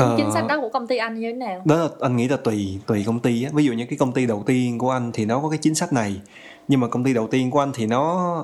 Ờ, 0.02 0.14
chính 0.16 0.32
sách 0.32 0.46
đó 0.48 0.60
của 0.60 0.68
công 0.68 0.86
ty 0.86 0.96
anh 0.96 1.20
như 1.20 1.32
thế 1.32 1.36
nào? 1.36 1.62
Đó 1.64 1.76
là 1.76 1.88
anh 2.00 2.16
nghĩ 2.16 2.28
là 2.28 2.36
tùy 2.36 2.78
tùy 2.86 3.04
công 3.06 3.20
ty 3.20 3.44
á. 3.44 3.50
Ví 3.54 3.64
dụ 3.64 3.72
như 3.72 3.86
cái 3.86 3.98
công 3.98 4.12
ty 4.12 4.26
đầu 4.26 4.42
tiên 4.46 4.78
của 4.78 4.90
anh 4.90 5.10
thì 5.12 5.24
nó 5.24 5.40
có 5.40 5.48
cái 5.48 5.58
chính 5.62 5.74
sách 5.74 5.92
này 5.92 6.20
nhưng 6.68 6.80
mà 6.80 6.88
công 6.88 7.04
ty 7.04 7.14
đầu 7.14 7.26
tiên 7.26 7.50
của 7.50 7.60
anh 7.60 7.70
thì 7.74 7.86
nó 7.86 8.34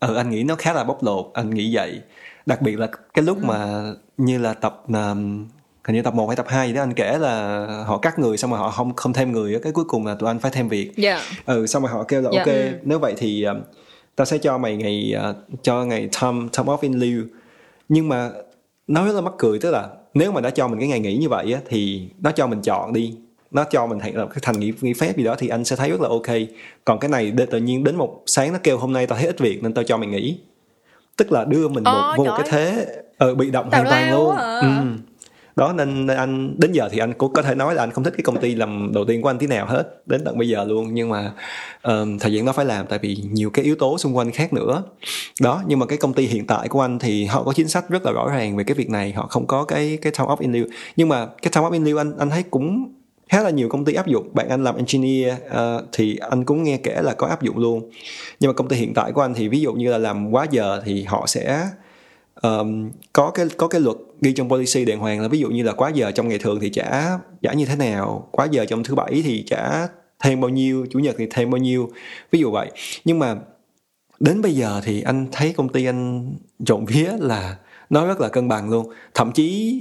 ừ 0.00 0.16
anh 0.16 0.30
nghĩ 0.30 0.44
nó 0.44 0.54
khá 0.54 0.72
là 0.72 0.84
bóc 0.84 1.02
lột 1.02 1.30
anh 1.34 1.50
nghĩ 1.50 1.74
vậy. 1.76 2.00
Đặc 2.46 2.62
biệt 2.62 2.78
là 2.78 2.88
cái 3.14 3.24
lúc 3.24 3.38
mà 3.44 3.82
như 4.16 4.38
là 4.38 4.54
tập 4.54 4.82
um, 4.88 5.46
hình 5.84 5.96
như 5.96 6.02
tập 6.02 6.14
1 6.14 6.26
hay 6.26 6.36
tập 6.36 6.46
2 6.48 6.68
gì 6.68 6.74
đó 6.74 6.82
anh 6.82 6.94
kể 6.94 7.18
là 7.18 7.66
họ 7.86 7.98
cắt 7.98 8.18
người 8.18 8.36
xong 8.36 8.50
rồi 8.50 8.60
họ 8.60 8.70
không 8.70 8.94
không 8.94 9.12
thêm 9.12 9.32
người 9.32 9.60
cái 9.62 9.72
cuối 9.72 9.84
cùng 9.84 10.06
là 10.06 10.14
tụi 10.14 10.30
anh 10.30 10.38
phải 10.38 10.50
thêm 10.50 10.68
việc. 10.68 10.92
Dạ. 10.96 11.20
Ừ 11.46 11.66
xong 11.66 11.82
rồi 11.82 11.92
họ 11.92 12.02
kêu 12.02 12.22
là 12.22 12.30
Dạ. 12.32 12.38
ok 12.38 12.54
nếu 12.82 12.98
vậy 12.98 13.14
thì 13.16 13.44
um, 13.44 13.60
tao 14.16 14.24
sẽ 14.24 14.38
cho 14.38 14.58
mày 14.58 14.76
ngày 14.76 15.14
uh, 15.30 15.36
cho 15.62 15.84
ngày 15.84 16.08
time 16.20 16.48
time 16.56 16.66
off 16.66 16.78
in 16.80 16.92
lieu. 16.92 17.22
Nhưng 17.88 18.08
mà 18.08 18.30
nó 18.86 19.06
rất 19.06 19.12
là 19.12 19.20
mắc 19.20 19.32
cười 19.38 19.58
tức 19.58 19.70
là 19.70 19.88
nếu 20.14 20.32
mà 20.32 20.40
đã 20.40 20.50
cho 20.50 20.68
mình 20.68 20.78
cái 20.78 20.88
ngày 20.88 21.00
nghỉ 21.00 21.16
như 21.16 21.28
vậy 21.28 21.52
á 21.52 21.60
thì 21.68 22.02
nó 22.20 22.30
cho 22.30 22.46
mình 22.46 22.62
chọn 22.62 22.92
đi. 22.92 23.14
Nó 23.50 23.64
cho 23.64 23.86
mình 23.86 23.98
thành 23.98 24.28
thành 24.42 24.60
nghỉ, 24.60 24.72
nghỉ 24.80 24.92
phép 24.92 25.16
gì 25.16 25.24
đó 25.24 25.34
thì 25.38 25.48
anh 25.48 25.64
sẽ 25.64 25.76
thấy 25.76 25.90
rất 25.90 26.00
là 26.00 26.08
ok. 26.08 26.26
Còn 26.84 26.98
cái 26.98 27.08
này 27.10 27.32
tự 27.50 27.58
nhiên 27.58 27.84
đến 27.84 27.96
một 27.96 28.22
sáng 28.26 28.52
nó 28.52 28.58
kêu 28.62 28.78
hôm 28.78 28.92
nay 28.92 29.06
tao 29.06 29.18
thấy 29.18 29.26
ít 29.26 29.38
việc 29.38 29.62
nên 29.62 29.74
tao 29.74 29.84
cho 29.84 29.96
mày 29.96 30.08
nghỉ. 30.08 30.38
Tức 31.16 31.32
là 31.32 31.44
đưa 31.44 31.68
mình 31.68 31.84
một, 31.84 31.90
Ờ, 31.90 32.14
vô 32.16 32.24
một 32.24 32.34
cái 32.38 32.46
thế 32.50 32.86
ờ, 33.18 33.34
bị 33.34 33.50
động 33.50 33.70
Tào 33.70 33.80
hoàn 33.84 33.90
toàn 33.90 34.10
luôn. 34.10 34.36
á. 34.36 34.60
ừ 34.60 34.66
đó 35.56 35.72
nên, 35.72 36.06
nên 36.06 36.16
anh 36.16 36.54
đến 36.58 36.72
giờ 36.72 36.88
thì 36.92 36.98
anh 36.98 37.12
cũng 37.12 37.32
có 37.32 37.42
thể 37.42 37.54
nói 37.54 37.74
là 37.74 37.82
anh 37.82 37.90
không 37.90 38.04
thích 38.04 38.14
cái 38.16 38.22
công 38.22 38.40
ty 38.40 38.54
làm 38.54 38.90
đầu 38.94 39.04
tiên 39.04 39.22
của 39.22 39.30
anh 39.30 39.38
tí 39.38 39.46
nào 39.46 39.66
hết 39.66 40.02
đến 40.06 40.24
tận 40.24 40.38
bây 40.38 40.48
giờ 40.48 40.64
luôn. 40.64 40.94
Nhưng 40.94 41.08
mà 41.08 41.32
um, 41.82 42.18
thời 42.18 42.32
gian 42.32 42.46
đó 42.46 42.52
phải 42.52 42.64
làm 42.64 42.86
tại 42.86 42.98
vì 43.02 43.16
nhiều 43.30 43.50
cái 43.50 43.64
yếu 43.64 43.76
tố 43.76 43.98
xung 43.98 44.16
quanh 44.16 44.30
khác 44.30 44.52
nữa. 44.52 44.82
Đó 45.40 45.62
nhưng 45.66 45.78
mà 45.78 45.86
cái 45.86 45.98
công 45.98 46.12
ty 46.12 46.26
hiện 46.26 46.46
tại 46.46 46.68
của 46.68 46.80
anh 46.80 46.98
thì 46.98 47.24
họ 47.24 47.42
có 47.44 47.52
chính 47.52 47.68
sách 47.68 47.88
rất 47.88 48.06
là 48.06 48.12
rõ 48.12 48.28
ràng 48.28 48.56
về 48.56 48.64
cái 48.64 48.74
việc 48.74 48.90
này 48.90 49.12
họ 49.12 49.26
không 49.26 49.46
có 49.46 49.64
cái 49.64 49.98
cái 50.02 50.12
time 50.18 50.28
off 50.28 50.36
in 50.38 50.52
lieu 50.52 50.64
nhưng 50.96 51.08
mà 51.08 51.26
cái 51.26 51.52
time 51.54 51.66
off 51.66 51.72
in 51.72 51.84
lieu 51.84 52.00
anh 52.00 52.18
anh 52.18 52.30
thấy 52.30 52.42
cũng 52.50 52.92
khá 53.28 53.42
là 53.42 53.50
nhiều 53.50 53.68
công 53.68 53.84
ty 53.84 53.94
áp 53.94 54.06
dụng. 54.06 54.28
Bạn 54.32 54.48
anh 54.48 54.64
làm 54.64 54.76
engineer 54.76 55.34
uh, 55.46 55.84
thì 55.92 56.16
anh 56.16 56.44
cũng 56.44 56.62
nghe 56.62 56.76
kể 56.76 57.02
là 57.02 57.14
có 57.14 57.26
áp 57.26 57.42
dụng 57.42 57.58
luôn. 57.58 57.90
Nhưng 58.40 58.48
mà 58.48 58.52
công 58.52 58.68
ty 58.68 58.76
hiện 58.76 58.94
tại 58.94 59.12
của 59.12 59.20
anh 59.20 59.34
thì 59.34 59.48
ví 59.48 59.60
dụ 59.60 59.72
như 59.72 59.90
là 59.90 59.98
làm 59.98 60.30
quá 60.30 60.46
giờ 60.50 60.82
thì 60.84 61.02
họ 61.02 61.26
sẽ 61.26 61.68
um, 62.42 62.90
có 63.12 63.30
cái 63.30 63.46
có 63.56 63.68
cái 63.68 63.80
luật 63.80 63.96
ghi 64.22 64.32
trong 64.32 64.48
policy 64.48 64.84
đàng 64.84 64.98
hoàng 64.98 65.20
là 65.20 65.28
ví 65.28 65.38
dụ 65.38 65.48
như 65.48 65.62
là 65.62 65.72
quá 65.72 65.90
giờ 65.94 66.10
trong 66.10 66.28
ngày 66.28 66.38
thường 66.38 66.60
thì 66.60 66.70
trả 66.70 67.18
trả 67.42 67.52
như 67.52 67.64
thế 67.64 67.76
nào. 67.76 68.28
Quá 68.32 68.48
giờ 68.50 68.64
trong 68.64 68.84
thứ 68.84 68.94
bảy 68.94 69.22
thì 69.24 69.44
trả 69.46 69.88
thêm 70.20 70.40
bao 70.40 70.48
nhiêu 70.48 70.86
chủ 70.90 70.98
nhật 70.98 71.14
thì 71.18 71.26
thêm 71.30 71.50
bao 71.50 71.58
nhiêu. 71.58 71.90
Ví 72.30 72.38
dụ 72.38 72.50
vậy. 72.50 72.70
Nhưng 73.04 73.18
mà 73.18 73.36
đến 74.20 74.42
bây 74.42 74.52
giờ 74.52 74.80
thì 74.84 75.02
anh 75.02 75.26
thấy 75.32 75.52
công 75.56 75.68
ty 75.68 75.84
anh 75.84 76.32
trộn 76.64 76.84
vía 76.84 77.10
là 77.20 77.56
nó 77.90 78.06
rất 78.06 78.20
là 78.20 78.28
cân 78.28 78.48
bằng 78.48 78.70
luôn. 78.70 78.86
Thậm 79.14 79.32
chí 79.32 79.78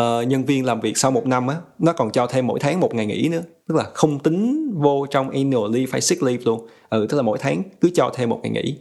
uh, 0.00 0.28
nhân 0.28 0.44
viên 0.44 0.64
làm 0.64 0.80
việc 0.80 0.98
sau 0.98 1.10
một 1.10 1.26
năm 1.26 1.46
á 1.46 1.56
nó 1.78 1.92
còn 1.92 2.10
cho 2.10 2.26
thêm 2.26 2.46
mỗi 2.46 2.60
tháng 2.60 2.80
một 2.80 2.94
ngày 2.94 3.06
nghỉ 3.06 3.28
nữa. 3.28 3.42
Tức 3.68 3.74
là 3.74 3.84
không 3.94 4.18
tính 4.18 4.72
vô 4.74 5.06
trong 5.10 5.30
annual 5.30 5.74
leave 5.74 5.92
hay 5.92 6.00
sick 6.00 6.22
leave 6.22 6.42
luôn. 6.44 6.66
Ừ 6.90 7.06
tức 7.10 7.16
là 7.16 7.22
mỗi 7.22 7.38
tháng 7.38 7.62
cứ 7.80 7.90
cho 7.94 8.12
thêm 8.14 8.28
một 8.28 8.40
ngày 8.42 8.50
nghỉ. 8.52 8.76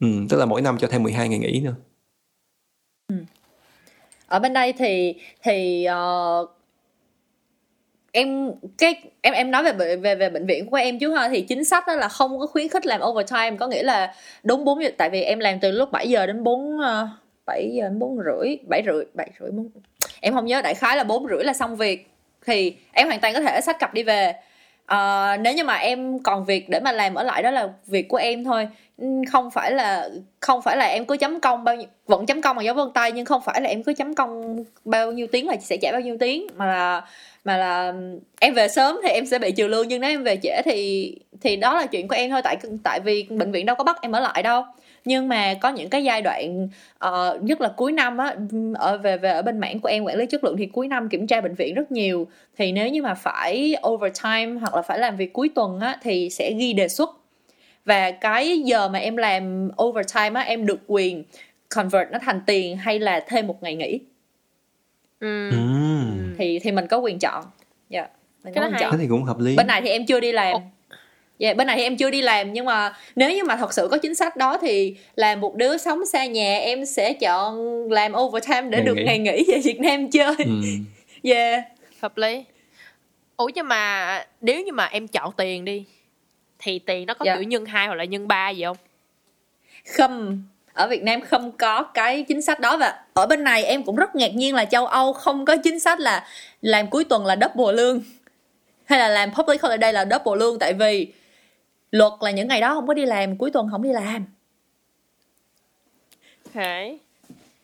Ừ, 0.00 0.08
tức 0.28 0.36
là 0.36 0.46
mỗi 0.46 0.62
năm 0.62 0.78
cho 0.78 0.88
thêm 0.88 1.02
12 1.02 1.28
ngày 1.28 1.38
nghỉ 1.38 1.60
nữa. 1.60 1.74
Ừ 3.08 3.16
ở 4.28 4.38
bên 4.38 4.52
đây 4.52 4.72
thì 4.72 5.14
thì 5.42 5.86
uh, 5.90 6.50
em 8.12 8.52
cái 8.78 8.94
em 9.20 9.34
em 9.34 9.50
nói 9.50 9.62
về 9.62 9.72
bệnh- 9.72 10.00
về 10.00 10.14
về 10.14 10.30
bệnh 10.30 10.46
viện 10.46 10.66
của 10.70 10.76
em 10.76 10.98
chứ 10.98 11.14
ha 11.14 11.28
thì 11.28 11.40
chính 11.40 11.64
sách 11.64 11.84
đó 11.86 11.94
là 11.94 12.08
không 12.08 12.38
có 12.38 12.46
khuyến 12.46 12.68
khích 12.68 12.86
làm 12.86 13.00
overtime 13.02 13.56
có 13.60 13.66
nghĩa 13.66 13.82
là 13.82 14.14
đúng 14.42 14.64
4 14.64 14.82
giờ 14.82 14.90
tại 14.98 15.10
vì 15.10 15.22
em 15.22 15.38
làm 15.38 15.60
từ 15.60 15.70
lúc 15.70 15.92
7 15.92 16.08
giờ 16.08 16.26
đến 16.26 16.44
4 16.44 16.78
7 17.46 17.62
ờ, 17.62 17.68
giờ 17.72 17.82
đến 17.82 17.98
4 17.98 18.18
rưỡi 18.24 18.56
7 18.68 18.82
rưỡi 18.86 19.04
7 19.14 19.30
rưỡi 19.40 19.50
4 19.50 19.68
em 20.20 20.34
không 20.34 20.46
nhớ 20.46 20.62
đại 20.62 20.74
khái 20.74 20.96
là 20.96 21.04
4 21.04 21.28
rưỡi 21.28 21.44
là 21.44 21.52
xong 21.52 21.76
việc 21.76 22.10
thì 22.46 22.76
em 22.92 23.06
hoàn 23.06 23.20
toàn 23.20 23.34
có 23.34 23.40
thể 23.40 23.60
sách 23.60 23.78
cặp 23.78 23.94
đi 23.94 24.02
về. 24.02 24.34
À, 24.86 25.36
nếu 25.36 25.54
như 25.54 25.64
mà 25.64 25.74
em 25.74 26.18
còn 26.18 26.44
việc 26.44 26.68
để 26.68 26.80
mà 26.80 26.92
làm 26.92 27.14
ở 27.14 27.22
lại 27.22 27.42
đó 27.42 27.50
là 27.50 27.68
việc 27.86 28.08
của 28.08 28.16
em 28.16 28.44
thôi 28.44 28.68
không 29.32 29.50
phải 29.50 29.72
là 29.72 30.08
không 30.40 30.62
phải 30.62 30.76
là 30.76 30.84
em 30.84 31.04
cứ 31.04 31.16
chấm 31.16 31.40
công 31.40 31.64
bao 31.64 31.76
nhiêu 31.76 31.86
vẫn 32.06 32.26
chấm 32.26 32.42
công 32.42 32.56
bằng 32.56 32.64
dấu 32.64 32.74
vân 32.74 32.88
tay 32.94 33.12
nhưng 33.12 33.24
không 33.24 33.42
phải 33.44 33.60
là 33.60 33.68
em 33.68 33.82
cứ 33.82 33.94
chấm 33.94 34.14
công 34.14 34.64
bao 34.84 35.12
nhiêu 35.12 35.26
tiếng 35.32 35.48
là 35.48 35.56
sẽ 35.60 35.76
trả 35.76 35.92
bao 35.92 36.00
nhiêu 36.00 36.16
tiếng. 36.20 36.46
Mà 36.56 36.66
là 36.66 37.02
mà 37.44 37.56
là 37.56 37.92
em 38.40 38.54
về 38.54 38.68
sớm 38.68 39.00
thì 39.02 39.08
em 39.08 39.26
sẽ 39.26 39.38
bị 39.38 39.52
trừ 39.52 39.68
lương 39.68 39.88
nhưng 39.88 40.00
nếu 40.00 40.10
em 40.10 40.24
về 40.24 40.38
trễ 40.42 40.62
thì 40.64 41.14
thì 41.40 41.56
đó 41.56 41.74
là 41.74 41.86
chuyện 41.86 42.08
của 42.08 42.14
em 42.14 42.30
thôi 42.30 42.40
tại 42.44 42.56
tại 42.84 43.00
vì 43.00 43.22
bệnh 43.22 43.52
viện 43.52 43.66
đâu 43.66 43.76
có 43.76 43.84
bắt 43.84 43.98
em 44.02 44.12
ở 44.12 44.20
lại 44.20 44.42
đâu. 44.42 44.64
Nhưng 45.04 45.28
mà 45.28 45.54
có 45.54 45.68
những 45.68 45.90
cái 45.90 46.04
giai 46.04 46.22
đoạn 46.22 46.68
uh, 47.06 47.42
nhất 47.42 47.60
là 47.60 47.68
cuối 47.76 47.92
năm 47.92 48.18
á 48.18 48.34
ở 48.74 48.98
về 48.98 49.16
về 49.16 49.30
ở 49.30 49.42
bên 49.42 49.58
mảng 49.58 49.80
của 49.80 49.88
em 49.88 50.04
quản 50.04 50.16
lý 50.16 50.26
chất 50.26 50.44
lượng 50.44 50.56
thì 50.56 50.66
cuối 50.66 50.88
năm 50.88 51.08
kiểm 51.08 51.26
tra 51.26 51.40
bệnh 51.40 51.54
viện 51.54 51.74
rất 51.74 51.92
nhiều. 51.92 52.26
Thì 52.58 52.72
nếu 52.72 52.88
như 52.88 53.02
mà 53.02 53.14
phải 53.14 53.74
overtime 53.88 54.60
hoặc 54.60 54.74
là 54.74 54.82
phải 54.82 54.98
làm 54.98 55.16
việc 55.16 55.32
cuối 55.32 55.50
tuần 55.54 55.80
á 55.80 55.98
thì 56.02 56.30
sẽ 56.30 56.52
ghi 56.58 56.72
đề 56.72 56.88
xuất 56.88 57.17
và 57.88 58.10
cái 58.10 58.58
giờ 58.60 58.88
mà 58.88 58.98
em 58.98 59.16
làm 59.16 59.70
overtime 59.82 60.40
á 60.40 60.40
em 60.40 60.66
được 60.66 60.80
quyền 60.86 61.24
convert 61.68 62.10
nó 62.12 62.18
thành 62.22 62.40
tiền 62.46 62.76
hay 62.76 62.98
là 62.98 63.20
thêm 63.28 63.46
một 63.46 63.62
ngày 63.62 63.74
nghỉ 63.74 63.98
ừ. 65.20 65.50
Ừm. 65.50 66.34
thì 66.38 66.58
thì 66.58 66.72
mình 66.72 66.86
có 66.86 66.98
quyền 66.98 67.18
chọn 67.18 67.44
dạ 67.88 68.08
mình 68.44 68.54
Cái 68.54 68.64
có 68.64 68.68
quyền 68.68 68.80
chọn 68.80 68.98
thì 68.98 69.06
cũng 69.08 69.22
hợp 69.24 69.38
lý 69.38 69.56
bên 69.56 69.66
này 69.66 69.82
thì 69.82 69.88
em 69.88 70.06
chưa 70.06 70.20
đi 70.20 70.32
làm 70.32 70.56
Dạ, 71.38 71.54
bên 71.54 71.66
này 71.66 71.76
thì 71.76 71.82
em 71.82 71.96
chưa 71.96 72.10
đi 72.10 72.22
làm 72.22 72.52
nhưng 72.52 72.64
mà 72.64 72.94
nếu 73.16 73.32
như 73.32 73.44
mà 73.44 73.56
thật 73.56 73.74
sự 73.74 73.88
có 73.90 73.98
chính 73.98 74.14
sách 74.14 74.36
đó 74.36 74.58
thì 74.60 74.96
là 75.14 75.36
một 75.36 75.56
đứa 75.56 75.76
sống 75.76 76.06
xa 76.06 76.26
nhà 76.26 76.58
em 76.58 76.86
sẽ 76.86 77.12
chọn 77.12 77.82
làm 77.90 78.12
overtime 78.16 78.62
để 78.62 78.78
Ngày 78.78 78.86
được 78.86 78.94
nghỉ. 78.94 79.04
ngày 79.04 79.18
nghỉ 79.18 79.44
về 79.48 79.60
Việt 79.64 79.80
Nam 79.80 80.10
chơi. 80.10 80.34
Ừm. 80.38 80.84
Yeah. 81.22 81.64
hợp 82.00 82.16
lý 82.16 82.44
ủa 83.36 83.50
nhưng 83.54 83.68
mà 83.68 84.24
nếu 84.40 84.64
như 84.64 84.72
mà 84.72 84.84
em 84.86 85.08
chọn 85.08 85.32
tiền 85.36 85.64
đi 85.64 85.84
thì 86.58 86.78
tiền 86.78 87.06
nó 87.06 87.14
có 87.14 87.24
Dạ. 87.24 87.34
kiểu 87.34 87.42
nhân 87.42 87.64
hai 87.64 87.86
hoặc 87.86 87.94
là 87.94 88.04
nhân 88.04 88.28
ba 88.28 88.50
gì 88.50 88.64
không? 88.64 88.76
Không 89.96 90.42
ở 90.72 90.88
Việt 90.88 91.02
Nam 91.02 91.20
không 91.20 91.52
có 91.52 91.82
cái 91.82 92.22
chính 92.28 92.42
sách 92.42 92.60
đó 92.60 92.76
và 92.76 93.04
ở 93.14 93.26
bên 93.26 93.44
này 93.44 93.64
em 93.64 93.84
cũng 93.84 93.96
rất 93.96 94.14
ngạc 94.16 94.34
nhiên 94.34 94.54
là 94.54 94.64
châu 94.64 94.86
Âu 94.86 95.12
không 95.12 95.44
có 95.44 95.56
chính 95.64 95.80
sách 95.80 96.00
là 96.00 96.26
làm 96.62 96.90
cuối 96.90 97.04
tuần 97.04 97.26
là 97.26 97.36
double 97.40 97.76
lương. 97.82 98.02
Hay 98.84 98.98
là 98.98 99.08
làm 99.08 99.34
public 99.34 99.62
holiday 99.62 99.92
là 99.92 100.04
double 100.04 100.38
lương 100.40 100.58
tại 100.58 100.72
vì 100.74 101.12
luật 101.90 102.12
là 102.20 102.30
những 102.30 102.48
ngày 102.48 102.60
đó 102.60 102.74
không 102.74 102.86
có 102.86 102.94
đi 102.94 103.06
làm 103.06 103.36
cuối 103.36 103.50
tuần 103.50 103.68
không 103.70 103.82
đi 103.82 103.92
làm. 103.92 104.24
Ok 106.54 106.64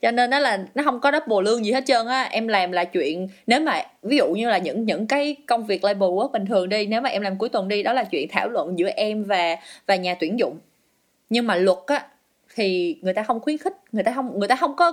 cho 0.05 0.11
nên 0.11 0.31
nó 0.31 0.39
là 0.39 0.59
nó 0.75 0.83
không 0.83 1.01
có 1.01 1.13
double 1.13 1.51
lương 1.51 1.65
gì 1.65 1.73
hết 1.73 1.85
trơn 1.87 2.07
á. 2.07 2.23
Em 2.23 2.49
làm 2.49 2.73
là 2.73 2.85
chuyện 2.85 3.29
nếu 3.47 3.61
mà 3.61 3.83
ví 4.03 4.17
dụ 4.17 4.35
như 4.35 4.49
là 4.49 4.59
những 4.59 4.85
những 4.85 5.07
cái 5.07 5.37
công 5.47 5.67
việc 5.67 5.85
label 5.85 6.09
work 6.09 6.31
bình 6.31 6.47
thường 6.47 6.69
đi 6.69 6.87
nếu 6.87 7.01
mà 7.01 7.09
em 7.09 7.23
làm 7.23 7.39
cuối 7.39 7.49
tuần 7.49 7.69
đi 7.69 7.83
đó 7.83 7.93
là 7.93 8.05
chuyện 8.05 8.29
thảo 8.29 8.49
luận 8.49 8.79
giữa 8.79 8.89
em 8.89 9.25
và 9.25 9.57
và 9.87 9.97
nhà 9.97 10.17
tuyển 10.21 10.39
dụng. 10.39 10.59
Nhưng 11.31 11.47
mà 11.47 11.57
luật 11.57 11.79
á 11.87 12.07
thì 12.55 12.97
người 13.03 13.15
ta 13.15 13.23
không 13.23 13.41
khuyến 13.41 13.59
khích 13.59 13.73
người 13.93 14.03
ta 14.03 14.13
không 14.13 14.39
người 14.39 14.49
ta 14.49 14.57
không 14.57 14.77
có 14.77 14.93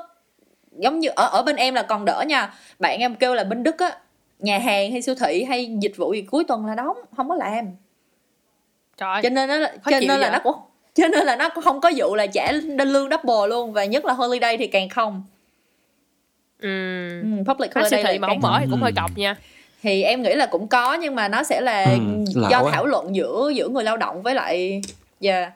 giống 0.78 1.00
như 1.00 1.10
ở 1.15 1.30
ở 1.32 1.43
bên 1.43 1.56
em 1.56 1.74
là 1.74 1.84
còn 1.84 2.06
đỡ 2.06 2.24
nha. 2.28 2.54
Bạn 2.80 3.00
em 3.00 3.15
kêu 3.15 3.34
là 3.34 3.43
bên 3.43 3.63
đức 3.63 3.80
á 3.80 3.97
nhà 4.39 4.58
hàng 4.58 4.91
hay 4.91 5.02
siêu 5.02 5.15
thị 5.15 5.43
hay 5.43 5.78
dịch 5.80 5.97
vụ 5.97 6.13
gì 6.13 6.21
cuối 6.21 6.43
tuần 6.43 6.65
là 6.65 6.76
đóng 6.76 6.97
không 7.17 7.30
có 7.30 7.36
làm. 7.36 7.65
Trời 8.97 9.21
cho 9.24 9.30
nên 9.30 9.50
nó 9.50 9.67
cho 9.86 10.00
nên 10.00 10.19
là 10.19 10.32
nó 10.32 10.39
cũng 10.43 10.56
cho 10.94 11.08
nên 11.08 11.26
là 11.26 11.36
nó 11.36 11.50
không 11.50 11.82
có 11.82 11.92
vụ 11.96 12.16
là 12.16 12.28
trả 12.28 12.52
lương 12.52 13.10
double 13.10 13.48
luôn 13.50 13.74
và 13.74 13.86
nhất 13.86 14.06
là 14.06 14.14
holiday 14.14 14.58
thì 14.58 14.68
càng 14.68 14.90
không. 14.90 15.24
Ừ. 16.60 16.68
ừ, 17.22 17.28
public 17.54 17.76
holiday 17.76 18.04
là 18.04 18.20
mà 18.20 18.28
càng 18.28 18.42
không. 18.42 18.52
mở 18.52 18.58
thì 18.60 18.66
cũng 18.72 18.80
Ừ. 18.80 18.84
hơi 18.84 18.92
cọc 18.96 19.18
nha. 19.18 19.36
Thì 19.82 20.04
em 20.04 20.22
nghĩ 20.22 20.34
là 20.34 20.46
cũng 20.46 20.68
có 20.68 20.94
nhưng 20.94 21.16
mà 21.16 21.28
nó 21.28 21.44
sẽ 21.44 21.62
là 21.62 21.84
Ừ, 21.84 22.00
do 22.50 22.70
thảo 22.72 22.86
luận 22.86 23.16
giữa 23.16 23.52
giữa 23.56 23.68
người 23.68 23.84
lao 23.84 23.98
động 23.98 24.22
với 24.22 24.36
lại 24.36 24.82
yeah, 25.22 25.52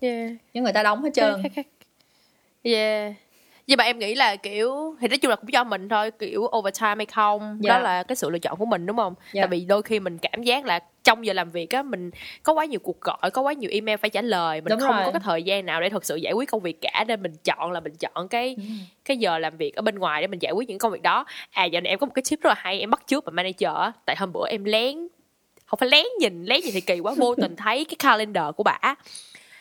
yeah. 0.00 0.30
những 0.54 0.64
người 0.64 0.72
ta 0.72 0.82
đóng 0.82 1.02
hết 1.04 1.10
trơn. 1.14 1.42
yeah 2.62 3.12
nhưng 3.68 3.76
mà 3.76 3.84
em 3.84 3.98
nghĩ 3.98 4.14
là 4.14 4.36
kiểu 4.36 4.96
thì 5.00 5.08
nói 5.08 5.18
chung 5.18 5.30
là 5.30 5.36
cũng 5.36 5.52
do 5.52 5.64
mình 5.64 5.88
thôi 5.88 6.10
kiểu 6.10 6.50
overtime 6.58 6.94
hay 6.96 7.06
không 7.06 7.58
Dạ. 7.60 7.74
đó 7.74 7.78
là 7.78 8.02
cái 8.02 8.16
sự 8.16 8.30
lựa 8.30 8.38
chọn 8.38 8.56
của 8.58 8.66
mình 8.66 8.86
đúng 8.86 8.96
không 8.96 9.14
Dạ. 9.32 9.42
tại 9.42 9.48
vì 9.48 9.64
đôi 9.64 9.82
khi 9.82 10.00
mình 10.00 10.18
cảm 10.18 10.42
giác 10.42 10.64
là 10.64 10.80
trong 11.04 11.26
giờ 11.26 11.32
làm 11.32 11.50
việc 11.50 11.70
á 11.70 11.82
mình 11.82 12.10
có 12.42 12.52
quá 12.52 12.64
nhiều 12.64 12.80
cuộc 12.82 13.00
gọi 13.00 13.30
có 13.32 13.42
quá 13.42 13.52
nhiều 13.52 13.70
email 13.72 13.96
phải 13.96 14.10
trả 14.10 14.22
lời 14.22 14.60
mình 14.60 14.70
Đúng 14.70 14.80
không 14.80 14.96
rồi. 14.96 15.04
có 15.04 15.10
cái 15.12 15.20
thời 15.24 15.42
gian 15.42 15.66
nào 15.66 15.80
để 15.80 15.88
thực 15.88 16.04
sự 16.04 16.16
giải 16.16 16.32
quyết 16.32 16.50
công 16.50 16.60
việc 16.60 16.78
cả 16.82 17.04
nên 17.08 17.22
mình 17.22 17.32
chọn 17.44 17.72
là 17.72 17.80
mình 17.80 17.94
chọn 17.94 18.28
cái 18.28 18.56
cái 19.04 19.16
giờ 19.16 19.38
làm 19.38 19.56
việc 19.56 19.74
ở 19.76 19.82
bên 19.82 19.98
ngoài 19.98 20.20
để 20.20 20.26
mình 20.26 20.38
giải 20.42 20.52
quyết 20.52 20.68
những 20.68 20.78
công 20.78 20.92
việc 20.92 21.02
đó 21.02 21.24
à 21.50 21.64
giờ 21.64 21.80
này 21.80 21.90
em 21.90 21.98
có 21.98 22.06
một 22.06 22.12
cái 22.14 22.22
tip 22.30 22.40
rất 22.40 22.48
là 22.48 22.54
hay 22.58 22.80
em 22.80 22.90
bắt 22.90 23.06
trước 23.06 23.24
bạn 23.24 23.34
manager 23.34 23.74
á. 23.76 23.92
tại 24.06 24.16
hôm 24.18 24.32
bữa 24.32 24.48
em 24.48 24.64
lén 24.64 25.08
không 25.66 25.78
phải 25.78 25.88
lén 25.88 26.04
nhìn 26.20 26.44
lén 26.44 26.60
nhìn 26.64 26.74
thì 26.74 26.80
kỳ 26.80 27.00
quá 27.00 27.14
vô 27.16 27.34
tình 27.34 27.56
thấy 27.56 27.84
cái 27.84 27.96
calendar 27.98 28.54
của 28.56 28.62
bả 28.62 28.78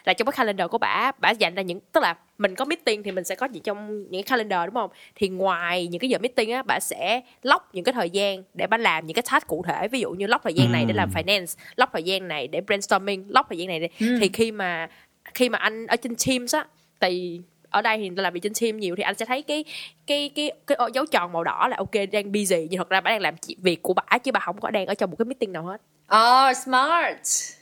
là 0.06 0.14
trong 0.14 0.26
cái 0.26 0.34
calendar 0.38 0.70
của 0.70 0.78
bả 0.78 1.12
bả 1.18 1.30
dành 1.30 1.56
ra 1.56 1.62
những 1.62 1.80
tức 1.80 2.02
là 2.04 2.16
mình 2.38 2.56
có 2.56 2.66
meeting 2.66 3.04
thì 3.04 3.12
mình 3.12 3.24
sẽ 3.24 3.36
có 3.36 3.46
gì 3.46 3.60
trong 3.64 4.02
những 4.10 4.12
cái 4.12 4.24
calendar 4.24 4.66
đúng 4.66 4.74
không? 4.76 4.90
Thì 5.16 5.28
ngoài 5.30 5.88
những 5.88 6.00
cái 6.00 6.10
giờ 6.10 6.18
meeting 6.20 6.52
á 6.52 6.64
bả 6.64 6.80
sẽ 6.80 7.22
lock 7.44 7.66
những 7.74 7.84
cái 7.84 7.94
thời 7.94 8.10
gian 8.10 8.44
để 8.54 8.68
bả 8.68 8.78
làm 8.78 9.06
những 9.08 9.16
cái 9.16 9.24
task 9.32 9.48
cụ 9.48 9.64
thể. 9.68 9.88
Ví 9.88 10.00
dụ 10.00 10.12
như 10.12 10.28
lock 10.28 10.44
thời 10.44 10.54
gian 10.54 10.72
này 10.72 10.86
để 10.86 10.94
làm 10.94 11.10
Ừm. 11.16 11.24
finance 11.26 11.56
lock 11.76 11.94
thời 11.94 12.04
gian 12.04 12.28
này 12.28 12.48
để 12.48 12.62
brainstorming 12.62 13.26
lock 13.30 13.50
thời 13.50 13.58
gian 13.58 13.68
này 13.68 13.80
để... 13.80 13.90
Ừ. 14.00 14.18
thì 14.22 14.30
khi 14.34 14.52
mà 14.52 14.88
khi 15.34 15.50
mà 15.50 15.58
anh 15.58 15.88
ở 15.88 15.96
trên 15.96 16.16
teams 16.28 16.56
á 16.56 16.66
thì 17.02 17.42
ở 17.70 17.82
đây 17.82 17.98
thì 17.98 18.10
làm 18.10 18.34
việc 18.34 18.40
trên 18.44 18.54
team 18.62 18.78
nhiều 18.80 18.96
thì 18.96 19.04
anh 19.04 19.16
sẽ 19.16 19.26
thấy 19.26 19.42
cái 19.42 19.66
cái 20.08 20.32
cái 20.36 20.52
cái 20.68 20.78
dấu 20.94 21.06
tròn 21.06 21.32
màu 21.34 21.44
đỏ 21.44 21.68
là 21.68 21.78
ok 21.78 21.92
đang 22.12 22.32
busy 22.32 22.68
nhưng 22.70 22.78
thật 22.78 22.90
ra 22.90 23.02
bả 23.02 23.12
đang 23.12 23.22
làm 23.22 23.36
việc 23.62 23.82
của 23.84 23.94
bả 23.94 24.18
chứ 24.24 24.32
bà 24.32 24.40
không 24.40 24.60
có 24.62 24.70
đang 24.72 24.86
ở 24.86 24.94
trong 24.94 25.10
một 25.10 25.16
cái 25.20 25.26
meeting 25.26 25.52
nào 25.52 25.64
hết. 25.64 25.82
Oh 26.16 26.58
smart. 26.58 27.54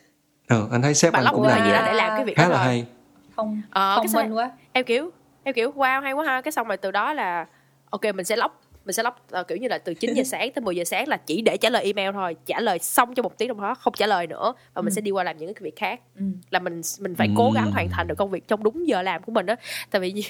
Ờ, 0.48 0.68
anh 0.72 0.82
thấy 0.82 0.94
sếp 0.94 1.14
bà 1.14 1.20
anh 1.20 1.26
cũng 1.34 1.44
làm 1.44 1.58
gian 1.58 1.70
vậy. 1.70 1.74
đó 1.80 1.84
để 1.86 1.94
làm 1.94 2.10
cái 2.18 2.26
việc 2.26 2.34
khá 2.38 2.44
đó 2.44 2.50
là 2.50 2.64
hay. 2.64 2.86
Không 3.36 3.62
Ờ, 3.72 3.96
thông 3.96 4.06
cái 4.06 4.10
sao- 4.14 4.24
minh 4.24 4.34
quá 4.38 4.52
em 4.76 4.86
kiểu 4.86 5.12
em 5.44 5.54
kiểu 5.56 5.72
wow 5.72 6.02
hay 6.02 6.14
quá 6.14 6.26
ha. 6.26 6.42
Cái 6.42 6.52
xong 6.52 6.68
rồi 6.68 6.78
từ 6.78 6.92
đó 6.92 7.14
là 7.14 7.46
ok 7.90 8.02
mình 8.16 8.26
sẽ 8.26 8.36
lóc 8.36 8.62
mình 8.86 8.94
sẽ 8.94 9.04
lóc 9.04 9.26
ờ, 9.32 9.44
kiểu 9.44 9.58
như 9.58 9.68
là 9.68 9.78
từ 9.78 9.94
9 9.94 10.14
giờ 10.14 10.24
sáng 10.26 10.52
tới 10.52 10.62
10 10.62 10.76
giờ 10.76 10.84
sáng 10.84 11.08
là 11.08 11.18
chỉ 11.18 11.42
để 11.42 11.58
trả 11.58 11.70
lời 11.70 11.84
email 11.84 12.12
thôi 12.14 12.36
trả 12.46 12.60
lời 12.60 12.80
xong 12.80 13.14
trong 13.16 13.24
một 13.24 13.38
tiếng 13.38 13.48
đồng 13.48 13.60
hồ 13.60 13.74
không 13.74 13.94
trả 13.98 14.08
lời 14.08 14.28
nữa. 14.28 14.54
Và 14.74 14.82
mình 14.82 14.92
Ừ. 14.92 14.96
sẽ 14.96 15.02
đi 15.02 15.12
qua 15.12 15.24
làm 15.24 15.38
những 15.38 15.54
cái 15.54 15.62
việc 15.64 15.76
khác. 15.76 16.00
Ừ. 16.16 16.22
là 16.50 16.60
mình 16.60 16.82
mình 17.00 17.16
phải 17.16 17.30
cố 17.38 17.52
gắng 17.52 17.66
Ừ. 17.66 17.72
hoàn 17.74 17.90
thành 17.90 18.08
được 18.08 18.16
công 18.18 18.30
việc 18.30 18.48
trong 18.48 18.64
đúng 18.64 18.88
giờ 18.88 19.02
làm 19.02 19.24
của 19.24 19.32
mình 19.32 19.46
đó 19.46 19.56
tại 19.92 20.00
vì 20.02 20.12
nhiều, 20.12 20.24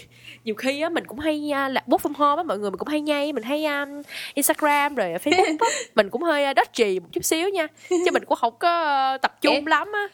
nhiều 0.44 0.56
khi 0.56 0.82
á 0.82 0.90
mình 0.90 1.06
cũng 1.08 1.20
hay 1.20 1.52
uh, 1.52 1.72
là 1.72 1.84
work 1.88 1.98
from 1.98 2.14
home 2.18 2.40
á 2.40 2.44
mọi 2.44 2.60
người 2.60 2.72
mình 2.72 2.78
cũng 2.78 2.88
hay 2.88 3.02
nhây 3.02 3.34
mình 3.34 3.44
hay 3.44 3.66
um, 3.66 4.02
Instagram 4.34 4.96
rồi 4.96 5.08
Facebook 5.14 5.58
á. 5.60 5.68
Mình 5.96 6.10
cũng 6.10 6.22
hơi 6.24 6.46
uh, 6.52 6.58
dodgy 6.58 7.00
một 7.00 7.08
chút 7.12 7.26
xíu 7.26 7.50
nha 7.50 7.68
chứ 7.90 8.12
mình 8.14 8.26
cũng 8.26 8.38
không 8.38 8.54
có 8.60 9.14
uh, 9.16 9.22
tập 9.22 9.38
trung 9.42 9.68
lắm 9.68 9.92
á. 9.94 10.08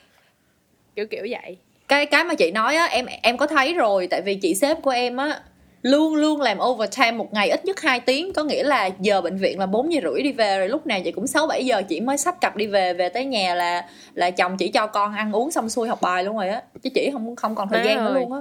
Kiểu 0.95 1.05
kiểu 1.07 1.27
vậy 1.29 1.57
cái 1.91 2.05
cái 2.05 2.23
mà 2.23 2.35
chị 2.35 2.51
nói 2.51 2.75
á 2.75 2.85
em 2.85 3.05
em 3.21 3.37
có 3.37 3.47
thấy 3.47 3.73
rồi 3.73 4.07
tại 4.07 4.21
vì 4.21 4.35
chị 4.35 4.55
sếp 4.55 4.81
của 4.81 4.91
em 4.91 5.17
á 5.17 5.39
luôn 5.81 6.15
luôn 6.15 6.41
làm 6.41 6.57
overtime 6.63 7.11
một 7.11 7.33
ngày 7.33 7.49
ít 7.49 7.65
nhất 7.65 7.81
2 7.81 7.99
tiếng. 7.99 8.33
Có 8.33 8.43
nghĩa 8.43 8.63
là 8.63 8.89
giờ 8.99 9.21
bệnh 9.21 9.37
viện 9.37 9.59
là 9.59 9.65
4 9.65 9.93
giờ 9.93 10.01
rưỡi 10.03 10.21
đi 10.23 10.31
về 10.31 10.57
rồi 10.57 10.69
lúc 10.69 10.87
nào 10.87 10.99
chị 11.03 11.11
cũng 11.11 11.27
6 11.27 11.47
7 11.47 11.65
giờ 11.65 11.81
chị 11.89 11.99
mới 11.99 12.17
xách 12.17 12.41
cặp 12.41 12.55
đi 12.55 12.67
về 12.67 12.93
về 12.93 13.09
tới 13.09 13.25
nhà 13.25 13.55
là 13.55 13.87
là 14.13 14.31
chồng 14.31 14.57
chỉ 14.57 14.67
cho 14.67 14.87
con 14.87 15.13
ăn 15.13 15.31
uống 15.31 15.51
xong 15.51 15.69
xuôi 15.69 15.87
học 15.87 16.01
bài 16.01 16.23
luôn 16.23 16.37
rồi 16.37 16.49
á. 16.49 16.61
Chứ 16.83 16.89
chị 16.95 17.09
không 17.13 17.35
không 17.35 17.55
còn 17.55 17.69
thời 17.69 17.79
Má 17.79 17.85
gian 17.85 18.05
nữa 18.05 18.11
ơi. 18.11 18.21
luôn 18.21 18.33
á. 18.33 18.39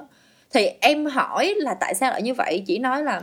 Thì 0.53 0.69
em 0.81 1.07
hỏi 1.07 1.55
là 1.57 1.75
tại 1.81 1.95
sao 1.95 2.11
lại 2.11 2.23
như 2.23 2.35
vậy? 2.35 2.63
Chị 2.67 2.79
nói 2.79 3.03
là 3.05 3.21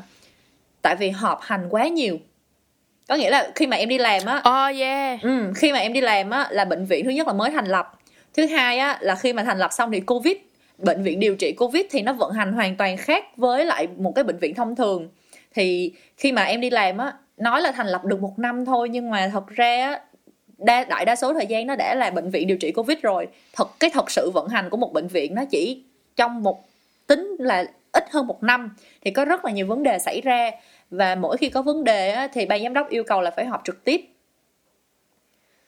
tại 0.81 0.95
vì 0.95 1.09
họp 1.09 1.41
hành 1.41 1.67
quá 1.69 1.87
nhiều. 1.87 2.17
Có 3.07 3.15
nghĩa 3.15 3.29
là 3.29 3.51
khi 3.55 3.67
mà 3.67 3.77
em 3.77 3.89
đi 3.89 3.97
làm 3.97 4.25
á 4.25 4.37
oh 4.37 4.79
yeah. 4.79 5.21
Ừ, 5.21 5.53
khi 5.55 5.71
mà 5.71 5.79
em 5.79 5.93
đi 5.93 6.01
làm 6.01 6.29
á 6.29 6.47
là 6.51 6.65
bệnh 6.65 6.85
viện 6.85 7.05
thứ 7.05 7.11
nhất 7.11 7.27
là 7.27 7.33
mới 7.33 7.51
thành 7.51 7.65
lập 7.65 7.93
thứ 8.37 8.45
hai 8.45 8.77
á 8.77 8.97
là 9.01 9.15
khi 9.15 9.33
mà 9.33 9.43
thành 9.43 9.57
lập 9.57 9.73
xong 9.73 9.91
thì 9.91 9.99
covid 9.99 10.37
bệnh 10.77 11.03
viện 11.03 11.19
điều 11.19 11.35
trị 11.35 11.51
covid 11.51 11.85
thì 11.89 12.01
nó 12.01 12.13
vận 12.13 12.31
hành 12.31 12.53
hoàn 12.53 12.75
toàn 12.75 12.97
khác 12.97 13.37
với 13.37 13.65
lại 13.65 13.87
một 13.97 14.11
cái 14.15 14.23
bệnh 14.23 14.37
viện 14.37 14.55
thông 14.55 14.75
thường. 14.75 15.09
Thì 15.53 15.93
khi 16.17 16.31
mà 16.31 16.43
em 16.43 16.61
đi 16.61 16.69
làm 16.69 16.97
á 16.97 17.13
nói 17.37 17.61
là 17.61 17.71
thành 17.71 17.87
lập 17.87 18.05
được 18.05 18.21
một 18.21 18.39
năm 18.39 18.65
thôi 18.65 18.89
nhưng 18.89 19.09
mà 19.09 19.29
thật 19.33 19.47
ra 19.47 19.87
á 19.87 20.01
đa, 20.57 20.83
đại 20.83 21.05
đa 21.05 21.15
số 21.15 21.33
thời 21.33 21.45
gian 21.45 21.67
nó 21.67 21.75
đã 21.75 21.95
là 21.95 22.09
bệnh 22.09 22.29
viện 22.29 22.47
điều 22.47 22.57
trị 22.57 22.71
covid 22.71 22.97
rồi. 23.01 23.27
Thật 23.53 23.67
cái 23.79 23.89
thật 23.89 24.11
sự 24.11 24.31
vận 24.33 24.47
hành 24.47 24.69
của 24.69 24.77
một 24.77 24.93
bệnh 24.93 25.07
viện 25.07 25.35
nó 25.35 25.45
chỉ 25.45 25.83
trong 26.15 26.43
một 26.43 26.65
tính 27.07 27.35
là 27.39 27.65
ít 27.91 28.03
hơn 28.11 28.27
một 28.27 28.43
năm 28.43 28.75
thì 29.01 29.11
có 29.11 29.25
rất 29.25 29.45
là 29.45 29.51
nhiều 29.51 29.67
vấn 29.67 29.83
đề 29.83 29.99
xảy 29.99 30.21
ra. 30.21 30.51
Và 30.91 31.15
mỗi 31.15 31.37
khi 31.37 31.49
có 31.49 31.61
vấn 31.61 31.83
đề 31.83 32.11
á, 32.11 32.27
thì 32.33 32.45
ban 32.45 32.63
giám 32.63 32.73
đốc 32.73 32.89
yêu 32.89 33.03
cầu 33.03 33.21
là 33.21 33.31
phải 33.31 33.45
họp 33.45 33.61
trực 33.65 33.83
tiếp 33.83 34.16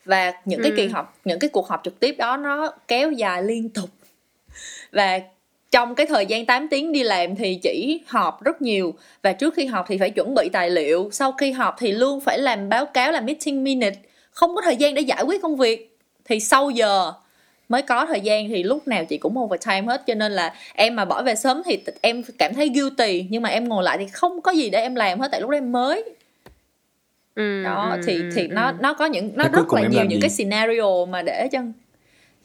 và 0.10 0.34
những 0.46 0.62
cái 0.64 0.72
Ừ. 0.72 0.76
kỳ 0.78 0.88
họp 0.88 1.18
những 1.26 1.40
cái 1.40 1.50
cuộc 1.50 1.68
họp 1.68 1.82
trực 1.84 2.00
tiếp 2.00 2.16
đó 2.18 2.38
nó 2.38 2.72
kéo 2.88 3.12
dài 3.12 3.44
liên 3.44 3.70
tục. 3.70 3.90
Và 4.92 5.20
trong 5.72 5.96
cái 5.96 6.06
thời 6.06 6.26
gian 6.26 6.46
8 6.46 6.68
tiếng 6.68 6.92
đi 6.92 7.04
làm 7.04 7.36
thì 7.36 7.60
chỉ 7.64 8.02
họp 8.08 8.44
rất 8.44 8.62
nhiều. 8.62 8.94
Và 9.24 9.34
trước 9.34 9.54
khi 9.54 9.66
họp 9.66 9.86
thì 9.90 9.98
phải 9.98 10.10
chuẩn 10.10 10.36
bị 10.36 10.50
tài 10.54 10.70
liệu. 10.70 11.10
Sau 11.12 11.32
khi 11.32 11.52
họp 11.52 11.76
thì 11.80 11.92
luôn 11.92 12.20
phải 12.20 12.40
làm 12.40 12.70
báo 12.70 12.86
cáo 12.86 13.12
làm 13.12 13.26
meeting 13.26 13.64
minute. 13.64 13.96
Không 14.32 14.56
có 14.56 14.62
thời 14.62 14.76
gian 14.76 14.94
để 14.94 15.02
giải 15.02 15.24
quyết 15.24 15.42
công 15.42 15.56
việc. 15.58 15.98
Thì 16.26 16.40
sau 16.40 16.70
giờ 16.70 17.14
mới 17.70 17.82
có 17.82 18.06
thời 18.06 18.22
gian 18.22 18.50
thì 18.50 18.64
lúc 18.64 18.88
nào 18.88 19.06
chị 19.06 19.18
cũng 19.18 19.40
overtime 19.40 19.82
hết. 19.82 20.04
Cho 20.08 20.14
nên 20.16 20.32
là 20.32 20.54
em 20.74 20.96
mà 20.96 21.06
bỏ 21.06 21.24
về 21.24 21.36
sớm 21.36 21.62
thì 21.66 21.80
em 22.02 22.24
cảm 22.38 22.54
thấy 22.54 22.70
guilty. 22.70 23.26
Nhưng 23.30 23.42
mà 23.42 23.50
em 23.50 23.70
ngồi 23.70 23.84
lại 23.84 23.98
thì 23.98 24.08
không 24.08 24.42
có 24.42 24.52
gì 24.52 24.70
để 24.70 24.82
em 24.82 24.96
làm 24.96 25.20
hết. 25.20 25.28
Tại 25.32 25.42
lúc 25.42 25.50
đó 25.50 25.58
em 25.58 25.72
mới 25.72 26.04
Ừ, 27.40 27.64
đó 27.64 27.90
ừ, 27.92 28.02
thì 28.06 28.18
ừ, 28.18 28.30
thì 28.36 28.42
ừ. 28.42 28.54
nó 28.54 28.72
nó 28.80 28.94
có 28.94 29.06
những 29.06 29.32
nó 29.36 29.44
Thế 29.44 29.50
rất 29.54 29.74
là 29.74 29.82
nhiều 29.82 30.06
những 30.06 30.10
gì? 30.10 30.22
cái 30.22 30.30
scenario 30.30 31.06
mà 31.06 31.22
để 31.22 31.48
cho 31.52 31.60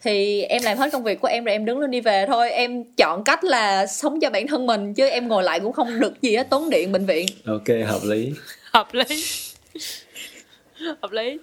thì 0.02 0.42
em 0.42 0.62
làm 0.62 0.78
hết 0.78 0.92
công 0.92 1.02
việc 1.02 1.20
của 1.20 1.28
em 1.28 1.44
rồi 1.44 1.52
em 1.52 1.64
đứng 1.64 1.78
lên 1.78 1.90
đi 1.90 2.00
về 2.00 2.26
thôi. 2.26 2.50
Em 2.50 2.84
chọn 2.96 3.24
cách 3.24 3.44
là 3.44 3.86
sống 3.86 4.20
cho 4.20 4.30
bản 4.30 4.46
thân 4.46 4.66
mình 4.66 4.94
chứ 4.94 5.08
em 5.08 5.28
ngồi 5.28 5.42
lại 5.42 5.60
cũng 5.60 5.72
không 5.72 6.00
được 6.00 6.22
gì 6.22 6.36
hết 6.36 6.50
tốn 6.50 6.70
điện 6.70 6.92
bệnh 6.92 7.06
viện. 7.06 7.26
Ok 7.46 7.68
hợp 7.86 8.00
lý. 8.04 8.32
Hợp 8.72 8.88
lý. 8.94 9.24
Hợp 11.02 11.12
lý. 11.12 11.38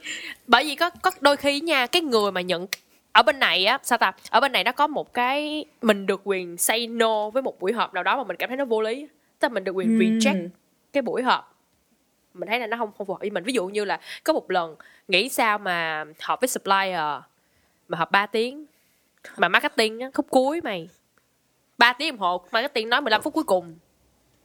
Bởi 0.47 0.63
vì 0.63 0.75
có 0.75 0.89
có 0.89 1.11
đôi 1.21 1.37
khi 1.37 1.59
nha 1.59 1.87
cái 1.87 2.01
người 2.01 2.31
mà 2.31 2.41
nhận 2.41 2.67
ở 3.11 3.23
bên 3.23 3.39
này 3.39 3.65
á 3.65 3.79
sao 3.83 3.97
ta? 3.97 4.11
Ở 4.29 4.39
bên 4.39 4.51
này 4.51 4.63
nó 4.63 4.71
có 4.71 4.87
một 4.87 5.13
cái 5.13 5.65
mình 5.81 6.05
được 6.05 6.21
quyền 6.23 6.57
say 6.57 6.87
no 6.87 7.29
với 7.29 7.41
một 7.41 7.59
buổi 7.59 7.73
họp 7.73 7.93
nào 7.93 8.03
đó 8.03 8.17
mà 8.17 8.23
mình 8.23 8.37
cảm 8.37 8.49
thấy 8.49 8.57
nó 8.57 8.65
vô 8.65 8.81
lý 8.81 9.07
tức 9.39 9.47
là 9.47 9.53
mình 9.53 9.63
được 9.63 9.71
quyền 9.71 9.99
reject 9.99 10.47
cái 10.93 11.01
buổi 11.01 11.21
họp 11.21 11.50
mình 12.33 12.49
thấy 12.49 12.59
là 12.59 12.67
nó 12.67 12.77
không 12.77 12.91
không 12.97 13.07
phù 13.07 13.13
hợp 13.13 13.19
với 13.19 13.29
mình 13.29 13.43
ví 13.43 13.53
dụ 13.53 13.67
như 13.67 13.85
là 13.85 13.99
có 14.23 14.33
một 14.33 14.51
lần 14.51 14.75
nghĩ 15.07 15.29
sao 15.29 15.57
mà 15.57 16.05
họp 16.21 16.41
với 16.41 16.47
supplier 16.47 16.99
mà 17.87 17.97
họp 17.97 18.11
3 18.11 18.25
tiếng 18.25 18.65
mà 19.37 19.47
marketing 19.47 19.99
á 19.99 20.09
khúc 20.13 20.25
cuối 20.29 20.61
mày 20.61 20.89
3 21.77 21.93
tiếng 21.93 22.11
đồng 22.13 22.19
hồ 22.19 22.45
marketing 22.51 22.89
nói 22.89 23.01
15 23.01 23.21
phút 23.21 23.33
cuối 23.33 23.43
cùng 23.43 23.75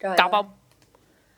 Trời 0.00 0.16
cọc 0.18 0.32
ơi. 0.32 0.42
không 0.42 0.50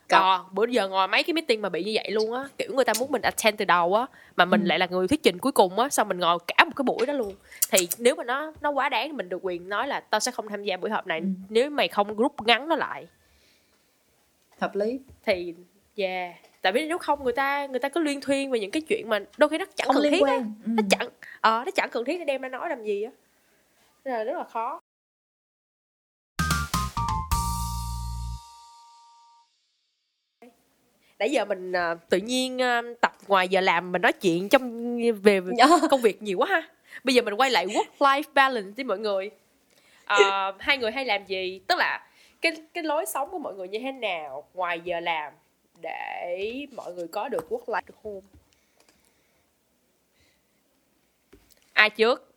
Cọc. 0.08 0.22
Ờ, 0.22 0.44
bữa 0.52 0.66
giờ 0.66 0.88
ngồi 0.88 1.08
mấy 1.08 1.22
cái 1.22 1.34
meeting 1.34 1.62
mà 1.62 1.68
bị 1.68 1.84
như 1.84 1.92
vậy 1.94 2.10
luôn 2.10 2.32
á 2.34 2.44
kiểu 2.58 2.74
người 2.74 2.84
ta 2.84 2.92
muốn 3.00 3.12
mình 3.12 3.22
attend 3.22 3.58
từ 3.58 3.64
đầu 3.64 3.94
á 3.94 4.06
mà 4.36 4.44
mình 4.44 4.60
Ừ. 4.62 4.66
lại 4.66 4.78
là 4.78 4.86
người 4.86 5.08
thuyết 5.08 5.22
trình 5.22 5.38
cuối 5.38 5.52
cùng 5.52 5.78
á 5.78 5.88
xong 5.88 6.08
mình 6.08 6.18
ngồi 6.18 6.38
cả 6.46 6.64
một 6.64 6.72
cái 6.76 6.82
buổi 6.82 7.06
đó 7.06 7.12
luôn 7.12 7.34
thì 7.70 7.88
nếu 7.98 8.14
mà 8.14 8.24
nó 8.24 8.52
nó 8.60 8.70
quá 8.70 8.88
đáng 8.88 9.08
thì 9.08 9.12
mình 9.12 9.28
được 9.28 9.38
quyền 9.42 9.68
nói 9.68 9.88
là 9.88 10.00
tao 10.00 10.20
sẽ 10.20 10.32
không 10.32 10.48
tham 10.48 10.62
gia 10.64 10.76
buổi 10.76 10.90
họp 10.90 11.06
này 11.06 11.20
Ừ. 11.20 11.26
nếu 11.48 11.70
mày 11.70 11.88
không 11.88 12.16
group 12.16 12.34
ngắn 12.46 12.68
nó 12.68 12.76
lại 12.76 13.06
hợp 14.60 14.74
lý 14.76 15.00
thì 15.26 15.54
yeah 15.98 16.48
tại 16.62 16.72
vì 16.72 16.86
nếu 16.86 16.98
không 16.98 17.24
người 17.24 17.32
ta 17.32 17.66
người 17.66 17.78
ta 17.78 17.88
cứ 17.88 18.00
liên 18.00 18.20
thuyên 18.20 18.50
về 18.50 18.60
những 18.60 18.70
cái 18.70 18.82
chuyện 18.82 19.08
mà 19.08 19.18
đôi 19.36 19.48
khi 19.48 19.58
nó 19.58 19.64
chẳng 19.76 19.86
không 19.86 19.96
cần 20.02 20.12
thiết 20.12 20.26
á. 20.26 20.34
ừ. 20.34 20.42
nó 20.66 20.82
chẳng 20.90 21.08
ờ 21.40 21.62
nó 21.66 21.70
chẳng 21.70 21.88
cần 21.92 22.04
thiết 22.04 22.18
để 22.18 22.24
đem 22.24 22.42
ra 22.42 22.48
nói 22.48 22.68
làm 22.68 22.84
gì 22.84 23.02
á. 23.02 23.10
Nên 24.04 24.14
là 24.14 24.24
rất 24.24 24.36
là 24.38 24.44
khó. 24.44 24.80
Nãy 31.18 31.30
giờ 31.30 31.44
mình 31.44 31.72
à, 31.72 31.94
tự 31.94 32.18
nhiên 32.18 32.62
à, 32.62 32.82
tập 33.00 33.12
ngoài 33.28 33.48
giờ 33.48 33.60
làm 33.60 33.92
mình 33.92 34.02
nói 34.02 34.12
chuyện 34.12 34.48
trong 34.48 34.96
về 35.22 35.40
về 35.40 35.54
công 35.90 36.00
việc 36.00 36.22
nhiều 36.22 36.38
quá 36.38 36.46
ha. 36.50 36.62
Bây 37.04 37.14
giờ 37.14 37.22
mình 37.22 37.34
quay 37.34 37.50
lại 37.50 37.66
work 37.66 37.98
life 37.98 38.32
balance 38.34 38.70
đi 38.76 38.84
mọi 38.84 38.98
người. 38.98 39.30
Ờ, 40.04 40.52
hai 40.58 40.78
người 40.78 40.92
hay 40.92 41.04
làm 41.04 41.24
gì? 41.26 41.60
Tức 41.66 41.78
là 41.78 42.08
cái 42.40 42.52
cái 42.74 42.84
lối 42.84 43.06
sống 43.06 43.30
của 43.30 43.38
mọi 43.38 43.54
người 43.54 43.68
như 43.68 43.78
thế 43.78 43.92
nào? 43.92 44.44
Ngoài 44.54 44.80
giờ 44.80 45.00
làm 45.00 45.32
để 45.80 46.66
mọi 46.72 46.94
người 46.94 47.08
có 47.08 47.28
được 47.28 47.46
work 47.50 47.64
life 47.64 47.92
home. 48.02 48.26
Ai 51.72 51.90
trước? 51.90 52.34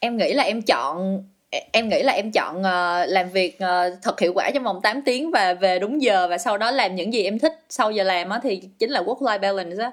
Em 0.00 0.16
nghĩ 0.16 0.32
là 0.32 0.42
em 0.42 0.62
chọn, 0.62 1.24
em 1.72 1.88
nghĩ 1.88 2.02
là 2.02 2.12
em 2.12 2.32
chọn 2.32 2.62
ờ, 2.62 3.06
làm 3.06 3.30
việc 3.30 3.58
ờ, 3.58 3.96
thật 4.02 4.20
hiệu 4.20 4.32
quả 4.34 4.50
trong 4.54 4.62
vòng 4.62 4.80
8 4.82 5.02
tiếng 5.02 5.30
và 5.30 5.54
về 5.54 5.78
đúng 5.78 6.02
giờ 6.02 6.28
và 6.30 6.38
sau 6.38 6.58
đó 6.58 6.70
làm 6.70 6.94
những 6.94 7.12
gì 7.12 7.24
em 7.24 7.38
thích 7.38 7.52
sau 7.68 7.90
giờ 7.90 8.04
làm 8.04 8.28
á 8.28 8.40
thì 8.42 8.60
chính 8.78 8.90
là 8.90 9.02
work 9.02 9.18
life 9.18 9.40
balance 9.40 9.82
á. 9.82 9.90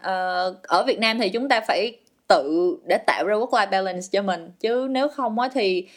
Ờ, 0.00 0.54
ở 0.62 0.84
Việt 0.86 0.98
Nam 0.98 1.18
thì 1.18 1.28
chúng 1.28 1.48
ta 1.48 1.60
phải 1.60 1.96
tự 2.26 2.76
để 2.86 2.98
tạo 2.98 3.24
ra 3.26 3.34
work 3.34 3.50
life 3.50 3.70
balance 3.70 4.06
cho 4.12 4.22
mình, 4.22 4.50
chứ 4.60 4.86
nếu 4.90 5.08
không 5.08 5.38
á 5.38 5.48
thì 5.54 5.88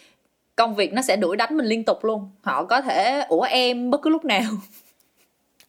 công 0.55 0.75
việc 0.75 0.93
nó 0.93 1.01
sẽ 1.01 1.15
đuổi 1.15 1.38
đánh 1.38 1.57
mình 1.57 1.65
liên 1.65 1.83
tục 1.83 2.03
luôn. 2.03 2.29
Họ 2.41 2.63
có 2.63 2.81
thể, 2.81 3.23
ủa 3.29 3.41
em, 3.41 3.91
bất 3.91 4.01
cứ 4.01 4.09
lúc 4.09 4.25
nào. 4.25 4.43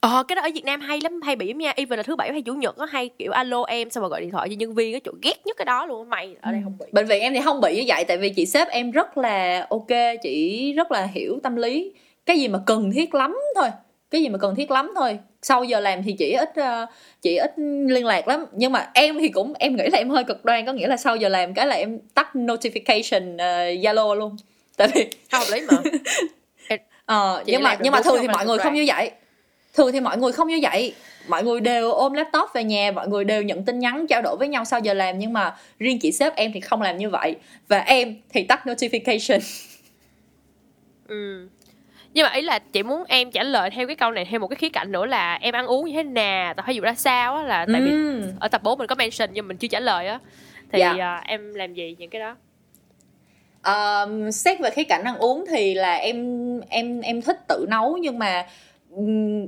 Ờ 0.06 0.22
cái 0.28 0.36
đó 0.36 0.42
ở 0.42 0.50
Việt 0.54 0.64
Nam 0.64 0.80
hay 0.80 1.00
lắm 1.00 1.20
hay 1.22 1.36
bị 1.36 1.48
lắm 1.48 1.58
nha 1.58 1.72
even 1.76 1.96
là 1.96 2.02
thứ 2.02 2.16
bảy 2.16 2.32
hay 2.32 2.42
chủ 2.42 2.54
nhật 2.54 2.76
có 2.76 2.84
hay 2.84 3.10
kiểu 3.18 3.32
alo 3.32 3.64
em 3.64 3.90
xong 3.90 4.02
rồi 4.02 4.10
gọi 4.10 4.20
điện 4.20 4.30
thoại 4.30 4.48
cho 4.48 4.54
nhân 4.58 4.74
viên 4.74 4.92
cái 4.92 5.00
chỗ 5.04 5.12
ghét 5.22 5.46
nhất 5.46 5.56
cái 5.56 5.64
đó 5.64 5.86
luôn 5.86 6.08
mày 6.08 6.36
ở 6.40 6.52
đây 6.52 6.60
không 6.64 6.78
bị. 6.78 6.86
Bệnh 6.92 7.06
viện 7.06 7.22
em 7.22 7.34
thì 7.34 7.40
không 7.44 7.60
bị 7.60 7.76
như 7.76 7.84
vậy 7.86 8.04
tại 8.04 8.16
vì 8.16 8.28
chị 8.28 8.46
sếp 8.46 8.68
em 8.68 8.90
rất 8.90 9.18
là 9.18 9.66
ok 9.70 9.86
chị 10.22 10.72
rất 10.72 10.92
là 10.92 11.08
hiểu 11.12 11.40
tâm 11.42 11.56
lý. 11.56 11.92
Cái 12.26 12.38
gì 12.38 12.48
mà 12.48 12.58
cần 12.66 12.90
thiết 12.94 13.14
lắm 13.14 13.38
thôi 13.54 13.68
cái 14.10 14.20
gì 14.20 14.28
mà 14.28 14.38
cần 14.38 14.54
thiết 14.54 14.70
lắm 14.70 14.92
thôi. 14.96 15.18
Sau 15.42 15.64
giờ 15.64 15.80
làm 15.80 16.02
thì 16.02 16.12
chị 16.12 16.32
ít 16.32 16.50
uh, 16.60 16.88
chị 17.22 17.36
ít 17.36 17.52
liên 17.88 18.06
lạc 18.06 18.28
lắm 18.28 18.46
nhưng 18.52 18.72
mà 18.72 18.90
em 18.94 19.18
thì 19.18 19.28
cũng 19.28 19.52
em 19.58 19.76
nghĩ 19.76 19.84
là 19.92 19.98
em 19.98 20.10
hơi 20.10 20.24
cực 20.24 20.44
đoan 20.44 20.66
có 20.66 20.72
nghĩa 20.72 20.86
là 20.86 20.96
sau 20.96 21.16
giờ 21.16 21.28
làm 21.28 21.54
cái 21.54 21.66
là 21.66 21.74
em 21.74 21.98
tắt 22.14 22.28
notification 22.34 23.38
ờ, 23.38 23.70
zalo 23.70 24.12
uh, 24.12 24.18
luôn. 24.18 24.36
Tại 24.76 24.88
vì 24.94 25.06
không 25.32 25.42
lý 25.52 25.60
mà. 25.68 25.76
Ờ 27.06 27.42
nhưng 27.46 27.62
mà 27.62 27.76
nhưng 27.80 27.92
mà 27.92 28.00
thường 28.00 28.16
thì 28.20 28.28
mọi 28.28 28.46
người 28.46 28.58
không 28.58 28.74
như 28.74 28.84
vậy 28.86 29.10
thường 29.76 29.92
thì 29.92 30.00
mọi 30.00 30.18
người 30.18 30.32
không 30.32 30.48
như 30.48 30.58
vậy. 30.62 30.94
Mọi 31.28 31.44
người 31.44 31.60
đều 31.60 31.92
ôm 31.92 32.12
laptop 32.12 32.50
về 32.54 32.64
nhà 32.64 32.92
mọi 32.94 33.08
người 33.08 33.24
đều 33.24 33.42
nhận 33.42 33.64
tin 33.64 33.78
nhắn 33.78 34.06
trao 34.06 34.22
đổi 34.22 34.36
với 34.36 34.48
nhau 34.48 34.64
sau 34.64 34.80
giờ 34.80 34.94
làm 34.94 35.18
nhưng 35.18 35.32
mà 35.32 35.56
riêng 35.78 35.98
chị 35.98 36.12
sếp 36.12 36.36
em 36.36 36.52
thì 36.52 36.60
không 36.60 36.82
làm 36.82 36.96
như 36.96 37.10
vậy. 37.10 37.36
Và 37.68 37.78
em 37.78 38.16
thì 38.28 38.44
tắt 38.44 38.66
notification. 38.66 39.40
Ừ. 41.08 41.48
Nhưng 42.14 42.24
mà 42.24 42.32
ý 42.32 42.42
là 42.42 42.58
chị 42.58 42.82
muốn 42.82 43.04
em 43.08 43.30
trả 43.30 43.42
lời 43.42 43.70
theo 43.70 43.86
cái 43.86 43.96
câu 43.96 44.10
này 44.10 44.24
theo 44.24 44.40
một 44.40 44.48
cái 44.48 44.56
khía 44.56 44.68
cạnh 44.68 44.92
nữa 44.92 45.06
là 45.06 45.34
em 45.34 45.54
ăn 45.54 45.66
uống 45.66 45.86
như 45.86 45.92
thế 45.92 46.02
nào 46.02 46.54
tập 46.54 46.64
thể 46.68 46.72
dục 46.72 46.84
ra 46.84 46.94
sao 46.94 47.36
á 47.36 47.42
là 47.42 47.66
tại 47.72 47.80
vì 47.80 47.92
ở 48.40 48.48
tập 48.48 48.62
4 48.62 48.78
mình 48.78 48.86
có 48.86 48.94
mention 48.94 49.30
nhưng 49.32 49.48
mình 49.48 49.56
chưa 49.56 49.68
trả 49.68 49.80
lời 49.80 50.06
á. 50.06 50.20
Thì 50.72 50.80
dạ. 50.80 51.18
uh, 51.20 51.26
em 51.26 51.54
làm 51.54 51.74
gì 51.74 51.96
những 51.98 52.10
cái 52.10 52.20
đó? 52.20 52.36
Um, 53.66 54.30
xét 54.30 54.60
về 54.60 54.70
khía 54.70 54.84
cạnh 54.84 55.04
ăn 55.04 55.18
uống 55.18 55.44
thì 55.50 55.74
là 55.74 55.94
em 55.94 56.60
em 56.68 57.00
em 57.00 57.22
thích 57.22 57.38
tự 57.48 57.66
nấu 57.68 57.96
nhưng 57.96 58.18
mà 58.18 58.46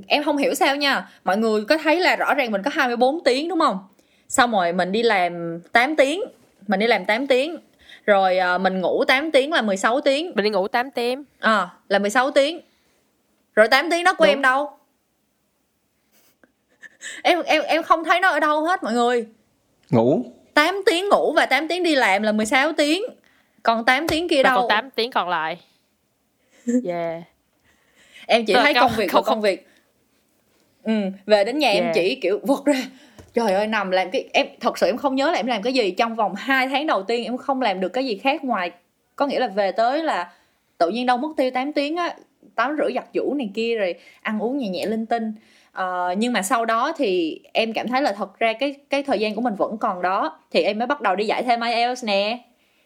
em 0.07 0.23
không 0.23 0.37
hiểu 0.37 0.53
sao 0.53 0.75
nha. 0.75 1.09
Mọi 1.23 1.37
người 1.37 1.65
có 1.65 1.77
thấy 1.77 1.99
là 1.99 2.15
rõ 2.15 2.33
ràng 2.33 2.51
mình 2.51 2.63
có 2.63 2.71
24 2.73 3.23
tiếng 3.23 3.49
đúng 3.49 3.59
không? 3.59 3.79
Xong 4.27 4.51
rồi 4.51 4.73
mình 4.73 4.91
đi 4.91 5.03
làm 5.03 5.59
8 5.71 5.95
tiếng. 5.95 6.21
Mình 6.67 6.79
đi 6.79 6.87
làm 6.87 7.05
8 7.05 7.27
tiếng. 7.27 7.57
Rồi 8.05 8.37
uh, 8.55 8.61
mình 8.61 8.81
ngủ 8.81 9.03
8 9.07 9.31
tiếng 9.31 9.53
là 9.53 9.61
16 9.61 10.01
tiếng. 10.01 10.31
Mình 10.35 10.43
đi 10.43 10.49
ngủ 10.49 10.67
8 10.67 10.91
tiếng. 10.91 11.23
À 11.39 11.69
là 11.87 11.99
16 11.99 12.31
tiếng. 12.31 12.61
Rồi 13.55 13.67
8 13.67 13.89
tiếng 13.91 14.03
đó 14.03 14.13
của 14.13 14.25
Đúng. 14.25 14.31
em 14.31 14.41
đâu? 14.41 14.69
Em 17.23 17.41
em 17.41 17.63
em 17.63 17.83
không 17.83 18.03
thấy 18.03 18.19
nó 18.19 18.29
ở 18.29 18.39
đâu 18.39 18.63
hết 18.63 18.83
mọi 18.83 18.93
người. 18.93 19.27
Ngủ. 19.89 20.23
8 20.53 20.81
tiếng 20.85 21.09
ngủ 21.09 21.33
và 21.33 21.45
8 21.45 21.67
tiếng 21.67 21.83
đi 21.83 21.95
làm 21.95 22.23
là 22.23 22.31
16 22.31 22.73
tiếng. 22.73 23.03
Còn 23.63 23.85
8 23.85 24.07
tiếng 24.07 24.27
kia 24.27 24.43
đâu 24.43 24.57
còn 24.57 24.69
8 24.69 24.89
tiếng 24.89 25.11
còn 25.11 25.29
lại. 25.29 25.57
Yeah 26.85 27.28
em 28.29 28.45
chỉ 28.45 28.53
Rồi, 28.53 28.63
thấy 28.63 28.73
công 28.73 28.91
việc 28.97 29.11
không, 29.11 29.23
công 29.23 29.41
việc. 29.41 29.67
Ừ 30.83 30.93
về 31.25 31.43
đến 31.43 31.59
nhà 31.59 31.71
yeah. 31.71 31.83
em 31.83 31.91
chỉ 31.93 32.15
kiểu 32.15 32.39
vượt 32.43 32.65
ra. 32.65 32.81
Trời 33.33 33.53
ơi 33.53 33.67
nằm 33.67 33.91
làm 33.91 34.11
cái 34.11 34.29
em 34.33 34.47
thật 34.59 34.77
sự 34.77 34.85
em 34.87 34.97
không 34.97 35.15
nhớ 35.15 35.31
là 35.31 35.37
em 35.37 35.45
làm 35.45 35.61
cái 35.61 35.73
gì. 35.73 35.91
Trong 35.91 36.15
vòng 36.15 36.35
2 36.35 36.67
tháng 36.67 36.87
đầu 36.87 37.03
tiên 37.03 37.23
em 37.23 37.37
không 37.37 37.61
làm 37.61 37.79
được 37.79 37.89
cái 37.89 38.05
gì 38.05 38.17
khác 38.17 38.43
ngoài 38.43 38.71
có 39.15 39.27
nghĩa 39.27 39.39
là 39.39 39.47
về 39.47 39.71
tới 39.71 40.03
là 40.03 40.31
tự 40.77 40.89
nhiên 40.89 41.05
đâu 41.05 41.17
mất 41.17 41.29
tiêu 41.37 41.51
8 41.51 41.73
tiếng 41.73 41.95
á 41.95 42.15
tắm 42.55 42.75
rửa 42.77 42.89
giặt 42.95 43.05
giũ 43.13 43.33
này 43.33 43.49
kia 43.53 43.75
rồi 43.75 43.95
ăn 44.21 44.39
uống 44.39 44.57
nhẹ 44.57 44.69
nhẹ 44.69 44.85
linh 44.85 45.05
tinh. 45.05 45.33
Uh, 45.77 46.17
nhưng 46.17 46.33
mà 46.33 46.41
sau 46.41 46.65
đó 46.65 46.93
thì 46.97 47.41
em 47.53 47.73
cảm 47.73 47.87
thấy 47.87 48.01
là 48.01 48.11
thật 48.11 48.39
ra 48.39 48.53
cái 48.53 48.75
cái 48.89 49.03
thời 49.03 49.19
gian 49.19 49.35
của 49.35 49.41
mình 49.41 49.55
vẫn 49.55 49.77
còn 49.77 50.01
đó. 50.01 50.39
Thì 50.51 50.61
em 50.61 50.79
mới 50.79 50.87
bắt 50.87 51.01
đầu 51.01 51.15
đi 51.15 51.25
dạy 51.25 51.43
thêm 51.43 51.61
IELTS 51.61 52.03
nè. 52.03 52.39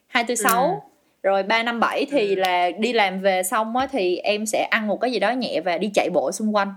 Hai 0.08 0.23
tư 0.23 0.36
sáu. 0.36 0.63
ừ. 0.63 0.92
Rồi 1.23 1.43
ba 1.43 1.63
năm 1.63 1.79
bảy 1.79 2.05
thì 2.12 2.36
ừ. 2.36 2.36
là 2.36 2.71
đi 2.77 2.93
làm 2.93 3.19
về 3.19 3.43
xong 3.43 3.77
á 3.77 3.88
thì 3.91 4.17
em 4.17 4.45
sẽ 4.45 4.67
ăn 4.71 4.88
một 4.88 5.01
cái 5.01 5.12
gì 5.12 5.19
đó 5.19 5.31
nhẹ 5.31 5.62
và 5.62 5.77
đi 5.77 5.91
chạy 5.93 6.09
bộ 6.13 6.31
xung 6.31 6.55
quanh. 6.55 6.73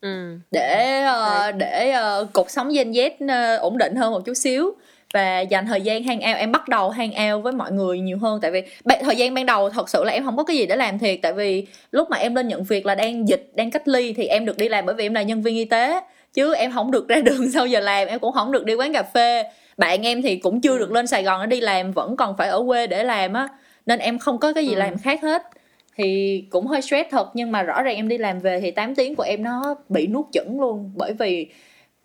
Ừ. 0.00 0.38
để 0.50 1.04
uh, 1.08 1.54
để 1.56 1.94
uh, 2.22 2.28
cuộc 2.32 2.50
sống 2.50 2.68
Gen 2.72 2.92
Z 2.92 3.10
uh, 3.10 3.60
ổn 3.60 3.78
định 3.78 3.96
hơn 3.96 4.12
một 4.12 4.20
chút 4.24 4.34
xíu. 4.34 4.74
Và 5.14 5.40
dành 5.40 5.66
thời 5.66 5.80
gian 5.80 6.02
hang 6.02 6.18
out 6.18 6.36
em 6.36 6.52
bắt 6.52 6.68
đầu 6.68 6.90
hang 6.90 7.32
out 7.32 7.44
với 7.44 7.52
mọi 7.52 7.72
người 7.72 8.00
nhiều 8.00 8.18
hơn. 8.18 8.38
Tại 8.42 8.50
vì 8.50 8.62
thời 9.00 9.16
gian 9.16 9.34
ban 9.34 9.46
đầu 9.46 9.70
thật 9.70 9.88
sự 9.88 10.04
là 10.04 10.12
em 10.12 10.24
không 10.24 10.36
có 10.36 10.44
cái 10.44 10.56
gì 10.56 10.66
để 10.66 10.76
làm 10.76 10.98
thiệt. 10.98 11.18
Tại 11.22 11.32
vì 11.32 11.66
lúc 11.90 12.10
mà 12.10 12.16
em 12.16 12.34
lên 12.34 12.48
nhận 12.48 12.64
việc 12.64 12.86
là 12.86 12.94
đang 12.94 13.28
dịch 13.28 13.50
đang 13.54 13.70
cách 13.70 13.88
ly 13.88 14.12
thì 14.12 14.26
em 14.26 14.44
được 14.44 14.58
đi 14.58 14.68
làm 14.68 14.86
bởi 14.86 14.94
vì 14.94 15.06
em 15.06 15.14
là 15.14 15.22
nhân 15.22 15.42
viên 15.42 15.56
y 15.56 15.64
tế. 15.64 16.00
Chứ 16.34 16.54
em 16.54 16.72
không 16.72 16.90
được 16.90 17.08
ra 17.08 17.16
đường 17.24 17.50
sau 17.50 17.66
giờ 17.66 17.80
làm 17.80 18.08
em 18.08 18.18
cũng 18.18 18.32
không 18.32 18.52
được 18.52 18.64
đi 18.64 18.74
quán 18.74 18.92
cà 18.92 19.02
phê 19.02 19.44
bạn 19.76 20.06
em 20.06 20.22
thì 20.22 20.36
cũng 20.36 20.60
chưa 20.60 20.78
được 20.78 20.92
lên 20.92 21.06
sài 21.06 21.22
gòn 21.22 21.40
để 21.40 21.46
đi 21.46 21.60
làm 21.60 21.92
vẫn 21.92 22.16
còn 22.16 22.36
phải 22.36 22.48
ở 22.48 22.62
quê 22.66 22.86
để 22.86 23.04
làm 23.04 23.32
á 23.32 23.48
nên 23.86 23.98
em 23.98 24.18
không 24.18 24.38
có 24.38 24.52
cái 24.52 24.66
gì 24.66 24.74
ừ. 24.74 24.78
làm 24.78 24.98
khác 24.98 25.22
hết 25.22 25.42
thì 25.96 26.44
cũng 26.50 26.66
hơi 26.66 26.82
stress 26.82 27.10
thật 27.10 27.30
nhưng 27.34 27.52
mà 27.52 27.62
rõ 27.62 27.82
ràng 27.82 27.96
em 27.96 28.08
đi 28.08 28.18
làm 28.18 28.38
về 28.38 28.60
thì 28.60 28.70
8 28.70 28.94
tiếng 28.94 29.14
của 29.14 29.22
em 29.22 29.42
nó 29.42 29.74
bị 29.88 30.06
nuốt 30.06 30.26
chửng 30.32 30.60
luôn 30.60 30.92
bởi 30.96 31.12
vì 31.12 31.46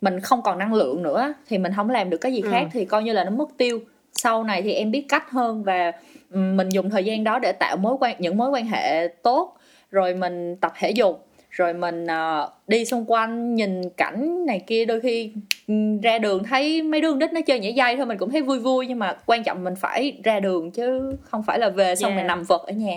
mình 0.02 0.20
không 0.20 0.42
còn 0.42 0.58
năng 0.58 0.74
lượng 0.74 1.04
nữa 1.04 1.34
thì 1.48 1.58
mình 1.58 1.72
không 1.76 1.90
làm 1.90 2.10
được 2.10 2.18
cái 2.18 2.34
gì 2.34 2.42
khác 2.42 2.62
ừ. 2.62 2.68
thì 2.72 2.86
coi 2.86 3.04
như 3.04 3.14
là 3.14 3.24
nó 3.24 3.32
mất 3.32 3.50
tiêu 3.58 3.80
sau 4.12 4.44
này 4.44 4.62
thì 4.62 4.74
em 4.74 4.92
biết 4.92 5.06
cách 5.10 5.32
hơn 5.32 5.64
và 5.64 5.92
mình 6.32 6.70
dùng 6.70 6.90
thời 6.90 7.06
gian 7.06 7.24
đó 7.24 7.40
để 7.40 7.52
tạo 7.52 7.78
mối 7.78 7.96
quan 8.00 8.16
những 8.20 8.38
mối 8.38 8.50
quan 8.50 8.66
hệ 8.66 9.08
tốt 9.08 9.58
rồi 9.92 10.14
mình 10.14 10.56
tập 10.62 10.74
thể 10.80 10.92
dục 10.92 11.27
rồi 11.50 11.74
mình 11.74 12.04
uh, 12.04 12.50
đi 12.68 12.86
xung 12.86 13.06
quanh 13.08 13.56
nhìn 13.56 13.90
cảnh 13.90 14.46
này 14.46 14.64
kia 14.68 14.86
đôi 14.86 15.02
khi 15.02 15.32
um, 15.68 16.00
ra 16.00 16.18
đường 16.18 16.44
thấy 16.44 16.82
mấy 16.82 17.02
đứa 17.02 17.16
đít 17.16 17.34
nó 17.34 17.42
chơi 17.42 17.60
nhảy 17.60 17.74
dây 17.74 17.96
thôi 17.96 18.06
mình 18.06 18.18
cũng 18.18 18.30
thấy 18.30 18.42
vui 18.42 18.60
vui 18.60 18.88
nhưng 18.88 19.00
mà 19.00 19.18
quan 19.26 19.44
trọng 19.44 19.64
mình 19.64 19.76
phải 19.76 20.18
ra 20.24 20.40
đường 20.40 20.72
chứ 20.72 21.16
không 21.24 21.44
phải 21.44 21.60
là 21.60 21.70
về 21.70 21.96
xong 21.96 22.12
yeah. 22.12 22.20
mình 22.20 22.28
nằm 22.28 22.44
vật 22.44 22.62
ở 22.68 22.74
nhà 22.74 22.96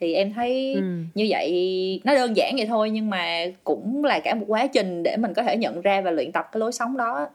thì 0.00 0.14
em 0.14 0.32
thấy 0.32 0.74
ừ. 0.74 0.82
như 1.14 1.26
vậy 1.30 2.00
nó 2.04 2.14
đơn 2.14 2.36
giản 2.36 2.56
vậy 2.56 2.66
thôi 2.66 2.90
nhưng 2.90 3.10
mà 3.10 3.44
cũng 3.64 4.04
là 4.04 4.20
cả 4.20 4.34
một 4.34 4.44
quá 4.48 4.66
trình 4.66 5.02
để 5.02 5.16
mình 5.16 5.34
có 5.34 5.42
thể 5.42 5.56
nhận 5.56 5.80
ra 5.80 6.00
và 6.00 6.10
luyện 6.10 6.32
tập 6.32 6.48
cái 6.52 6.60
lối 6.60 6.72
sống 6.72 6.96
đó 6.96 7.28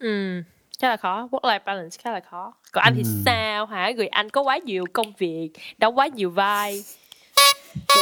ừ 0.00 0.42
khá 0.78 0.88
là 0.88 0.96
khó 0.96 1.28
work 1.30 1.40
life 1.40 1.60
balance 1.64 1.96
khá 2.02 2.12
là 2.12 2.20
khó 2.20 2.54
còn 2.72 2.84
anh 2.84 2.94
thì 2.96 3.02
ừ. 3.02 3.08
sao 3.24 3.66
hả 3.66 3.90
người 3.90 4.06
anh 4.06 4.30
có 4.30 4.42
quá 4.42 4.58
nhiều 4.58 4.84
công 4.92 5.12
việc 5.18 5.50
đóng 5.78 5.98
quá 5.98 6.06
nhiều 6.06 6.30
vai 6.30 6.82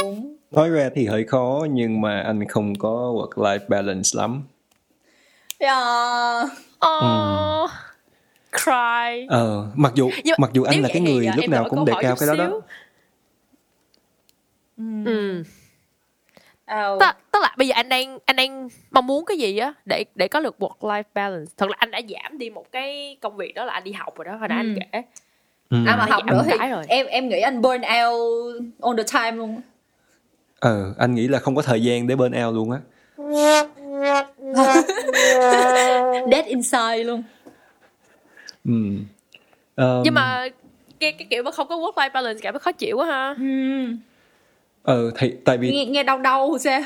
đúng 0.03 0.37
nói 0.51 0.71
ra 0.71 0.91
thì 0.95 1.07
hơi 1.07 1.25
khó 1.25 1.67
nhưng 1.71 2.01
mà 2.01 2.21
anh 2.21 2.49
không 2.49 2.75
có 2.79 2.89
work 2.89 3.31
life 3.31 3.69
balance 3.69 4.11
lắm 4.13 4.43
yeah. 5.59 6.47
oh. 6.87 7.03
ừ. 7.03 7.67
cry 8.53 9.27
ờ 9.29 9.67
mặc 9.75 9.93
dù 9.95 10.11
Nhưng, 10.25 10.37
mặc 10.39 10.51
dù 10.53 10.63
anh 10.63 10.83
là 10.83 10.89
cái 10.93 11.01
người 11.01 11.29
lúc 11.37 11.49
nào 11.49 11.67
cũng 11.71 11.85
đề 11.85 11.93
cao 12.01 12.17
cái 12.21 12.27
đó 12.27 12.35
đó 12.35 12.61
ừ 14.77 15.43
Oh. 16.73 17.01
Tức, 17.01 17.07
tức 17.33 17.39
là 17.43 17.55
bây 17.57 17.69
giờ 17.69 17.73
anh 17.75 17.89
đang 17.89 18.19
anh 18.25 18.37
đang 18.37 18.69
mong 18.91 19.07
muốn 19.07 19.25
cái 19.25 19.37
gì 19.37 19.59
á 19.59 19.73
để 19.85 20.05
để 20.15 20.29
có 20.29 20.41
được 20.41 20.57
work 20.59 20.79
life 20.79 21.03
balance 21.15 21.53
thật 21.57 21.71
là 21.71 21.77
anh 21.79 21.91
đã 21.91 22.01
giảm 22.09 22.39
đi 22.39 22.51
một 22.51 22.73
cái 22.73 23.17
công 23.21 23.37
việc 23.37 23.55
đó 23.55 23.65
là 23.65 23.73
anh 23.73 23.85
đi 23.85 23.93
học 23.93 24.17
rồi 24.17 24.25
đó 24.25 24.37
hồi 24.37 24.49
nãy 24.49 24.59
ừ. 24.59 24.69
anh 24.69 24.79
kể 24.93 25.03
ừ. 25.75 25.85
à 25.87 25.97
mà 25.97 26.07
học 26.09 26.25
nữa 26.27 26.43
thì 26.47 26.69
rồi. 26.71 26.85
em 26.89 27.07
em 27.07 27.29
nghĩ 27.29 27.41
anh 27.41 27.63
burn 27.63 27.81
out 27.81 28.63
all 28.83 28.97
the 28.97 29.05
time 29.13 29.37
luôn 29.37 29.61
ờ 30.61 30.95
anh 30.99 31.15
nghĩ 31.15 31.29
là 31.29 31.39
không 31.39 31.57
có 31.57 31.63
thời 31.63 31.83
gian 31.83 32.07
để 32.07 32.17
burn 32.17 32.45
out 32.45 32.55
luôn 32.55 32.71
á. 32.71 32.81
Dead 36.31 36.47
inside 36.47 37.05
luôn. 37.05 37.23
Ừ. 38.65 38.73
um... 39.77 40.03
nhưng 40.05 40.15
mà 40.15 40.49
cái 41.01 41.13
cái 41.13 41.27
kiểu 41.31 41.43
mà 41.43 41.51
không 41.51 41.69
có 41.69 41.77
work 41.77 41.93
life 41.93 42.11
balance 42.13 42.41
cảm 42.43 42.55
thấy 42.55 42.61
khó 42.61 42.73
chịu 42.73 42.97
quá 42.97 43.07
ha. 43.07 43.35
Ừ. 43.39 43.45
Ờ 44.83 45.11
thì 45.19 45.33
tại 45.45 45.59
vì 45.59 45.71
nghe, 45.71 45.85
nghe 45.85 46.03
đau 46.03 46.19
đau 46.19 46.59
sao? 46.61 46.83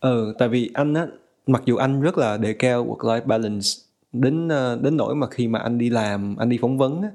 Ờ 0.00 0.34
tại 0.38 0.48
vì 0.48 0.70
anh 0.74 0.94
á 0.94 1.06
mặc 1.46 1.62
dù 1.64 1.76
anh 1.76 2.00
rất 2.00 2.18
là 2.18 2.36
đề 2.36 2.52
cao 2.52 2.86
work 2.86 3.08
life 3.08 3.26
balance 3.26 3.68
đến 4.14 4.48
ờ, 4.48 4.78
đến 4.82 4.96
nỗi 4.96 5.14
mà 5.14 5.26
khi 5.30 5.48
mà 5.48 5.58
anh 5.58 5.78
đi 5.78 5.90
làm 5.90 6.36
anh 6.36 6.48
đi 6.48 6.58
phỏng 6.62 6.78
vấn 6.78 7.02
á, 7.02 7.08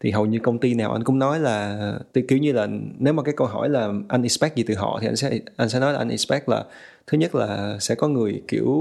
thì 0.00 0.10
hầu 0.10 0.26
như 0.26 0.38
công 0.38 0.58
ty 0.58 0.74
nào 0.74 0.92
anh 0.92 1.04
cũng 1.04 1.18
nói 1.18 1.40
là 1.40 1.78
kiểu 2.28 2.38
như 2.38 2.52
là 2.52 2.68
nếu 2.98 3.12
mà 3.12 3.22
cái 3.22 3.34
câu 3.36 3.46
hỏi 3.46 3.68
là 3.68 3.92
anh 4.08 4.22
expect 4.22 4.56
gì 4.56 4.64
từ 4.66 4.74
họ 4.74 4.98
thì 5.00 5.08
anh 5.08 5.16
sẽ 5.16 5.38
anh 5.56 5.68
sẽ 5.68 5.80
nói 5.80 5.92
là 5.92 5.98
anh 5.98 6.08
expect 6.08 6.48
là 6.48 6.64
thứ 7.06 7.18
nhất 7.18 7.34
là 7.34 7.76
sẽ 7.80 7.94
có 7.94 8.08
người 8.08 8.42
kiểu 8.48 8.74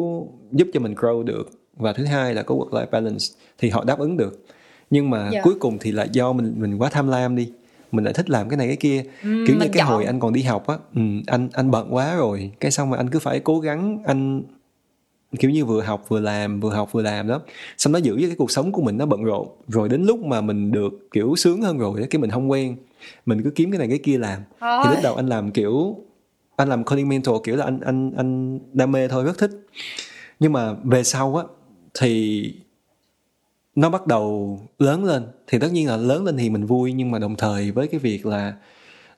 giúp 0.52 0.68
cho 0.74 0.80
mình 0.80 0.94
grow 0.94 1.24
được 1.24 1.50
và 1.78 1.94
thứ 1.94 2.06
hai 2.06 2.34
là 2.34 2.44
có 2.44 2.56
work 2.56 2.70
life 2.70 2.90
balance 2.92 3.26
thì 3.58 3.70
họ 3.70 3.84
đáp 3.84 4.00
ứng 4.00 4.18
được 4.18 4.46
nhưng 4.90 5.10
mà 5.10 5.22
yeah. 5.22 5.34
Dạ. 5.34 5.42
cuối 5.44 5.54
cùng 5.60 5.78
thì 5.82 5.92
là 5.92 6.04
do 6.04 6.34
mình 6.34 6.54
mình 6.58 6.78
quá 6.78 6.90
tham 6.90 7.08
lam 7.08 7.36
đi 7.36 7.52
mình 7.92 8.06
lại 8.06 8.14
thích 8.14 8.30
làm 8.30 8.50
cái 8.50 8.58
này 8.58 8.68
cái 8.68 8.76
kia 8.76 9.04
ừ, 9.24 9.44
kiểu 9.48 9.56
như 9.56 9.68
cái 9.74 9.84
chọn. 9.84 9.88
hồi 9.88 10.06
anh 10.06 10.20
còn 10.20 10.34
đi 10.34 10.42
học 10.42 10.68
á 10.68 10.76
ừ, 10.96 11.02
anh 11.28 11.50
anh 11.54 11.72
bận 11.72 11.94
quá 11.94 12.16
rồi 12.16 12.52
cái 12.60 12.72
xong 12.72 12.90
mà 12.90 12.98
anh 12.98 13.10
cứ 13.10 13.20
phải 13.20 13.40
cố 13.40 13.60
gắng 13.60 14.04
anh 14.06 14.44
kiểu 15.36 15.52
như 15.52 15.66
vừa 15.66 15.82
học 15.82 16.06
vừa 16.08 16.20
làm 16.20 16.60
vừa 16.60 16.70
học 16.70 16.92
vừa 16.92 17.02
làm 17.02 17.28
đó. 17.28 17.42
Xong 17.78 17.94
nó 17.94 18.00
giữ 18.00 18.18
cho 18.22 18.28
cái 18.28 18.36
cuộc 18.36 18.52
sống 18.52 18.72
của 18.72 18.82
mình 18.82 18.98
nó 18.98 19.06
bận 19.06 19.24
rộn. 19.24 19.48
Rồi 19.68 19.90
đến 19.90 20.04
lúc 20.04 20.20
mà 20.20 20.42
mình 20.42 20.72
được 20.72 21.08
kiểu 21.12 21.36
sướng 21.36 21.62
hơn 21.62 21.78
rồi 21.78 22.08
cái 22.10 22.22
mình 22.22 22.30
không 22.30 22.52
quen 22.52 22.76
mình 23.26 23.44
cứ 23.44 23.50
kiếm 23.50 23.72
cái 23.72 23.80
này 23.80 23.88
cái 23.88 24.00
kia 24.04 24.18
làm. 24.18 24.42
Thôi. 24.60 24.82
thì 24.84 24.92
lúc 24.92 25.00
đầu 25.04 25.16
anh 25.16 25.28
làm 25.28 25.52
kiểu 25.52 25.96
anh 26.56 26.70
làm 26.70 26.84
coding 26.84 27.10
mentor 27.10 27.42
kiểu 27.44 27.56
là 27.56 27.66
anh 27.66 27.80
anh 27.80 28.12
anh 28.18 28.60
đam 28.74 28.92
mê 28.92 29.08
thôi 29.08 29.24
rất 29.24 29.38
thích. 29.38 29.52
Nhưng 30.40 30.54
mà 30.54 30.74
về 30.84 31.04
sau 31.04 31.36
á 31.36 31.44
thì 32.00 32.54
nó 33.76 33.90
bắt 33.90 34.08
đầu 34.08 34.60
lớn 34.80 35.04
lên. 35.04 35.24
Thì 35.48 35.60
tất 35.60 35.72
nhiên 35.72 35.88
là 35.88 35.98
lớn 35.98 36.26
lên 36.26 36.38
thì 36.38 36.50
mình 36.50 36.66
vui 36.66 36.94
nhưng 36.94 37.12
mà 37.12 37.20
đồng 37.20 37.36
thời 37.36 37.72
với 37.72 37.88
cái 37.88 38.00
việc 38.00 38.26
là 38.26 38.54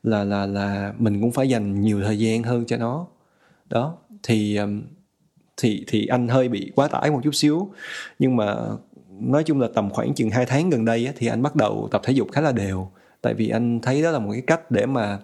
là 0.04 0.24
là 0.24 0.46
là 0.46 0.94
mình 0.98 1.22
cũng 1.22 1.32
phải 1.32 1.50
dành 1.50 1.82
nhiều 1.82 2.02
thời 2.04 2.20
gian 2.20 2.44
hơn 2.44 2.66
cho 2.66 2.78
nó. 2.78 3.08
Đó 3.70 3.98
thì 4.24 4.60
thì 5.58 5.84
thì 5.88 6.06
anh 6.06 6.28
hơi 6.28 6.50
bị 6.50 6.72
quá 6.76 6.88
tải 6.88 7.12
một 7.12 7.20
chút 7.24 7.36
xíu. 7.36 7.70
Nhưng 8.20 8.36
mà 8.36 8.56
nói 9.20 9.44
chung 9.44 9.62
là 9.62 9.68
tầm 9.76 9.90
khoảng 9.90 10.14
chừng 10.14 10.30
2 10.30 10.46
tháng 10.46 10.70
gần 10.70 10.86
đây 10.86 11.06
á, 11.06 11.14
thì 11.18 11.28
anh 11.28 11.44
bắt 11.44 11.56
đầu 11.56 11.88
tập 11.92 12.02
thể 12.04 12.14
dục 12.14 12.32
khá 12.32 12.42
là 12.42 12.52
đều. 12.52 12.90
Tại 13.22 13.34
vì 13.34 13.50
anh 13.50 13.80
thấy 13.80 14.02
đó 14.02 14.12
là 14.12 14.20
một 14.20 14.32
cái 14.32 14.42
cách 14.42 14.72
để 14.72 14.86
mà 14.86 15.20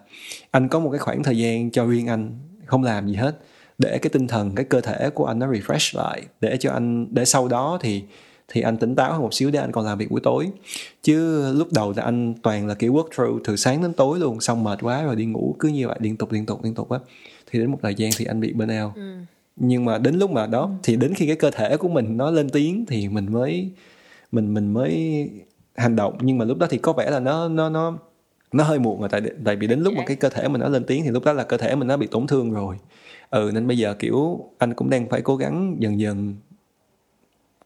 anh 0.51 0.67
có 0.67 0.79
một 0.79 0.89
cái 0.89 0.99
khoảng 0.99 1.23
thời 1.23 1.37
gian 1.37 1.71
cho 1.71 1.85
riêng 1.85 2.07
anh 2.07 2.31
không 2.65 2.83
làm 2.83 3.07
gì 3.07 3.15
hết. 3.15 3.39
Để 3.77 3.97
cái 3.97 4.09
tinh 4.09 4.27
thần 4.27 4.55
cái 4.55 4.65
cơ 4.65 4.81
thể 4.81 5.09
của 5.09 5.25
anh 5.25 5.39
nó 5.39 5.47
refresh 5.47 6.03
lại 6.03 6.21
để 6.41 6.57
cho 6.57 6.71
anh 6.71 7.07
để 7.11 7.25
sau 7.25 7.47
đó 7.47 7.77
thì 7.81 8.03
thì 8.47 8.61
anh 8.61 8.77
tỉnh 8.77 8.95
táo 8.95 9.11
hơn 9.11 9.21
một 9.21 9.33
xíu 9.33 9.51
để 9.51 9.59
anh 9.59 9.71
còn 9.71 9.85
làm 9.85 9.97
việc 9.97 10.11
buổi 10.11 10.21
tối. 10.21 10.51
Chứ 11.03 11.51
lúc 11.53 11.67
đầu 11.71 11.93
là 11.97 12.03
anh 12.03 12.33
toàn 12.33 12.67
là 12.67 12.73
kiểu 12.73 12.93
work 12.93 13.07
through 13.15 13.41
từ 13.43 13.55
sáng 13.55 13.81
đến 13.81 13.93
tối 13.93 14.19
luôn 14.19 14.41
xong 14.41 14.63
mệt 14.63 14.79
quá 14.81 15.03
rồi 15.03 15.15
đi 15.15 15.25
ngủ 15.25 15.55
cứ 15.59 15.69
như 15.69 15.87
vậy 15.87 15.97
liên 15.99 16.17
tục 16.17 16.31
liên 16.31 16.45
tục 16.45 16.63
liên 16.63 16.73
tục 16.73 16.89
á. 16.89 16.99
Thì 17.51 17.59
đến 17.59 17.71
một 17.71 17.79
thời 17.81 17.95
gian 17.95 18.11
thì 18.17 18.25
anh 18.25 18.39
bị 18.39 18.53
burnout. 18.53 18.95
Ừ 18.95 19.15
nhưng 19.55 19.85
mà 19.85 19.97
đến 19.97 20.15
lúc 20.15 20.31
mà 20.31 20.47
đó 20.47 20.71
thì 20.83 20.95
đến 20.95 21.13
khi 21.13 21.27
cái 21.27 21.35
cơ 21.35 21.51
thể 21.51 21.77
của 21.77 21.89
mình 21.89 22.17
nó 22.17 22.31
lên 22.31 22.49
tiếng 22.49 22.85
thì 22.85 23.07
mình 23.07 23.31
mới 23.31 23.71
mình 24.31 24.53
mình 24.53 24.73
mới 24.73 25.29
hành 25.75 25.95
động. 25.95 26.17
Nhưng 26.21 26.37
mà 26.37 26.45
lúc 26.45 26.57
đó 26.57 26.67
thì 26.69 26.77
có 26.77 26.93
vẻ 26.93 27.09
là 27.11 27.19
nó 27.19 27.47
nó 27.49 27.69
nó 27.69 27.97
nó 28.51 28.63
hơi 28.63 28.79
muộn 28.79 28.99
rồi. 28.99 29.09
Tại 29.09 29.21
tại 29.45 29.55
vì 29.55 29.67
đến 29.67 29.79
lúc 29.79 29.93
mà 29.93 30.03
cái 30.05 30.15
cơ 30.15 30.29
thể 30.29 30.47
mình 30.47 30.61
nó 30.61 30.69
lên 30.69 30.83
tiếng 30.83 31.03
thì 31.03 31.09
lúc 31.09 31.23
đó 31.25 31.33
là 31.33 31.43
cơ 31.43 31.57
thể 31.57 31.75
mình 31.75 31.87
nó 31.87 31.97
bị 31.97 32.07
tổn 32.07 32.27
thương 32.27 32.51
rồi. 32.51 32.77
Ừ 33.29 33.51
nên 33.53 33.67
bây 33.67 33.77
giờ 33.77 33.93
kiểu 33.99 34.49
anh 34.57 34.73
cũng 34.73 34.89
đang 34.89 35.09
phải 35.09 35.21
cố 35.21 35.35
gắng 35.35 35.75
dần 35.79 35.99
dần 35.99 36.35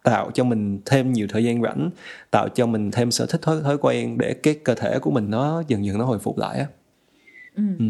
tạo 0.03 0.31
cho 0.33 0.43
mình 0.43 0.79
thêm 0.85 1.13
nhiều 1.13 1.27
thời 1.29 1.43
gian 1.43 1.61
rảnh 1.61 1.89
tạo 2.31 2.49
cho 2.49 2.65
mình 2.65 2.91
thêm 2.91 3.11
sở 3.11 3.25
thích 3.25 3.41
thói, 3.41 3.61
thói 3.63 3.77
quen 3.77 4.17
để 4.17 4.33
cái 4.33 4.53
cơ 4.63 4.75
thể 4.75 4.99
của 4.99 5.11
mình 5.11 5.29
nó 5.29 5.63
dần 5.67 5.85
dần 5.85 5.97
nó 5.97 6.05
hồi 6.05 6.19
phục 6.19 6.37
lại 6.37 6.59
á. 6.59 6.67
Ừ. 7.55 7.63
ừ, 7.79 7.85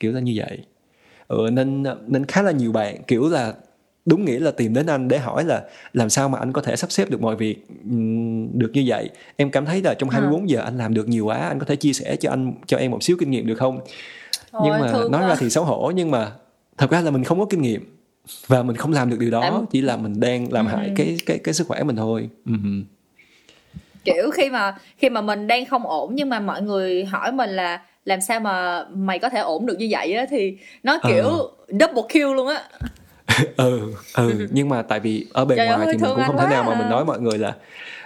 kiểu 0.00 0.12
là 0.12 0.20
như 0.20 0.32
vậy 0.36 0.58
ừ, 1.30 1.48
nên 1.52 1.84
nên 2.06 2.26
khá 2.26 2.42
là 2.42 2.50
nhiều 2.50 2.72
bạn 2.72 3.02
kiểu 3.06 3.28
là 3.28 3.54
đúng 4.06 4.24
nghĩa 4.24 4.38
là 4.38 4.50
tìm 4.50 4.74
đến 4.74 4.86
anh 4.86 5.08
để 5.08 5.18
hỏi 5.18 5.44
là 5.44 5.62
làm 5.92 6.10
sao 6.10 6.28
mà 6.28 6.38
anh 6.38 6.52
có 6.52 6.62
thể 6.62 6.76
sắp 6.76 6.92
xếp 6.92 7.10
được 7.10 7.22
mọi 7.22 7.36
việc 7.36 7.66
được 8.52 8.70
như 8.72 8.84
vậy 8.86 9.10
em 9.36 9.50
cảm 9.50 9.66
thấy 9.66 9.82
là 9.82 9.94
trong 9.94 10.08
24 10.08 10.40
à. 10.40 10.44
giờ 10.46 10.60
anh 10.60 10.78
làm 10.78 10.94
được 10.94 11.08
nhiều 11.08 11.26
quá 11.26 11.36
anh 11.36 11.58
có 11.58 11.64
thể 11.64 11.76
chia 11.76 11.92
sẻ 11.92 12.16
cho 12.16 12.30
anh 12.30 12.52
cho 12.66 12.76
em 12.76 12.90
một 12.90 13.02
xíu 13.02 13.16
kinh 13.20 13.30
nghiệm 13.30 13.46
được 13.46 13.54
không 13.54 13.80
Thôi, 14.52 14.62
nhưng 14.64 14.80
mà 14.80 14.92
nói 14.92 15.22
quá. 15.22 15.28
ra 15.28 15.34
thì 15.38 15.50
xấu 15.50 15.64
hổ 15.64 15.92
nhưng 15.94 16.10
mà 16.10 16.32
thật 16.78 16.90
ra 16.90 17.00
là 17.00 17.10
mình 17.10 17.24
không 17.24 17.38
có 17.38 17.46
kinh 17.50 17.62
nghiệm 17.62 17.98
và 18.46 18.62
mình 18.62 18.76
không 18.76 18.92
làm 18.92 19.10
được 19.10 19.16
điều 19.20 19.30
đó 19.30 19.40
em... 19.40 19.54
chỉ 19.70 19.80
là 19.80 19.96
mình 19.96 20.20
đang 20.20 20.52
làm 20.52 20.66
hại 20.66 20.86
ừ. 20.86 20.92
cái 20.96 21.16
cái 21.26 21.38
cái 21.38 21.54
sức 21.54 21.66
khỏe 21.66 21.82
mình 21.82 21.96
thôi 21.96 22.28
ừ. 22.46 22.52
kiểu 24.04 24.30
khi 24.30 24.50
mà 24.50 24.76
khi 24.98 25.10
mà 25.10 25.20
mình 25.20 25.46
đang 25.46 25.66
không 25.66 25.86
ổn 25.86 26.14
nhưng 26.14 26.28
mà 26.28 26.40
mọi 26.40 26.62
người 26.62 27.04
hỏi 27.04 27.32
mình 27.32 27.50
là 27.50 27.80
làm 28.04 28.20
sao 28.20 28.40
mà 28.40 28.84
mày 28.94 29.18
có 29.18 29.28
thể 29.28 29.40
ổn 29.40 29.66
được 29.66 29.78
như 29.78 29.88
vậy 29.90 30.12
á 30.12 30.26
thì 30.30 30.58
nó 30.82 30.98
ờ. 31.02 31.10
kiểu 31.10 31.24
ờ. 31.24 31.48
double 31.68 32.02
kill 32.08 32.34
luôn 32.34 32.48
á 32.48 32.62
ừ 33.56 33.94
ừ 34.14 34.46
nhưng 34.50 34.68
mà 34.68 34.82
tại 34.82 35.00
vì 35.00 35.26
ở 35.32 35.44
bề 35.44 35.56
Trời 35.56 35.66
ngoài 35.66 35.78
thì 35.92 35.98
mình 35.98 36.10
cũng 36.16 36.24
không 36.26 36.38
thể 36.38 36.46
nào 36.50 36.64
mà 36.64 36.74
mình 36.78 36.90
nói 36.90 37.04
mọi 37.04 37.20
người 37.20 37.38
là 37.38 37.56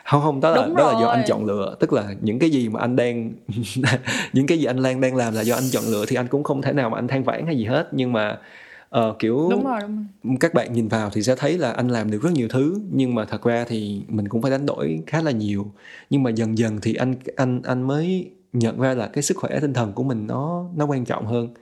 không 0.05 0.23
không 0.23 0.41
đó 0.41 0.51
là 0.51 0.67
Đúng 0.67 0.77
đó 0.77 0.85
rồi. 0.85 0.95
là 0.95 1.01
do 1.01 1.07
anh 1.07 1.23
chọn 1.27 1.45
lựa 1.45 1.77
tức 1.81 1.93
là 1.93 2.05
những 2.21 2.39
cái 2.39 2.51
gì 2.51 2.69
mà 2.69 2.81
anh 2.81 2.97
đang 2.97 3.33
những 4.33 4.47
cái 4.47 4.59
gì 4.59 4.65
anh 4.65 4.79
Lan 4.79 5.01
đang 5.01 5.17
làm 5.17 5.35
là 5.35 5.41
do 5.41 5.55
anh 5.55 5.65
chọn 5.73 5.85
lựa 5.89 6.05
thì 6.09 6.17
anh 6.17 6.29
cũng 6.29 6.43
không 6.43 6.63
thể 6.63 6.73
nào 6.73 6.91
mà 6.91 6.99
anh 6.99 7.09
than 7.09 7.25
vãn 7.25 7.47
hay 7.47 7.57
gì 7.57 7.65
hết 7.65 7.89
nhưng 7.93 8.13
mà 8.13 8.39
uh, 8.99 9.19
kiểu 9.19 9.49
đúng 9.51 9.65
rồi, 9.65 9.81
đúng 9.81 10.07
rồi. 10.25 10.37
các 10.41 10.55
bạn 10.55 10.73
nhìn 10.73 10.89
vào 10.89 11.11
thì 11.11 11.23
sẽ 11.23 11.37
thấy 11.37 11.59
là 11.59 11.73
anh 11.73 11.89
làm 11.89 12.11
được 12.11 12.23
rất 12.23 12.33
nhiều 12.33 12.49
thứ 12.49 12.81
nhưng 12.93 13.15
mà 13.15 13.25
thật 13.25 13.43
ra 13.43 13.65
thì 13.69 14.03
mình 14.09 14.29
cũng 14.29 14.43
phải 14.43 14.51
đánh 14.51 14.67
đổi 14.67 15.01
khá 15.07 15.23
là 15.23 15.31
nhiều 15.31 15.67
nhưng 16.11 16.23
mà 16.23 16.31
dần 16.31 16.59
dần 16.59 16.79
thì 16.83 16.95
anh 16.95 17.15
anh 17.37 17.63
anh 17.65 17.83
mới 17.83 18.31
nhận 18.55 18.81
ra 18.81 18.95
là 18.95 19.07
cái 19.07 19.23
sức 19.23 19.37
khỏe 19.37 19.61
tinh 19.61 19.73
thần 19.75 19.93
của 19.93 20.03
mình 20.03 20.27
nó 20.27 20.69
nó 20.77 20.87
quan 20.87 21.05
trọng 21.05 21.27
hơn. 21.27 21.55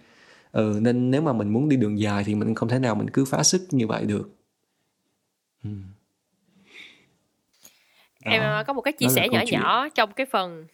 Ừ, 0.53 0.79
nên 0.83 1.11
nếu 1.11 1.23
mà 1.23 1.33
mình 1.33 1.53
muốn 1.53 1.69
đi 1.69 1.77
đường 1.77 1.99
dài 1.99 2.25
thì 2.27 2.35
mình 2.35 2.55
không 2.55 2.69
thể 2.69 2.79
nào 2.79 2.95
mình 2.95 3.11
cứ 3.11 3.25
phá 3.25 3.43
sức 3.43 3.63
như 3.71 3.87
vậy 3.87 4.05
được. 4.05 4.31
Ừ. 5.65 5.71
em 8.25 8.43
có 8.67 8.73
một 8.73 8.81
cái 8.81 8.93
chia 8.93 9.07
sẻ 9.09 9.29
nhỏ 9.29 9.41
nhỏ 9.51 9.89
trong 9.89 10.13
cái 10.13 10.27
phần 10.27 10.67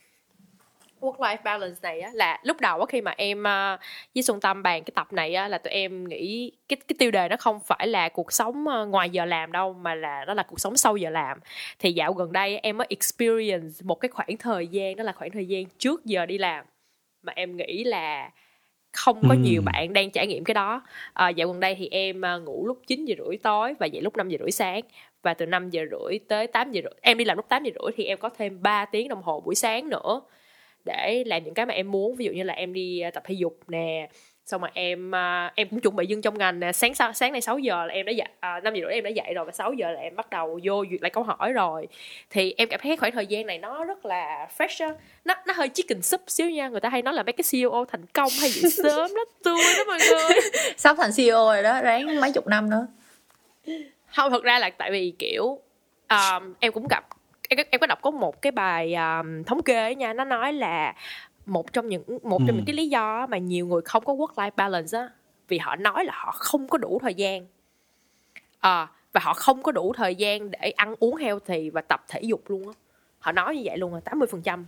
work 1.01 1.17
life 1.17 1.43
balance 1.45 1.79
này 1.83 2.01
á 2.01 2.11
là 2.15 2.41
lúc 2.43 2.61
đầu 2.61 2.81
á 2.81 2.87
khi 2.89 3.01
mà 3.01 3.15
em 3.17 3.41
uh, 3.41 3.81
với 4.15 4.23
Xuân 4.23 4.41
Tâm 4.41 4.63
bàn 4.63 4.85
cái 4.85 4.93
tập 4.95 5.13
này 5.13 5.35
á 5.35 5.49
là 5.49 5.59
tụi 5.59 5.73
em 5.73 6.09
nghĩ 6.09 6.53
cái 6.69 6.77
cái 6.89 6.97
tiêu 6.99 7.11
đề 7.11 7.29
nó 7.29 7.37
không 7.37 7.61
phải 7.61 7.87
là 7.87 8.09
cuộc 8.09 8.33
sống 8.33 8.67
uh, 8.83 8.89
ngoài 8.89 9.11
giờ 9.11 9.25
làm 9.25 9.53
đâu 9.53 9.73
mà 9.73 9.95
là 9.95 10.25
nó 10.25 10.35
là 10.35 10.43
cuộc 10.43 10.61
sống 10.61 10.77
sau 10.77 10.97
giờ 10.97 11.11
làm. 11.11 11.39
Thì 11.79 11.93
dạo 11.93 12.13
gần 12.13 12.33
đây 12.33 12.59
em 12.59 12.79
mới 12.79 12.87
experience 12.91 13.75
một 13.85 13.95
cái 13.95 14.09
khoảng 14.09 14.37
thời 14.39 14.67
gian 14.67 14.97
đó 14.97 15.05
là 15.05 15.13
khoảng 15.13 15.31
thời 15.31 15.47
gian 15.47 15.65
trước 15.79 16.05
giờ 16.05 16.27
đi 16.27 16.39
làm 16.39 16.65
mà 17.23 17.33
em 17.37 17.57
nghĩ 17.57 17.85
là 17.85 18.31
không 18.93 19.23
có 19.29 19.35
ừ. 19.35 19.41
nhiều 19.43 19.63
bạn 19.65 19.93
đang 19.93 20.11
trải 20.11 20.27
nghiệm 20.27 20.45
cái 20.45 20.55
đó. 20.55 20.83
À, 21.13 21.29
dạo 21.29 21.49
gần 21.49 21.61
đây 21.61 21.75
thì 21.79 21.89
em 21.91 22.23
uh, 22.37 22.43
ngủ 22.43 22.67
lúc 22.67 22.83
9 22.87 23.05
giờ 23.05 23.15
rưỡi 23.19 23.37
tối 23.37 23.75
và 23.79 23.87
dậy 23.87 24.03
lúc 24.03 24.17
5 24.17 24.29
giờ 24.29 24.39
rưỡi 24.41 24.51
sáng. 24.51 24.81
Và 25.23 25.35
từ 25.35 25.47
5 25.47 25.71
giờ 25.71 25.83
rưỡi 25.91 26.19
tới 26.29 26.47
8 26.47 26.73
giờ 26.73 26.81
rưỡi 26.85 26.93
em 27.03 27.19
đi 27.19 27.25
làm 27.25 27.37
lúc 27.37 27.49
8 27.49 27.65
giờ 27.65 27.71
rưỡi 27.83 27.93
thì 27.97 28.05
em 28.05 28.19
có 28.19 28.29
thêm 28.29 28.63
3 28.63 28.85
tiếng 28.85 29.09
đồng 29.09 29.23
hồ 29.23 29.41
buổi 29.41 29.55
sáng 29.55 29.89
nữa 29.89 30.21
để 30.89 31.23
làm 31.27 31.45
những 31.45 31.55
cái 31.55 31.67
mà 31.67 31.75
em 31.75 31.91
muốn. 31.91 32.17
Ví 32.17 32.25
dụ 32.25 32.31
như 32.31 32.43
là 32.43 32.55
em 32.55 32.73
đi 32.73 33.03
tập 33.15 33.23
thể 33.27 33.35
dục 33.35 33.59
nè 33.69 34.09
xong 34.49 34.61
mà 34.61 34.69
em 34.75 35.11
uh, 35.11 35.53
em 35.55 35.69
cũng 35.69 35.81
chuẩn 35.81 35.97
bị 35.97 36.07
dưng 36.07 36.23
trong 36.23 36.39
ngành 36.39 36.61
nè. 36.61 36.73
Sáng 36.73 36.95
sau 36.95 37.13
sáng 37.13 37.33
nay 37.33 37.41
6 37.41 37.59
giờ 37.59 37.87
là 37.87 37.95
em 37.95 38.07
đã 38.07 38.13
dậy 38.13 38.29
à, 38.41 38.61
5 38.61 38.75
giờ 38.75 38.81
rưỡi 38.85 38.95
em 38.95 39.05
đã 39.05 39.11
dậy 39.11 39.35
rồi 39.35 39.45
và 39.45 39.53
6 39.53 39.73
giờ 39.73 39.91
là 39.91 40.01
em 40.01 40.17
bắt 40.17 40.31
đầu 40.31 40.61
vô 40.65 40.85
duyệt 40.91 41.03
lại 41.03 41.11
câu 41.11 41.23
hỏi 41.23 41.53
rồi. 41.53 41.89
Thì 42.31 42.55
em 42.57 42.69
cảm 42.69 42.81
thấy 42.83 42.97
khoảng 42.97 43.13
thời 43.13 43.27
gian 43.27 43.47
này 43.47 43.59
nó 43.59 43.85
rất 43.85 44.07
là 44.07 44.49
fresh 44.59 44.89
á. 44.89 44.95
Nó 45.25 45.35
nó 45.47 45.55
hơi 45.57 45.69
chicken 45.69 46.03
soup 46.03 46.21
xíu 46.27 46.51
nha. 46.51 46.69
Người 46.69 46.81
ta 46.81 46.89
hay 46.89 47.03
nói 47.03 47.15
là 47.15 47.23
mấy 47.23 47.33
cái 47.33 47.45
CEO 47.51 47.85
thành 47.85 48.07
công 48.07 48.31
hay 48.41 48.51
gì 48.51 48.71
sớm 48.83 49.11
đó 49.15 49.25
tươi 49.45 49.63
đó 49.77 49.85
mọi 49.87 49.99
người. 50.11 50.41
Sắp 50.77 50.97
thành 50.99 51.11
CEO 51.17 51.45
rồi 51.45 51.63
đó 51.63 51.81
ráng 51.83 52.21
mấy 52.21 52.33
chục 52.33 52.47
năm 52.47 52.71
nữa. 52.71 52.87
Không 54.17 54.31
thật 54.31 54.43
ra 54.43 54.59
là 54.59 54.71
tại 54.71 54.91
vì 54.91 55.13
kiểu 55.19 55.59
um, 56.09 56.55
em 56.61 56.73
cũng 56.73 56.89
gặp 56.91 57.05
em, 57.49 57.59
em 57.71 57.81
có 57.81 57.87
đọc 57.87 57.99
có 58.03 58.11
một 58.11 58.43
cái 58.43 58.53
bài 58.53 58.95
um, 58.95 59.45
thống 59.45 59.63
kê 59.63 59.95
nha 59.95 60.13
nó 60.13 60.25
nói 60.25 60.53
là 60.53 60.95
một 61.47 61.73
trong 61.73 61.89
những 61.89 62.03
một 62.23 62.39
trong 62.39 62.49
ừ. 62.49 62.55
những 62.55 62.65
cái 62.67 62.75
lý 62.75 62.89
do 62.89 63.27
mà 63.27 63.39
nhiều 63.39 63.67
người 63.67 63.81
không 63.85 64.05
có 64.05 64.13
work 64.13 64.35
life 64.35 64.51
balance 64.57 64.99
á 64.99 65.09
vì 65.49 65.59
họ 65.59 65.77
nói 65.77 66.05
là 66.05 66.13
họ 66.15 66.31
không 66.33 66.69
có 66.69 66.79
đủ 66.79 66.99
thời 67.03 67.15
gian. 67.15 67.47
À, 68.61 68.87
và 69.13 69.21
họ 69.25 69.35
không 69.35 69.63
có 69.63 69.73
đủ 69.73 69.93
thời 69.97 70.15
gian 70.15 70.51
để 70.51 70.71
ăn 70.77 70.95
uống 71.01 71.17
healthy 71.17 71.71
và 71.71 71.81
tập 71.81 72.05
thể 72.09 72.21
dục 72.21 72.43
luôn 72.47 72.69
á. 72.69 72.75
Họ 73.19 73.33
nói 73.33 73.57
như 73.57 73.63
vậy 73.65 73.79
luôn 73.79 73.95
là 73.95 74.01
80% 74.05 74.27
phần 74.27 74.43
trăm. 74.43 74.67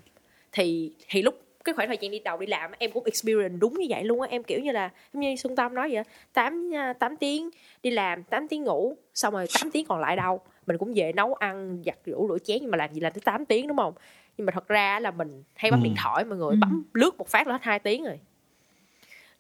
Thì 0.53 0.93
thì 1.09 1.23
lúc 1.23 1.43
cái 1.64 1.75
khoảng 1.75 1.88
thời 1.88 1.99
gian 2.01 2.11
đi 2.11 2.19
đầu 2.19 2.38
đi 2.38 2.47
làm 2.47 2.71
em 2.79 2.90
cũng 2.93 3.05
experience 3.05 3.57
đúng 3.59 3.75
như 3.75 3.87
vậy 3.88 4.05
luôn 4.05 4.21
á 4.21 4.29
em 4.31 4.43
kiểu 4.43 4.61
như 4.61 4.73
là 4.73 4.90
giống 5.12 5.21
như 5.21 5.37
xuân 5.37 5.57
tâm 5.57 5.75
nói 5.75 5.90
vậy 5.93 6.03
tám 6.33 6.75
à, 6.75 6.93
tám 6.93 7.16
tiếng 7.16 7.51
đi 7.83 7.90
làm 7.90 8.23
8 8.23 8.49
tiếng 8.49 8.64
ngủ 8.64 8.97
xong 9.14 9.35
rồi 9.35 9.47
8 9.61 9.71
tiếng 9.71 9.87
còn 9.87 10.01
lại 10.01 10.16
đâu 10.16 10.40
mình 10.70 10.78
cũng 10.78 10.92
về 10.96 11.12
nấu 11.12 11.35
ăn 11.35 11.83
giặt 11.87 11.96
rũ 12.04 12.28
rửa 12.28 12.38
chén 12.38 12.59
nhưng 12.61 12.70
mà 12.70 12.76
làm 12.76 12.92
gì 12.92 13.00
làm 13.00 13.12
tới 13.12 13.20
8 13.24 13.44
tiếng 13.44 13.68
đúng 13.68 13.76
không? 13.76 13.94
Nhưng 14.37 14.46
mà 14.46 14.52
thật 14.52 14.68
ra 14.68 15.00
là 15.00 15.11
mình 15.11 15.42
hay 15.54 15.70
bắt 15.70 15.76
ừ. 15.80 15.85
điện 15.85 15.94
thoại 16.02 16.24
mọi 16.24 16.38
người 16.38 16.50
ừ. 16.50 16.56
bấm 16.61 16.83
lướt 16.94 17.18
một 17.18 17.28
phát 17.28 17.46
là 17.46 17.52
hết 17.52 17.62
hai 17.62 17.78
tiếng 17.78 18.04
rồi. 18.04 18.20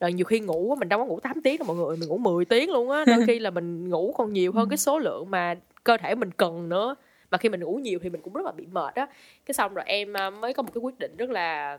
Rồi 0.00 0.12
nhiều 0.12 0.24
khi 0.24 0.40
ngủ 0.40 0.76
mình 0.78 0.88
đâu 0.88 0.98
có 0.98 1.04
ngủ 1.04 1.20
8 1.20 1.42
tiếng 1.42 1.58
đâu 1.58 1.66
mọi 1.66 1.76
người 1.76 1.96
mình 1.96 2.08
ngủ 2.08 2.18
10 2.18 2.44
tiếng 2.44 2.70
luôn 2.70 2.90
á. 2.90 3.04
Đôi 3.06 3.16
khi 3.26 3.38
là 3.38 3.50
mình 3.50 3.88
ngủ 3.88 4.14
còn 4.16 4.32
nhiều 4.32 4.52
hơn 4.52 4.68
cái 4.68 4.76
số 4.76 4.98
lượng 4.98 5.30
mà 5.30 5.54
cơ 5.84 5.96
thể 5.96 6.14
mình 6.14 6.30
cần 6.30 6.68
nữa. 6.68 6.94
Mà 7.30 7.38
khi 7.38 7.48
mình 7.48 7.60
ngủ 7.60 7.76
nhiều 7.76 7.98
thì 8.02 8.10
mình 8.10 8.20
cũng 8.20 8.32
rất 8.32 8.46
là 8.46 8.52
bị 8.52 8.66
mệt 8.66 8.94
á. 8.94 9.06
Cái 9.46 9.54
xong 9.54 9.74
rồi 9.74 9.84
em 9.86 10.12
mới 10.40 10.54
có 10.54 10.62
một 10.62 10.70
cái 10.74 10.80
quyết 10.80 10.98
định 10.98 11.16
rất 11.16 11.30
là 11.30 11.78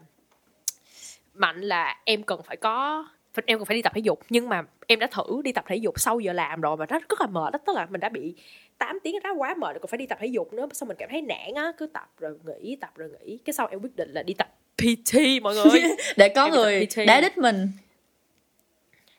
mạnh 1.34 1.62
là 1.62 1.98
em 2.06 2.24
cần 2.24 2.42
phải 2.44 2.58
có 2.58 3.06
em 3.46 3.60
còn 3.60 3.66
phải 3.66 3.76
đi 3.76 3.82
tập 3.82 3.92
thể 3.96 4.02
dục. 4.02 4.20
Nhưng 4.30 4.50
mà 4.50 4.64
em 4.88 5.00
đã 5.00 5.08
thử 5.08 5.42
đi 5.44 5.52
tập 5.52 5.66
thể 5.68 5.76
dục 5.76 6.00
sau 6.00 6.20
giờ 6.20 6.34
làm 6.34 6.62
rồi 6.62 6.78
và 6.78 6.86
nó 6.90 7.00
rất 7.10 7.22
là 7.22 7.28
mệt 7.28 7.54
đó 7.54 7.60
tức 7.66 7.76
là 7.76 7.88
mình 7.90 8.00
đã 8.00 8.10
bị 8.10 8.36
8 8.82 9.00
tiếng 9.04 9.16
đó 9.24 9.34
quá 9.38 9.56
mệt 9.58 9.74
rồi 9.74 9.80
còn 9.80 9.88
phải 9.88 9.98
đi 9.98 10.06
tập 10.06 10.18
thể 10.22 10.28
dục 10.28 10.54
nữa. 10.54 10.68
Xong 10.72 10.88
mình 10.88 10.98
cảm 11.00 11.10
thấy 11.10 11.22
nản 11.22 11.54
á 11.56 11.72
cứ 11.78 11.88
tập 11.88 12.10
rồi 12.20 12.38
nghỉ 12.46 12.76
tập 12.76 12.90
rồi 12.96 13.10
nghỉ. 13.10 13.38
Cái 13.38 13.54
sau 13.54 13.68
em 13.68 13.82
quyết 13.82 13.96
định 13.96 14.10
là 14.14 14.24
đi 14.24 14.34
tập 14.34 14.48
PT 14.78 15.16
mọi 15.42 15.56
người. 15.56 15.82
Để 16.18 16.30
có 16.30 16.44
em 16.44 16.54
người 16.54 16.88
đá 17.08 17.22
đích 17.22 17.38
mình. 17.38 17.72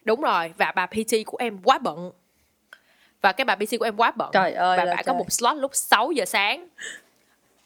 Đúng 0.05 0.21
rồi 0.21 0.53
và 0.59 0.73
bà 0.77 0.87
PT 0.87 1.15
của 1.27 1.37
em 1.41 1.59
quá 1.65 1.79
bận. 1.79 2.11
Và 3.21 3.33
cái 3.33 3.45
bà 3.45 3.57
PT 3.57 3.79
của 3.79 3.85
em 3.85 3.97
quá 3.97 4.11
bận. 4.11 4.31
Trời 4.33 4.53
ơi 4.53 4.79
và 4.79 4.85
bà 4.85 4.95
trời. 4.95 5.03
có 5.07 5.15
một 5.15 5.33
slot 5.33 5.57
lúc 5.57 5.71
6 5.75 6.13
giờ 6.13 6.25
sáng. 6.25 6.69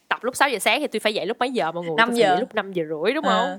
Tập 0.08 0.24
lúc 0.24 0.36
6 0.36 0.48
giờ 0.48 0.58
sáng 0.58 0.80
thì 0.80 0.86
tôi 0.86 1.00
phải 1.00 1.14
dậy 1.14 1.26
lúc 1.26 1.38
mấy 1.38 1.50
giờ 1.50 1.72
mọi 1.72 1.84
người? 1.84 1.94
5 1.96 2.14
giờ. 2.14 2.36
lúc 2.40 2.54
5 2.54 2.72
giờ 2.72 2.84
rưỡi 2.88 3.14
đúng 3.14 3.24
không? 3.24 3.32
à 3.32 3.58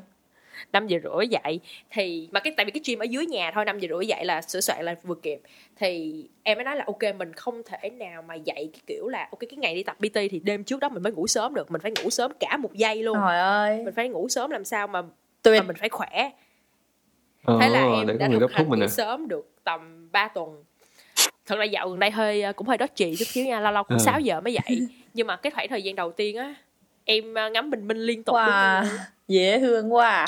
5 0.74 0.88
giờ 0.88 0.98
rưỡi 1.04 1.28
dậy. 1.28 1.60
Thì 1.90 2.30
mà 2.32 2.40
cái 2.40 2.54
tại 2.58 2.66
vì 2.66 2.72
cái 2.72 2.82
gym 2.86 3.00
ở 3.00 3.04
dưới 3.04 3.26
nhà 3.26 3.52
thôi 3.56 3.66
5 3.66 3.80
giờ 3.80 3.88
rưỡi 3.90 4.08
dậy 4.08 4.26
là 4.26 4.42
sửa 4.42 4.62
soạn 4.62 4.86
là 4.86 4.96
vừa 5.04 5.16
kịp. 5.16 5.40
Thì 5.76 6.24
em 6.44 6.58
mới 6.58 6.64
nói 6.66 6.76
là 6.76 6.84
ok 6.88 7.16
mình 7.18 7.34
không 7.34 7.62
thể 7.66 7.90
nào 7.90 8.22
mà 8.22 8.36
dậy 8.36 8.70
cái 8.74 8.82
kiểu 8.88 9.08
là 9.08 9.28
ok 9.32 9.40
cái 9.40 9.58
ngày 9.58 9.76
đi 9.76 9.84
tập 9.84 9.98
PT 10.00 10.16
thì 10.32 10.42
đêm 10.44 10.64
trước 10.64 10.80
đó 10.80 10.90
mình 10.90 11.04
mới 11.04 11.14
ngủ 11.14 11.28
sớm 11.28 11.54
được 11.54 11.72
mình 11.72 11.82
phải 11.82 11.92
ngủ 12.04 12.10
sớm 12.10 12.32
cả 12.40 12.58
một 12.58 12.74
giây 12.74 13.04
luôn. 13.04 13.18
Trời 13.28 13.40
ơi. 13.40 13.82
Mình 13.86 13.94
phải 13.94 14.10
ngủ 14.10 14.30
sớm 14.30 14.50
làm 14.50 14.66
sao 14.66 14.88
mà, 14.88 15.02
mà 15.02 15.62
mình 15.62 15.76
phải 15.80 15.90
khỏe. 15.90 16.32
Ờ, 17.44 17.58
thế 17.62 17.70
là 17.70 17.80
em 17.80 18.18
đã 18.18 18.28
thực 18.40 18.52
hành 18.52 18.70
nghỉ 18.80 18.88
sớm 18.88 19.28
được 19.28 19.52
tầm 19.64 20.10
3 20.12 20.28
tuần. 20.28 20.64
Thật 21.46 21.56
ra 21.56 21.66
dạo 21.66 21.90
gần 21.90 22.00
đây 22.00 22.12
hơi 22.12 22.42
ờ, 22.42 22.54
cũng 22.54 22.68
hơi 22.68 22.78
trì 22.96 23.16
chút 23.16 23.26
xíu 23.28 23.46
nha 23.46 23.60
lâu 23.60 23.72
lâu 23.74 23.84
cũng 23.84 23.98
Ừ. 23.98 24.04
6 24.06 24.20
giờ 24.20 24.42
mới 24.42 24.54
dậy. 24.54 24.88
Nhưng 25.14 25.28
mà 25.28 25.36
cái 25.36 25.52
khoảng 25.52 25.68
thời 25.68 25.84
gian 25.84 25.96
đầu 25.96 26.12
tiên 26.12 26.38
á 26.38 26.56
em 27.06 27.34
ờ, 27.34 27.50
ngắm 27.50 27.70
bình 27.70 27.88
minh 27.88 27.98
liên 27.98 28.24
tục 28.24 28.36
wow 28.36 28.86
dễ 29.28 29.60
thương 29.60 29.94
quá 29.94 30.10
à. 30.10 30.28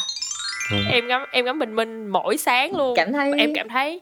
Ừ. 0.72 0.78
em 0.92 1.08
ngắm 1.08 1.22
em 1.32 1.46
ngắm 1.46 1.60
bình 1.60 1.76
minh 1.76 2.08
mỗi 2.08 2.38
sáng 2.38 2.76
luôn 2.76 2.94
cảm 2.96 3.14
thấy 3.14 3.34
em 3.38 3.52
cảm 3.56 3.70
thấy 3.70 4.02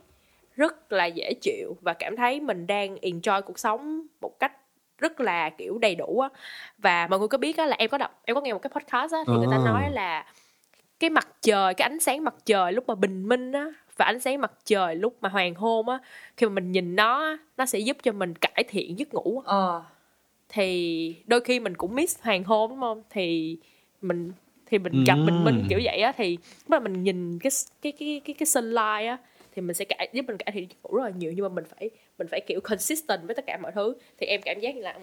rất 0.56 0.92
là 0.92 1.06
dễ 1.06 1.34
chịu 1.42 1.78
và 1.82 1.94
cảm 1.94 2.16
thấy 2.16 2.40
mình 2.40 2.68
đang 2.68 2.96
enjoy 2.96 3.42
cuộc 3.42 3.60
sống 3.60 4.02
một 4.22 4.40
cách 4.40 4.52
rất 4.98 5.20
là 5.20 5.50
kiểu 5.50 5.78
đầy 5.78 5.96
đủ 5.96 6.20
á 6.20 6.30
và 6.78 7.08
mọi 7.08 7.20
người 7.20 7.28
có 7.28 7.38
biết 7.38 7.58
á 7.58 7.66
là 7.66 7.76
em 7.80 7.90
có 7.90 7.98
đọc 7.98 8.22
em 8.26 8.36
có 8.36 8.42
nghe 8.42 8.54
một 8.54 8.60
cái 8.62 8.70
podcast 8.76 9.14
á 9.14 9.20
thì 9.28 9.34
người 9.34 9.48
ta 9.52 9.58
À. 9.58 9.66
nói 9.66 9.90
là 9.92 10.26
cái 11.00 11.10
mặt 11.10 11.28
trời 11.42 11.74
cái 11.74 11.86
ánh 11.90 12.00
sáng 12.00 12.24
mặt 12.24 12.36
trời 12.46 12.72
lúc 12.74 12.88
mà 12.88 12.96
bình 12.96 13.28
minh 13.30 13.52
á 13.52 13.66
và 13.98 14.06
ánh 14.06 14.20
sáng 14.20 14.42
mặt 14.42 14.52
trời 14.66 14.96
lúc 14.96 15.16
mà 15.22 15.30
hoàng 15.30 15.56
hôn 15.56 15.90
á 15.90 16.00
khi 16.38 16.46
mà 16.48 16.50
mình 16.54 16.72
nhìn 16.72 16.96
nó 16.96 17.38
nó 17.58 17.66
sẽ 17.66 17.80
giúp 17.80 17.98
cho 18.04 18.12
mình 18.12 18.34
cải 18.36 18.64
thiện 18.68 19.00
giấc 19.00 19.14
ngủ 19.14 19.42
á. 19.46 19.52
ờ 19.52 19.84
thì 20.50 21.16
đôi 21.26 21.42
khi 21.42 21.60
mình 21.60 21.78
cũng 21.78 21.96
miss 21.96 22.22
hoàng 22.24 22.44
hôn 22.44 22.70
đúng 22.70 22.80
không 22.80 23.04
thì 23.10 23.58
mình 24.02 24.32
thì 24.70 24.78
mình 24.78 25.04
gặp 25.08 25.16
bình 25.26 25.44
minh 25.44 25.58
Ừm. 25.60 25.68
kiểu 25.70 25.80
vậy 25.84 26.00
á 26.00 26.12
thì 26.18 26.38
lúc 26.38 26.70
mà 26.70 26.80
mình 26.80 27.04
nhìn 27.04 27.40
cái 27.40 27.52
cái 27.82 27.92
cái 28.00 28.22
cái 28.26 28.36
cái 28.40 28.46
sunlight 28.46 29.08
á 29.08 29.18
thì 29.58 29.62
mình 29.62 29.74
sẽ 29.74 29.86
cải 29.86 30.10
giúp 30.14 30.26
mình 30.28 30.38
cải 30.38 30.52
thiện 30.52 30.70
giấc 30.70 30.78
ngủ 30.84 30.98
rất 30.98 31.04
là 31.04 31.12
nhiều 31.18 31.32
nhưng 31.36 31.44
mà 31.44 31.50
mình 31.50 31.66
phải 31.78 31.90
mình 32.18 32.28
phải 32.28 32.42
kiểu 32.48 32.62
consistent 32.62 33.22
với 33.24 33.36
tất 33.36 33.46
cả 33.48 33.58
mọi 33.62 33.72
thứ. 33.76 33.96
Thì 34.18 34.28
em 34.28 34.42
cảm 34.42 34.60
giác 34.60 34.76
như 34.76 34.82
là 34.82 34.92
ừ, 34.92 35.02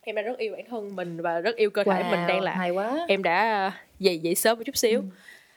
em 0.00 0.16
đang 0.16 0.24
rất 0.24 0.38
yêu 0.38 0.52
bản 0.52 0.64
thân 0.70 0.96
mình 0.96 1.22
và 1.22 1.40
rất 1.40 1.56
yêu 1.56 1.70
cơ 1.70 1.84
thể 1.84 2.02
mình 2.10 2.26
đang 2.28 2.40
là 2.40 2.54
hay 2.54 2.70
quá. 2.70 2.98
em 3.08 3.22
đã 3.22 3.66
uh, 3.66 4.00
dậy 4.00 4.18
dậy 4.18 4.34
sớm 4.34 4.58
một 4.58 4.64
chút 4.66 4.76
xíu. 4.76 5.02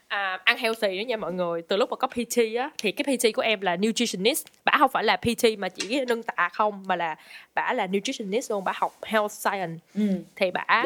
À, 0.08 0.38
ăn 0.44 0.58
healthy 0.58 0.98
nữa 0.98 1.04
nha 1.04 1.16
mọi 1.16 1.32
người. 1.32 1.62
Từ 1.62 1.76
lúc 1.76 1.90
mà 1.90 1.96
có 1.96 2.08
PT 2.08 2.38
á 2.58 2.70
thì 2.78 2.92
cái 2.92 3.16
PT 3.16 3.36
của 3.36 3.42
em 3.42 3.60
là 3.60 3.76
nutritionist. 3.76 4.46
Bả 4.64 4.72
không 4.78 4.90
phải 4.92 5.04
là 5.04 5.16
PT 5.16 5.44
mà 5.58 5.68
chỉ 5.68 6.04
nâng 6.08 6.22
tạ 6.22 6.48
không 6.52 6.82
mà 6.86 6.96
là 6.96 7.16
bả 7.54 7.72
là 7.72 7.86
nutritionist 7.86 8.50
luôn 8.50 8.64
bả 8.64 8.72
học 8.74 8.98
health 9.02 9.32
science. 9.32 9.80
Ừ. 9.94 10.02
thì 10.36 10.50
bả 10.50 10.84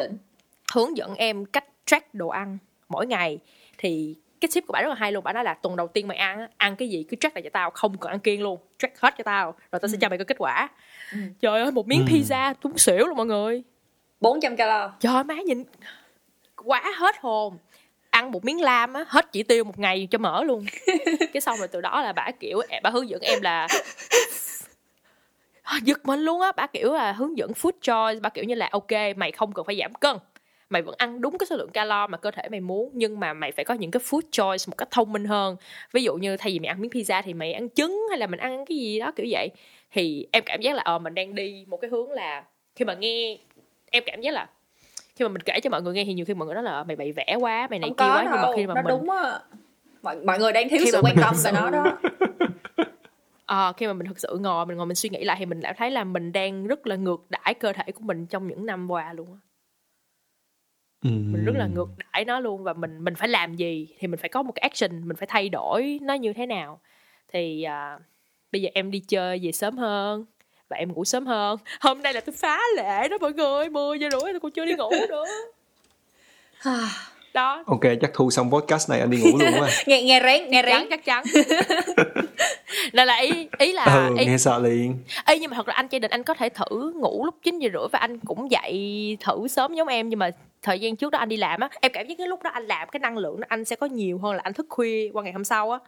hướng 0.73 0.97
dẫn 0.97 1.15
em 1.15 1.45
cách 1.45 1.65
track 1.85 2.13
đồ 2.13 2.27
ăn 2.27 2.57
mỗi 2.89 3.07
ngày. 3.07 3.39
Thì 3.77 4.15
cái 4.41 4.49
tip 4.53 4.63
của 4.67 4.71
bà 4.73 4.81
rất 4.81 4.89
là 4.89 4.95
hay 4.95 5.11
luôn 5.11 5.23
bà 5.23 5.33
nói 5.33 5.43
là 5.43 5.53
tuần 5.53 5.75
đầu 5.75 5.87
tiên 5.87 6.07
mày 6.07 6.17
ăn 6.17 6.39
á, 6.39 6.47
ăn 6.57 6.75
cái 6.75 6.89
gì 6.89 7.05
cứ 7.09 7.17
track 7.19 7.35
lại 7.35 7.41
cho 7.43 7.49
tao 7.53 7.69
không 7.69 7.97
cần 7.97 8.11
ăn 8.11 8.19
kiêng 8.19 8.41
luôn 8.43 8.59
track 8.79 8.99
hết 8.99 9.13
cho 9.17 9.23
tao 9.23 9.51
rồi 9.71 9.79
tao 9.79 9.87
sẽ 9.89 9.97
cho 10.01 10.09
mày 10.09 10.17
cái 10.17 10.25
kết 10.25 10.37
quả. 10.39 10.69
Ừ. 11.11 11.17
trời 11.41 11.61
ơi 11.61 11.71
một 11.71 11.87
miếng 11.87 11.99
Ừ. 11.99 12.05
pizza 12.13 12.53
đúng 12.63 12.77
xỉu 12.77 12.97
luôn 13.07 13.17
mọi 13.17 13.25
người. 13.25 13.63
400 14.21 14.55
calo. 14.55 14.91
Trời 14.99 15.13
ơi, 15.15 15.23
má 15.23 15.35
nhìn 15.35 15.63
quá 16.55 16.83
hết 16.97 17.15
hồn. 17.19 17.57
Ăn 18.09 18.31
một 18.31 18.45
miếng 18.45 18.61
lam 18.61 18.93
á 18.93 19.05
hết 19.07 19.31
chỉ 19.31 19.43
tiêu 19.43 19.63
một 19.63 19.79
ngày 19.79 20.07
cho 20.11 20.17
mỡ 20.17 20.43
luôn. 20.43 20.65
Cái 21.33 21.41
xong 21.41 21.57
rồi 21.59 21.67
từ 21.67 21.81
đó 21.81 22.01
là 22.01 22.13
bà 22.13 22.31
kiểu 22.39 22.61
bà 22.83 22.89
hướng 22.89 23.09
dẫn 23.09 23.21
em 23.21 23.41
là 23.41 23.67
giật 25.83 26.05
mình 26.05 26.19
luôn 26.19 26.41
á 26.41 26.51
bà 26.51 26.67
kiểu 26.67 26.93
là 26.93 27.11
hướng 27.11 27.37
dẫn 27.37 27.51
food 27.51 27.71
choice 27.81 28.19
bà 28.19 28.29
kiểu 28.29 28.43
như 28.43 28.55
là 28.55 28.69
ok 28.71 28.91
mày 29.15 29.31
không 29.31 29.51
cần 29.53 29.65
phải 29.65 29.77
giảm 29.79 29.93
cân 29.93 30.17
mày 30.69 30.81
vẫn 30.81 30.95
ăn 30.97 31.21
đúng 31.21 31.37
cái 31.37 31.47
số 31.47 31.55
lượng 31.57 31.69
calo 31.71 32.07
mà 32.07 32.17
cơ 32.17 32.31
thể 32.31 32.49
mày 32.49 32.59
muốn 32.59 32.89
nhưng 32.93 33.19
mà 33.19 33.33
mày 33.33 33.51
phải 33.51 33.65
có 33.65 33.73
những 33.73 33.91
cái 33.91 34.01
food 34.09 34.21
choice 34.31 34.63
một 34.67 34.77
cách 34.77 34.87
thông 34.91 35.13
minh 35.13 35.25
hơn. 35.25 35.55
Ví 35.91 36.03
dụ 36.03 36.15
như 36.15 36.37
thay 36.37 36.51
vì 36.51 36.59
mày 36.59 36.67
ăn 36.67 36.81
miếng 36.81 36.91
pizza 36.91 37.21
thì 37.25 37.33
mày 37.33 37.53
ăn 37.53 37.69
trứng 37.69 38.01
hay 38.09 38.17
là 38.19 38.27
mình 38.27 38.39
ăn 38.39 38.65
cái 38.65 38.77
gì 38.77 38.99
đó 38.99 39.11
kiểu 39.15 39.25
vậy. 39.29 39.49
Thì 39.91 40.27
em 40.31 40.43
cảm 40.45 40.61
giác 40.61 40.75
là 40.75 40.81
ờ 40.83 40.99
mình 40.99 41.15
đang 41.15 41.35
đi 41.35 41.65
một 41.67 41.77
cái 41.77 41.89
hướng 41.89 42.11
là 42.11 42.43
khi 42.75 42.85
mà 42.85 42.93
nghe 42.93 43.37
em 43.91 44.03
cảm 44.05 44.21
giác 44.21 44.31
là 44.31 44.47
khi 45.15 45.25
mà 45.25 45.29
mình 45.29 45.41
kể 45.41 45.59
cho 45.63 45.69
mọi 45.69 45.81
người 45.81 45.93
nghe 45.93 46.03
thì 46.05 46.13
nhiều 46.13 46.25
khi 46.25 46.33
mọi 46.33 46.45
người 46.45 46.55
nói 46.55 46.63
là 46.63 46.71
"Ờ, 46.71 46.83
mày 46.83 46.95
bày 46.95 47.11
vẽ 47.11 47.35
quá 47.39 47.67
mày 47.69 47.79
này 47.79 47.89
kia 47.97 48.05
quá. 48.05 48.21
Nhưng 48.23 48.31
mà 48.31 48.41
đâu 48.41 48.53
khi 48.57 48.67
mà 48.67 48.73
nó 48.73 48.81
mình 48.81 48.89
đúng 48.89 49.09
á. 49.09 49.39
Mọi, 50.03 50.15
mọi 50.15 50.39
người 50.39 50.51
đang 50.51 50.69
thiếu 50.69 50.79
Khi 50.83 50.91
sự 50.91 51.01
quan 51.03 51.15
tâm 51.21 51.35
về 51.45 51.51
nó 51.51 51.69
đó. 51.69 51.97
Ờ, 53.45 53.73
khi 53.77 53.87
mà 53.87 53.93
mình 53.93 54.07
thực 54.07 54.19
sự 54.19 54.37
ngồi 54.41 54.65
mình 54.65 54.77
ngồi 54.77 54.85
mình 54.85 54.95
suy 54.95 55.09
nghĩ 55.09 55.23
lại 55.23 55.35
thì 55.39 55.45
mình 55.45 55.61
đã 55.61 55.73
thấy 55.77 55.91
là 55.91 56.03
mình 56.03 56.31
đang 56.31 56.67
rất 56.67 56.87
là 56.87 56.95
ngược 56.95 57.25
đãi 57.29 57.53
cơ 57.53 57.73
thể 57.73 57.91
của 57.91 58.01
mình 58.03 58.25
trong 58.25 58.47
những 58.47 58.65
năm 58.65 58.91
qua 58.91 59.13
luôn 59.13 59.27
á 59.33 59.39
mình 61.05 61.45
rất 61.45 61.55
là 61.55 61.67
ngược 61.67 61.87
đãi 61.97 62.25
nó 62.25 62.39
luôn 62.39 62.63
và 62.63 62.73
mình 62.73 63.03
mình 63.03 63.15
phải 63.15 63.27
làm 63.27 63.55
gì 63.55 63.87
thì 63.99 64.07
mình 64.07 64.19
phải 64.19 64.29
có 64.29 64.43
một 64.43 64.51
cái 64.51 64.61
action 64.61 65.07
mình 65.07 65.17
phải 65.17 65.27
thay 65.27 65.49
đổi 65.49 65.99
nó 66.01 66.13
như 66.13 66.33
thế 66.33 66.45
nào. 66.45 66.79
Thì 67.33 67.63
à, 67.63 67.99
bây 68.51 68.61
giờ 68.61 68.69
em 68.73 68.91
đi 68.91 68.99
chơi 68.99 69.39
về 69.43 69.51
sớm 69.51 69.77
hơn 69.77 70.25
và 70.69 70.77
em 70.77 70.93
ngủ 70.93 71.05
sớm 71.05 71.25
hơn. 71.25 71.59
Hôm 71.79 72.01
nay 72.01 72.13
là 72.13 72.21
tôi 72.21 72.35
phá 72.37 72.59
lệ 72.77 73.07
đó 73.07 73.17
mọi 73.21 73.33
người 73.33 73.69
10 73.69 73.99
giờ 73.99 74.09
rưỡi 74.11 74.21
tôi 74.21 74.39
còn 74.39 74.51
chưa 74.51 74.65
đi 74.65 74.73
ngủ 74.75 74.91
nữa 75.09 75.25
đó. 77.35 77.63
Ok 77.67 77.81
chắc 78.01 78.11
thu 78.13 78.31
xong 78.31 78.51
podcast 78.51 78.89
này 78.89 78.99
anh 78.99 79.09
đi 79.09 79.17
ngủ 79.17 79.37
luôn 79.37 79.49
quá. 79.59 79.69
Nghe 79.85 80.03
nghe 80.03 80.21
rén 80.23 80.49
nghe 80.49 80.63
rén. 80.63 80.87
Chắc 80.89 81.05
chắn 81.05 81.23
nên 82.93 83.07
là 83.07 83.15
ý 83.15 83.47
ý 83.57 83.73
là 83.73 83.83
ừ 83.85 84.15
ý, 84.17 84.25
nghe 84.25 84.37
sợ 84.37 84.59
liền. 84.59 84.97
Ê, 85.25 85.39
nhưng 85.39 85.51
mà 85.51 85.55
thật 85.55 85.67
là 85.67 85.73
anh 85.73 85.87
gia 85.89 85.99
đình 85.99 86.11
anh 86.11 86.23
có 86.23 86.33
thể 86.33 86.49
thử 86.49 86.93
ngủ 86.95 87.25
lúc 87.25 87.35
9 87.43 87.59
giờ 87.59 87.69
rưỡi 87.73 87.87
và 87.91 87.99
anh 87.99 88.19
cũng 88.19 88.51
dậy 88.51 89.17
thử 89.19 89.47
sớm 89.47 89.73
giống 89.73 89.87
em. 89.87 90.09
Nhưng 90.09 90.19
mà 90.19 90.29
thời 90.61 90.79
gian 90.79 90.95
trước 90.95 91.11
đó 91.11 91.19
anh 91.19 91.29
đi 91.29 91.37
làm 91.37 91.59
á 91.59 91.69
em 91.81 91.91
cảm 91.91 92.07
giác 92.07 92.15
cái 92.17 92.27
lúc 92.27 92.43
đó 92.43 92.49
anh 92.49 92.63
làm 92.63 92.87
cái 92.91 92.99
năng 92.99 93.17
lượng 93.17 93.39
đó 93.39 93.45
anh 93.49 93.65
sẽ 93.65 93.75
có 93.75 93.85
nhiều 93.85 94.17
hơn 94.17 94.35
là 94.35 94.41
anh 94.43 94.53
thức 94.53 94.65
khuya 94.69 95.09
qua 95.13 95.23
ngày 95.23 95.33
hôm 95.33 95.43
sau 95.43 95.71
á. 95.71 95.79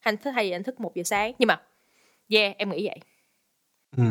Anh 0.00 0.16
thức 0.16 0.30
hay 0.30 0.52
anh 0.52 0.62
thức 0.62 0.80
một 0.80 0.94
giờ 0.94 1.02
sáng. 1.02 1.32
Nhưng 1.38 1.46
mà 1.46 1.60
yeah 2.28 2.56
em 2.56 2.70
nghĩ 2.70 2.86
vậy. 2.88 2.98
Ừ. 3.96 4.04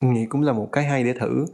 Nghĩ 0.00 0.26
cũng 0.28 0.42
là 0.42 0.52
một 0.52 0.68
cái 0.72 0.84
hay 0.84 1.04
để 1.04 1.12
thử 1.12 1.46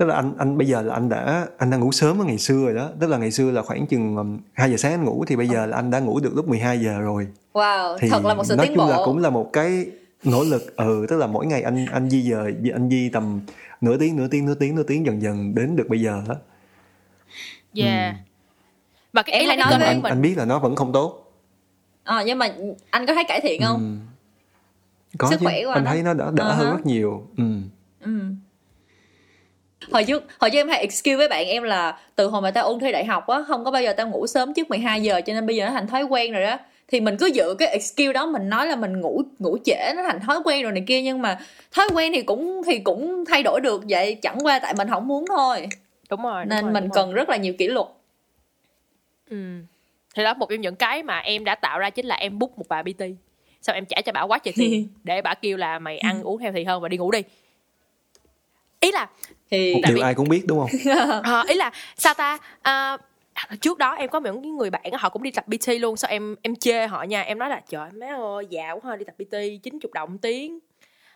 tức 0.00 0.06
là 0.06 0.14
anh 0.14 0.34
anh 0.38 0.58
bây 0.58 0.66
giờ 0.66 0.82
là 0.82 0.94
anh 0.94 1.08
đã 1.08 1.46
anh 1.58 1.70
đang 1.70 1.80
ngủ 1.80 1.92
sớm 1.92 2.18
hơn 2.18 2.26
ngày 2.26 2.38
xưa 2.38 2.64
rồi 2.64 2.74
đó. 2.74 2.90
Tức 3.00 3.06
là 3.06 3.18
ngày 3.18 3.30
xưa 3.30 3.50
là 3.50 3.62
khoảng 3.62 3.86
chừng 3.86 4.16
um, 4.16 4.38
2 4.52 4.70
giờ 4.70 4.76
sáng 4.76 4.92
anh 4.92 5.04
ngủ 5.04 5.24
thì 5.26 5.36
bây 5.36 5.48
giờ 5.48 5.66
là 5.66 5.76
anh 5.76 5.90
đã 5.90 5.98
ngủ 6.00 6.20
được 6.20 6.34
lúc 6.34 6.48
12 6.48 6.80
giờ 6.80 7.00
rồi. 7.00 7.26
Wow 7.52 7.98
thì 8.00 8.08
thật 8.10 8.24
là 8.24 8.34
một 8.34 8.44
sự 8.44 8.56
nói 8.56 8.66
tiến 8.66 8.76
chung 8.76 8.88
là 8.88 8.96
bộ. 8.96 9.04
cũng 9.04 9.18
là 9.18 9.30
một 9.30 9.50
cái 9.52 9.86
nỗ 10.24 10.44
lực 10.44 10.76
ừ 10.76 11.06
tức 11.08 11.16
là 11.16 11.26
mỗi 11.26 11.46
ngày 11.46 11.62
anh 11.62 11.86
anh 11.86 12.10
di 12.10 12.30
dời 12.30 12.54
anh 12.72 12.90
di 12.90 13.08
tầm 13.08 13.40
nửa 13.80 13.96
tiếng 13.96 14.16
nửa 14.16 14.28
tiếng 14.28 14.46
nửa 14.46 14.54
tiếng 14.54 14.74
nửa 14.74 14.82
tiếng 14.82 15.06
dần 15.06 15.22
dần 15.22 15.54
đến 15.54 15.76
được 15.76 15.88
bây 15.88 16.00
giờ 16.00 16.22
đó 16.28 16.34
yeah. 17.74 18.14
Và 19.12 19.22
cái 19.22 19.40
ý 19.40 19.46
là 19.46 19.56
nói 19.56 19.66
cơ 19.70 19.72
nhưng 19.72 19.80
mà 19.80 19.86
thể 19.86 19.92
anh, 19.92 20.02
mình 20.02 20.12
anh 20.12 20.22
biết 20.22 20.34
là 20.36 20.44
nó 20.44 20.58
vẫn 20.58 20.76
không 20.76 20.92
tốt. 20.92 21.32
Ờ, 22.04 22.22
nhưng 22.26 22.38
mà 22.38 22.48
anh 22.90 23.06
có 23.06 23.14
thấy 23.14 23.24
cải 23.28 23.40
thiện 23.40 23.62
không? 23.62 24.00
Ừ. 25.12 25.18
có 25.18 25.30
Sức 25.30 25.36
chứ. 25.40 25.46
khỏe 25.46 25.64
của 25.64 25.70
anh 25.70 25.84
anh 25.84 25.84
thấy 25.84 26.02
nó 26.02 26.14
đỡ 26.14 26.30
đỡ 26.34 26.44
Ờ 26.44 26.54
hơn 26.54 26.70
rất 26.70 26.86
nhiều. 26.86 27.26
Ừ. 27.36 27.44
Ừ. 28.00 28.20
Hồi 29.92 30.04
trước, 30.04 30.24
hồi 30.38 30.50
trước 30.50 30.58
em 30.58 30.68
hay 30.68 30.80
excuse 30.80 31.16
với 31.16 31.28
bạn 31.28 31.46
em 31.46 31.62
là 31.62 31.98
từ 32.14 32.26
hồi 32.26 32.42
mà 32.42 32.50
tao 32.50 32.64
ôn 32.64 32.80
thi 32.80 32.92
đại 32.92 33.04
học 33.04 33.26
á, 33.26 33.38
không 33.46 33.64
có 33.64 33.70
bao 33.70 33.82
giờ 33.82 33.92
tao 33.92 34.08
ngủ 34.08 34.26
sớm 34.26 34.54
trước 34.54 34.70
12 34.70 35.02
giờ 35.02 35.20
cho 35.26 35.32
nên 35.32 35.46
bây 35.46 35.56
giờ 35.56 35.64
nó 35.66 35.70
thành 35.70 35.86
thói 35.86 36.02
quen 36.04 36.32
rồi 36.32 36.42
đó. 36.42 36.58
Thì 36.88 37.00
mình 37.00 37.16
cứ 37.16 37.26
giữ 37.26 37.54
cái 37.58 37.68
excuse 37.68 38.12
đó 38.12 38.26
mình 38.26 38.48
nói 38.48 38.66
là 38.66 38.76
mình 38.76 39.00
ngủ 39.00 39.22
ngủ 39.38 39.56
trễ 39.64 39.92
nó 39.96 40.02
thành 40.02 40.20
thói 40.20 40.40
quen 40.44 40.62
rồi 40.62 40.72
này 40.72 40.84
kia 40.86 41.02
nhưng 41.02 41.22
mà 41.22 41.40
thói 41.72 41.88
quen 41.94 42.12
thì 42.14 42.22
cũng 42.22 42.62
thì 42.66 42.78
cũng 42.78 43.24
thay 43.28 43.42
đổi 43.42 43.60
được 43.60 43.82
vậy 43.88 44.14
chẳng 44.14 44.38
qua 44.42 44.58
tại 44.58 44.74
mình 44.78 44.88
không 44.88 45.08
muốn 45.08 45.24
thôi. 45.28 45.68
đúng 46.10 46.22
rồi 46.22 46.44
đúng 46.44 46.48
Nên 46.48 46.64
rồi, 46.64 46.72
mình 46.72 46.82
đúng 46.84 46.90
rồi. 46.92 47.04
cần 47.04 47.12
rất 47.14 47.28
là 47.28 47.36
nhiều 47.36 47.54
kỷ 47.58 47.68
luật. 47.68 47.86
ừ. 49.30 49.36
thì 50.14 50.24
đó 50.24 50.34
một 50.34 50.46
trong 50.50 50.60
những 50.60 50.76
cái 50.76 51.02
mà 51.02 51.18
em 51.18 51.44
đã 51.44 51.54
tạo 51.54 51.78
ra 51.78 51.90
chính 51.90 52.06
là 52.06 52.14
em 52.14 52.38
book 52.38 52.58
một 52.58 52.64
bà 52.68 52.82
PT 52.82 53.02
xong 53.62 53.74
em 53.74 53.84
trả 53.86 54.00
cho 54.00 54.12
bà 54.12 54.22
quá 54.22 54.38
trời 54.38 54.54
tiền 54.56 54.88
để 55.04 55.22
bà 55.22 55.34
kêu 55.34 55.56
là 55.56 55.78
mày 55.78 55.98
ăn 55.98 56.22
uống 56.24 56.38
healthy 56.38 56.64
hơn 56.64 56.82
và 56.82 56.88
đi 56.88 56.96
ngủ 56.96 57.10
đi 57.10 57.22
ý 58.80 58.92
là 58.92 59.08
Thì 59.50 59.74
một 59.74 59.80
điều 59.86 59.96
vì- 59.96 60.02
ai 60.02 60.14
cũng 60.14 60.28
biết 60.28 60.42
đúng 60.46 60.58
không? 60.58 60.70
Ờ, 61.24 61.44
ý 61.48 61.54
là 61.54 61.70
sao 61.96 62.14
ta? 62.14 62.38
À, 62.62 62.98
trước 63.60 63.78
đó 63.78 63.94
em 63.94 64.08
có 64.08 64.20
những 64.20 64.56
người 64.56 64.70
bạn 64.70 64.82
á, 64.92 64.98
họ 65.00 65.08
cũng 65.08 65.22
đi 65.22 65.30
tập 65.30 65.44
PT 65.48 65.68
luôn 65.80 65.96
sao 65.96 66.10
em 66.10 66.36
em 66.42 66.56
chê 66.56 66.86
họ 66.86 67.02
nha. 67.02 67.22
Em 67.22 67.38
nói 67.38 67.48
là 67.48 67.60
trời 67.68 67.90
má 67.92 68.06
ơi 68.06 68.46
già 68.50 68.70
quá 68.72 68.90
ha 68.90 68.96
đi 68.96 69.04
tập 69.04 69.14
PT 69.18 69.34
90 69.62 69.90
đồng 69.94 70.18
tiếng. 70.18 70.58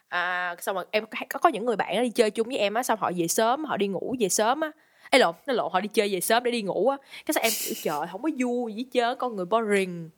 À, 0.09 0.55
xong 0.61 0.75
rồi 0.77 0.85
em 0.91 1.05
có 1.29 1.39
có 1.39 1.49
những 1.49 1.65
người 1.67 1.77
bạn 1.77 2.03
đi 2.03 2.11
chơi 2.11 2.31
chung 2.31 2.47
với 2.49 2.59
em 2.59 2.75
á 2.75 2.83
xong 2.83 2.99
họ 3.03 3.11
về 3.17 3.29
sớm 3.29 3.65
họ 3.65 3.77
đi 3.77 3.87
ngủ 3.87 4.15
về 4.21 4.29
sớm 4.29 4.61
á. 4.61 4.71
Ấy 5.11 5.19
lộn 5.19 5.35
nó 5.47 5.55
lộn 5.55 5.73
họ 5.73 5.81
đi 5.81 5.89
chơi 5.89 6.09
về 6.13 6.21
sớm 6.21 6.43
để 6.45 6.51
đi 6.51 6.63
ngủ 6.63 6.89
á. 6.89 6.97
Cái 7.27 7.33
sao 7.35 7.43
em 7.43 7.53
kiểu 7.65 7.75
trời 7.83 8.07
không 8.13 8.23
có 8.23 8.29
vui 8.39 8.73
gì 8.73 8.83
hết 8.83 8.89
trơn 8.93 9.19
con 9.19 9.37
người 9.37 9.45
boring. 9.45 10.11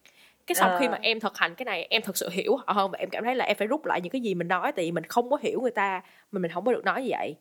Cái 0.47 0.55
xong 0.57 0.71
Ờ. 0.71 0.79
khi 0.81 0.89
mà 0.89 0.99
em 1.03 1.21
thực 1.21 1.39
hành 1.39 1.55
cái 1.55 1.65
này 1.65 1.87
em 1.91 2.03
thật 2.03 2.17
sự 2.17 2.29
hiểu 2.29 2.57
họ 2.57 2.73
hơn 2.73 2.91
và 2.91 2.99
em 2.99 3.11
cảm 3.11 3.25
thấy 3.25 3.35
là 3.35 3.45
em 3.45 3.57
phải 3.57 3.67
rút 3.67 3.87
lại 3.87 4.01
những 4.01 4.11
cái 4.13 4.21
gì 4.21 4.35
mình 4.35 4.49
nói 4.49 4.73
tại 4.73 4.85
vì 4.85 4.93
mình 4.93 5.05
không 5.05 5.31
có 5.31 5.39
hiểu 5.43 5.61
người 5.61 5.71
ta 5.71 6.03
mà 6.33 6.39
mình 6.39 6.51
không 6.51 6.65
có 6.65 6.73
được 6.73 6.85
nói 6.85 7.03
như 7.03 7.09
vậy 7.11 7.35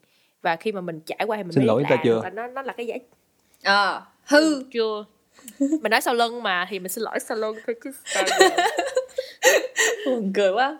và 0.45 0.55
khi 0.55 0.71
mà 0.71 0.81
mình 0.81 0.99
trải 1.05 1.19
qua 1.27 1.37
thì 1.37 1.43
mình 1.43 1.51
Xin 1.51 1.61
mới 1.61 1.67
lỗi 1.67 1.81
biết 1.83 1.87
ta 1.89 1.95
là 1.95 2.01
chưa? 2.05 2.19
là 2.23 2.29
nó 2.29 2.47
nó 2.47 2.61
là 2.61 2.73
cái 2.73 2.85
giá 2.85 2.95
ờ 3.63 4.01
hư. 4.25 4.63
Chưa. 4.73 5.05
Mình 5.59 5.89
nói 5.91 6.01
sau 6.01 6.13
lưng 6.13 6.43
mà 6.43 6.65
thì 6.69 6.79
mình 6.79 6.91
xin 6.91 7.03
lỗi 7.03 7.19
sau 7.19 7.37
lưng 7.37 7.57
thôi 7.67 7.75
chứ 7.83 7.91
buồn 10.05 10.31
cười 10.35 10.51
quá. 10.51 10.77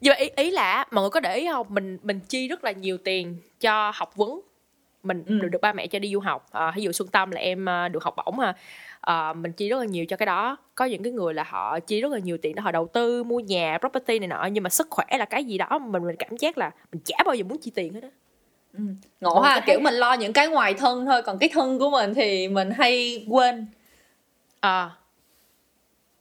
nhưng 0.00 0.10
mà 0.10 0.16
ý, 0.16 0.30
ý 0.36 0.50
là 0.50 0.86
mọi 0.90 1.02
người 1.02 1.10
có 1.10 1.20
để 1.20 1.36
ý 1.36 1.46
không? 1.52 1.66
Mình 1.70 1.98
mình 2.02 2.20
chi 2.28 2.48
rất 2.48 2.64
là 2.64 2.72
nhiều 2.72 2.98
tiền 2.98 3.36
cho 3.60 3.92
học 3.94 4.16
vấn. 4.16 4.40
Mình 5.02 5.24
Ừ. 5.26 5.38
được, 5.42 5.48
được 5.48 5.60
ba 5.60 5.72
mẹ 5.72 5.86
cho 5.86 5.98
đi 5.98 6.12
du 6.12 6.20
học. 6.20 6.46
À, 6.52 6.72
ví 6.76 6.82
dụ 6.82 6.92
xuân 6.92 7.08
tâm 7.08 7.30
là 7.30 7.40
em 7.40 7.68
à, 7.68 7.88
được 7.88 8.02
học 8.04 8.14
bổng 8.16 8.38
ha 8.38 8.54
à, 9.00 9.32
mình 9.32 9.52
chi 9.52 9.68
rất 9.68 9.78
là 9.78 9.84
nhiều 9.84 10.06
cho 10.06 10.16
cái 10.16 10.26
đó. 10.26 10.56
Có 10.74 10.84
những 10.84 11.02
cái 11.02 11.12
người 11.12 11.34
là 11.34 11.42
họ 11.44 11.80
chi 11.80 12.00
rất 12.00 12.12
là 12.12 12.18
nhiều 12.18 12.38
tiền 12.42 12.54
để 12.54 12.62
họ 12.62 12.72
đầu 12.72 12.86
tư 12.92 13.24
mua 13.24 13.40
nhà 13.40 13.78
property 13.80 14.18
này 14.18 14.28
nọ 14.28 14.44
nhưng 14.52 14.64
mà 14.64 14.70
sức 14.70 14.86
khỏe 14.90 15.06
là 15.18 15.24
cái 15.24 15.44
gì 15.44 15.58
đó 15.58 15.66
mà 15.70 15.86
mình 15.86 16.02
mình 16.06 16.16
cảm 16.18 16.36
giác 16.36 16.58
là 16.58 16.70
mình 16.92 17.02
chả 17.04 17.16
bao 17.26 17.34
giờ 17.34 17.44
muốn 17.44 17.58
chi 17.58 17.72
tiền 17.74 17.92
hết 17.94 18.00
á 18.02 18.08
Ngộ 19.20 19.34
Mọi 19.34 19.48
ha, 19.48 19.54
người 19.54 19.62
kiểu 19.66 19.80
mình 19.80 19.94
lo 19.94 20.12
những 20.14 20.32
cái 20.32 20.48
ngoài 20.48 20.74
thân 20.74 21.06
thôi 21.06 21.22
còn 21.22 21.38
cái 21.38 21.48
thân 21.52 21.78
của 21.78 21.90
mình 21.90 22.14
thì 22.14 22.48
mình 22.48 22.70
hay 22.70 23.24
quên. 23.28 23.66
à, 24.60 24.90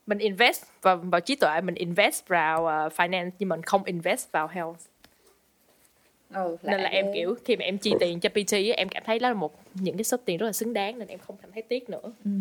mình 0.07 0.17
invest 0.17 0.63
vào 0.81 0.97
vào 0.97 1.21
trí 1.21 1.35
tuệ 1.35 1.61
mình 1.61 1.75
invest 1.75 2.27
vào 2.27 2.61
uh, 2.63 2.93
finance 2.93 3.29
nhưng 3.39 3.49
mình 3.49 3.61
không 3.63 3.83
invest 3.83 4.31
vào 4.31 4.47
health 4.47 4.77
ừ, 6.33 6.57
nên 6.63 6.79
là 6.81 6.89
em 6.89 7.05
kiểu 7.13 7.35
khi 7.45 7.55
mà 7.55 7.65
em 7.65 7.77
chi 7.77 7.93
tiền 7.99 8.19
cho 8.19 8.29
PT 8.29 8.53
em 8.77 8.89
cảm 8.89 9.03
thấy 9.05 9.19
đó 9.19 9.27
là 9.29 9.33
một 9.35 9.53
những 9.73 9.97
cái 9.97 10.03
số 10.03 10.17
tiền 10.25 10.37
rất 10.37 10.45
là 10.45 10.51
xứng 10.53 10.73
đáng 10.73 10.99
nên 10.99 11.07
em 11.07 11.19
không 11.19 11.35
cảm 11.41 11.51
thấy 11.51 11.61
tiếc 11.61 11.89
nữa 11.89 12.01
Ừ. 12.25 12.31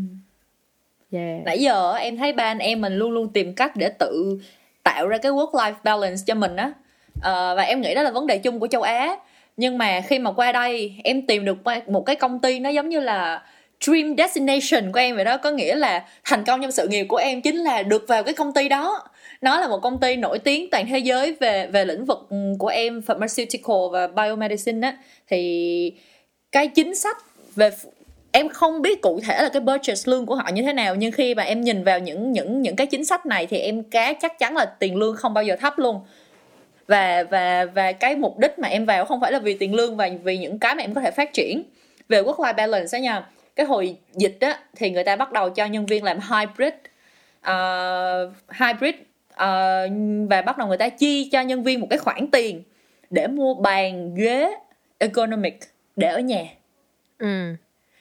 yeah. 1.13 1.41
nãy 1.45 1.59
giờ 1.61 1.93
em 1.95 2.17
thấy 2.17 2.33
ba 2.33 2.45
anh 2.45 2.59
em 2.59 2.81
mình 2.81 2.97
luôn 2.97 3.11
luôn 3.11 3.29
tìm 3.33 3.55
cách 3.55 3.73
để 3.77 3.91
tự 3.99 4.41
tạo 4.83 5.09
ra 5.09 5.19
cái 5.19 5.33
work 5.33 5.51
life 5.51 5.75
balance 5.85 6.23
cho 6.27 6.35
mình 6.35 6.57
á 6.57 6.73
Ờ, 7.23 7.55
và 7.57 7.63
em 7.63 7.81
nghĩ 7.81 7.95
đó 7.95 8.03
là 8.03 8.11
vấn 8.11 8.27
đề 8.27 8.39
chung 8.39 8.61
của 8.61 8.67
châu 8.67 8.83
Á 8.83 9.17
nhưng 9.57 9.79
mà 9.79 10.01
khi 10.01 10.19
mà 10.19 10.33
qua 10.33 10.53
đây, 10.53 10.95
em 11.05 11.27
tìm 11.27 11.45
được 11.45 11.59
một 11.87 12.03
cái 12.07 12.17
công 12.17 12.39
ty 12.39 12.59
nó 12.59 12.71
giống 12.71 12.89
như 12.89 13.01
là 13.01 13.43
dream 13.81 14.15
destination 14.19 14.93
của 14.93 14.99
em 14.99 15.17
vậy 15.17 15.25
đó. 15.25 15.37
Có 15.37 15.51
nghĩa 15.51 15.75
là 15.75 16.05
thành 16.25 16.45
công 16.45 16.63
trong 16.63 16.73
sự 16.73 16.89
nghiệp 16.89 17.07
của 17.09 17.17
em 17.17 17.43
chính 17.43 17.57
là 17.57 17.83
được 17.83 18.05
vào 18.09 18.23
cái 18.23 18.35
công 18.35 18.53
ty 18.53 18.69
đó. 18.69 19.09
Nó 19.41 19.61
là 19.61 19.69
một 19.69 19.79
công 19.79 20.01
ty 20.01 20.17
nổi 20.17 20.39
tiếng 20.39 20.71
toàn 20.71 20.87
thế 20.87 20.99
giới 20.99 21.37
về 21.41 21.67
về 21.67 21.85
lĩnh 21.85 22.05
vực 22.05 22.27
ừ, 22.31 22.37
của 22.59 22.69
em, 22.69 23.03
pharmaceutical 23.03 23.77
và 23.93 24.07
biomedicine 24.07 24.89
á. 24.89 24.97
Thì 25.29 25.93
cái 26.53 26.69
chính 26.69 26.95
sách 26.95 27.17
về 27.57 27.71
em 28.33 28.49
không 28.49 28.83
biết 28.83 29.03
cụ 29.03 29.21
thể 29.21 29.43
là 29.43 29.49
cái 29.49 29.61
budget 29.61 30.09
lương 30.09 30.27
của 30.27 30.35
họ 30.35 30.51
như 30.55 30.63
thế 30.63 30.73
nào, 30.73 30.95
nhưng 30.95 31.13
khi 31.13 31.35
mà 31.35 31.43
em 31.43 31.61
nhìn 31.61 31.85
vào 31.85 31.99
những 31.99 32.33
những 32.33 32.63
những 32.63 32.77
cái 32.77 32.87
chính 32.87 33.05
sách 33.05 33.27
này 33.27 33.47
thì 33.47 33.59
em 33.59 33.83
cá 33.83 34.13
chắc 34.13 34.39
chắn 34.39 34.57
là 34.57 34.65
tiền 34.65 34.97
lương 34.97 35.17
không 35.17 35.35
bao 35.35 35.45
giờ 35.45 35.57
thấp 35.61 35.79
luôn 35.79 36.01
và 36.91 37.25
và 37.31 37.65
và 37.65 37.93
cái 37.93 38.17
mục 38.17 38.39
đích 38.39 38.59
mà 38.59 38.69
em 38.69 38.87
vào 38.87 39.05
không 39.05 39.21
phải 39.21 39.33
là 39.33 39.39
vì 39.39 39.55
tiền 39.55 39.75
lương 39.75 39.97
và 39.97 40.09
vì 40.23 40.39
những 40.39 40.59
cái 40.59 40.75
mà 40.75 40.83
em 40.83 40.95
có 40.95 41.01
thể 41.01 41.11
phát 41.11 41.33
triển 41.33 41.63
về 42.09 42.23
work 42.23 42.37
life 42.37 42.55
balance 42.55 42.99
đó 42.99 43.03
nha 43.03 43.27
cái 43.57 43.67
hồi 43.67 43.97
dịch 44.15 44.37
á 44.41 44.59
thì 44.77 44.91
người 44.91 45.05
ta 45.05 45.17
bắt 45.17 45.33
đầu 45.33 45.51
cho 45.51 45.67
nhân 45.67 45.87
viên 45.87 46.05
làm 46.05 46.19
hybrid 46.21 46.73
uh, 47.51 48.33
hybrid 48.61 48.95
uh, 49.33 50.29
và 50.31 50.43
bắt 50.47 50.59
đầu 50.59 50.69
người 50.69 50.79
ta 50.79 50.89
chi 50.89 51.29
cho 51.33 51.41
nhân 51.41 51.63
viên 51.63 51.81
một 51.81 51.87
cái 51.91 51.99
khoản 51.99 52.31
tiền 52.31 52.63
để 53.11 53.27
mua 53.27 53.55
bàn 53.55 54.15
ghế 54.15 54.55
ergonomic 54.99 55.59
để 55.97 56.09
ở 56.09 56.19
nhà 56.19 56.45
ừ. 57.19 57.55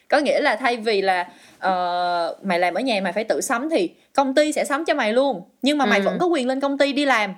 có 0.08 0.18
nghĩa 0.18 0.40
là 0.40 0.56
thay 0.56 0.76
vì 0.76 1.02
là 1.02 1.20
uh, 1.56 2.44
mày 2.44 2.58
làm 2.58 2.74
ở 2.74 2.80
nhà 2.80 3.00
mày 3.02 3.12
phải 3.12 3.24
tự 3.24 3.40
sắm 3.40 3.68
thì 3.70 3.90
công 4.12 4.34
ty 4.34 4.52
sẽ 4.52 4.64
sắm 4.64 4.84
cho 4.84 4.94
mày 4.94 5.12
luôn 5.12 5.42
nhưng 5.62 5.78
mà 5.78 5.86
mày 5.86 6.00
Ừ. 6.00 6.04
vẫn 6.04 6.18
có 6.18 6.26
quyền 6.26 6.48
lên 6.48 6.60
công 6.60 6.78
ty 6.78 6.92
đi 6.92 7.04
làm 7.04 7.34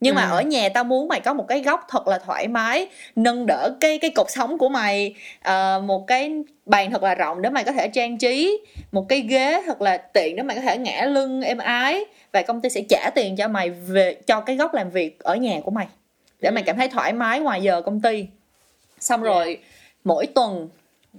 nhưng 0.00 0.14
mà 0.14 0.24
Ừ. 0.24 0.30
ở 0.30 0.42
nhà 0.42 0.68
tao 0.68 0.84
muốn 0.84 1.08
mày 1.08 1.20
có 1.20 1.34
một 1.34 1.44
cái 1.48 1.60
góc 1.60 1.86
thật 1.88 2.08
là 2.08 2.18
thoải 2.18 2.48
mái 2.48 2.88
nâng 3.16 3.46
đỡ 3.46 3.76
cái 3.80 3.98
cái 3.98 4.10
cột 4.10 4.30
sống 4.30 4.58
của 4.58 4.68
mày. 4.68 5.14
Ờ, 5.42 5.82
một 5.84 6.06
cái 6.06 6.32
bàn 6.66 6.90
thật 6.90 7.02
là 7.02 7.14
rộng 7.14 7.42
để 7.42 7.50
mày 7.50 7.64
có 7.64 7.72
thể 7.72 7.88
trang 7.88 8.18
trí 8.18 8.60
một 8.92 9.08
cái 9.08 9.20
ghế 9.20 9.62
thật 9.66 9.82
là 9.82 9.96
tiện 9.96 10.36
để 10.36 10.42
mày 10.42 10.56
có 10.56 10.62
thể 10.62 10.78
ngã 10.78 11.04
lưng 11.04 11.42
êm 11.42 11.58
ái 11.58 12.04
và 12.32 12.42
công 12.42 12.60
ty 12.60 12.68
sẽ 12.68 12.80
trả 12.88 13.10
tiền 13.14 13.36
cho 13.36 13.48
mày 13.48 13.70
về 13.70 14.14
cho 14.26 14.40
cái 14.40 14.56
góc 14.56 14.74
làm 14.74 14.90
việc 14.90 15.18
ở 15.20 15.36
nhà 15.36 15.60
của 15.64 15.70
mày 15.70 15.86
để 16.40 16.50
mày 16.50 16.62
cảm 16.62 16.76
thấy 16.76 16.88
thoải 16.88 17.12
mái 17.12 17.40
ngoài 17.40 17.62
giờ 17.62 17.82
công 17.82 18.00
ty. 18.00 18.26
Xong 19.00 19.22
rồi 19.22 19.58
mỗi 20.04 20.26
tuần 20.26 20.68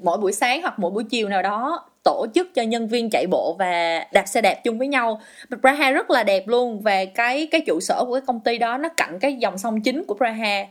mỗi 0.01 0.17
buổi 0.17 0.34
sáng 0.34 0.61
hoặc 0.61 0.79
mỗi 0.79 0.91
buổi 0.91 1.03
chiều 1.03 1.29
nào 1.29 1.41
đó 1.41 1.86
tổ 2.04 2.26
chức 2.36 2.54
cho 2.56 2.62
nhân 2.62 2.88
viên 2.88 3.10
chạy 3.10 3.28
bộ 3.28 3.56
và 3.60 4.06
đạp 4.12 4.26
xe 4.26 4.41
đạp 4.41 4.54
chung 4.64 4.78
với 4.78 4.88
nhau. 4.88 5.22
Praha 5.62 5.91
rất 5.91 6.12
là 6.12 6.24
đẹp 6.24 6.47
luôn 6.47 6.82
và 6.82 7.06
cái 7.06 7.47
cái 7.52 7.62
trụ 7.62 7.80
sở 7.80 8.04
của 8.06 8.14
cái 8.14 8.22
công 8.28 8.39
ty 8.39 8.58
đó 8.58 8.78
nó 8.78 8.89
cạnh 8.97 9.20
cái 9.20 9.36
dòng 9.36 9.58
sông 9.58 9.82
chính 9.82 10.04
của 10.04 10.16
Praha 10.16 10.66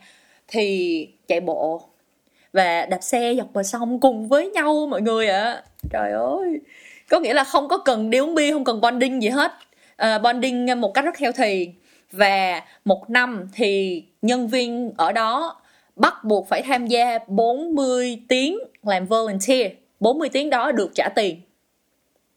thì 0.48 1.08
chạy 1.28 1.40
bộ 1.40 1.82
và 2.52 2.86
đạp 2.86 3.02
xe 3.02 3.34
dọc 3.36 3.52
bờ 3.52 3.62
sông 3.62 4.00
cùng 4.00 4.28
với 4.28 4.50
nhau 4.50 4.86
mọi 4.90 5.02
người 5.02 5.28
ạ. 5.28 5.62
Trời 5.90 6.12
ơi! 6.12 6.60
Có 7.10 7.20
nghĩa 7.20 7.34
là 7.34 7.44
không 7.44 7.68
có 7.68 7.78
cần 7.78 8.10
đi 8.10 8.18
uống 8.18 8.34
bia 8.34 8.52
không 8.52 8.64
cần 8.64 8.80
bonding 8.80 9.22
gì 9.22 9.28
hết. 9.28 9.52
Uh, 10.02 10.22
bonding 10.22 10.80
một 10.80 10.94
cách 10.94 11.04
rất 11.04 11.18
heo 11.18 11.32
thì 11.32 11.68
và 12.12 12.62
một 12.84 13.10
năm 13.10 13.48
thì 13.54 14.02
nhân 14.22 14.48
viên 14.48 14.92
ở 14.96 15.12
đó 15.12 15.60
bắt 15.96 16.24
buộc 16.24 16.48
phải 16.48 16.62
tham 16.62 16.86
gia 16.86 17.18
40 17.26 18.22
tiếng 18.28 18.58
làm 18.82 19.06
volunteer. 19.06 19.72
40 20.00 20.28
tiếng 20.32 20.50
đó 20.50 20.72
được 20.72 20.90
trả 20.94 21.08
tiền 21.08 21.40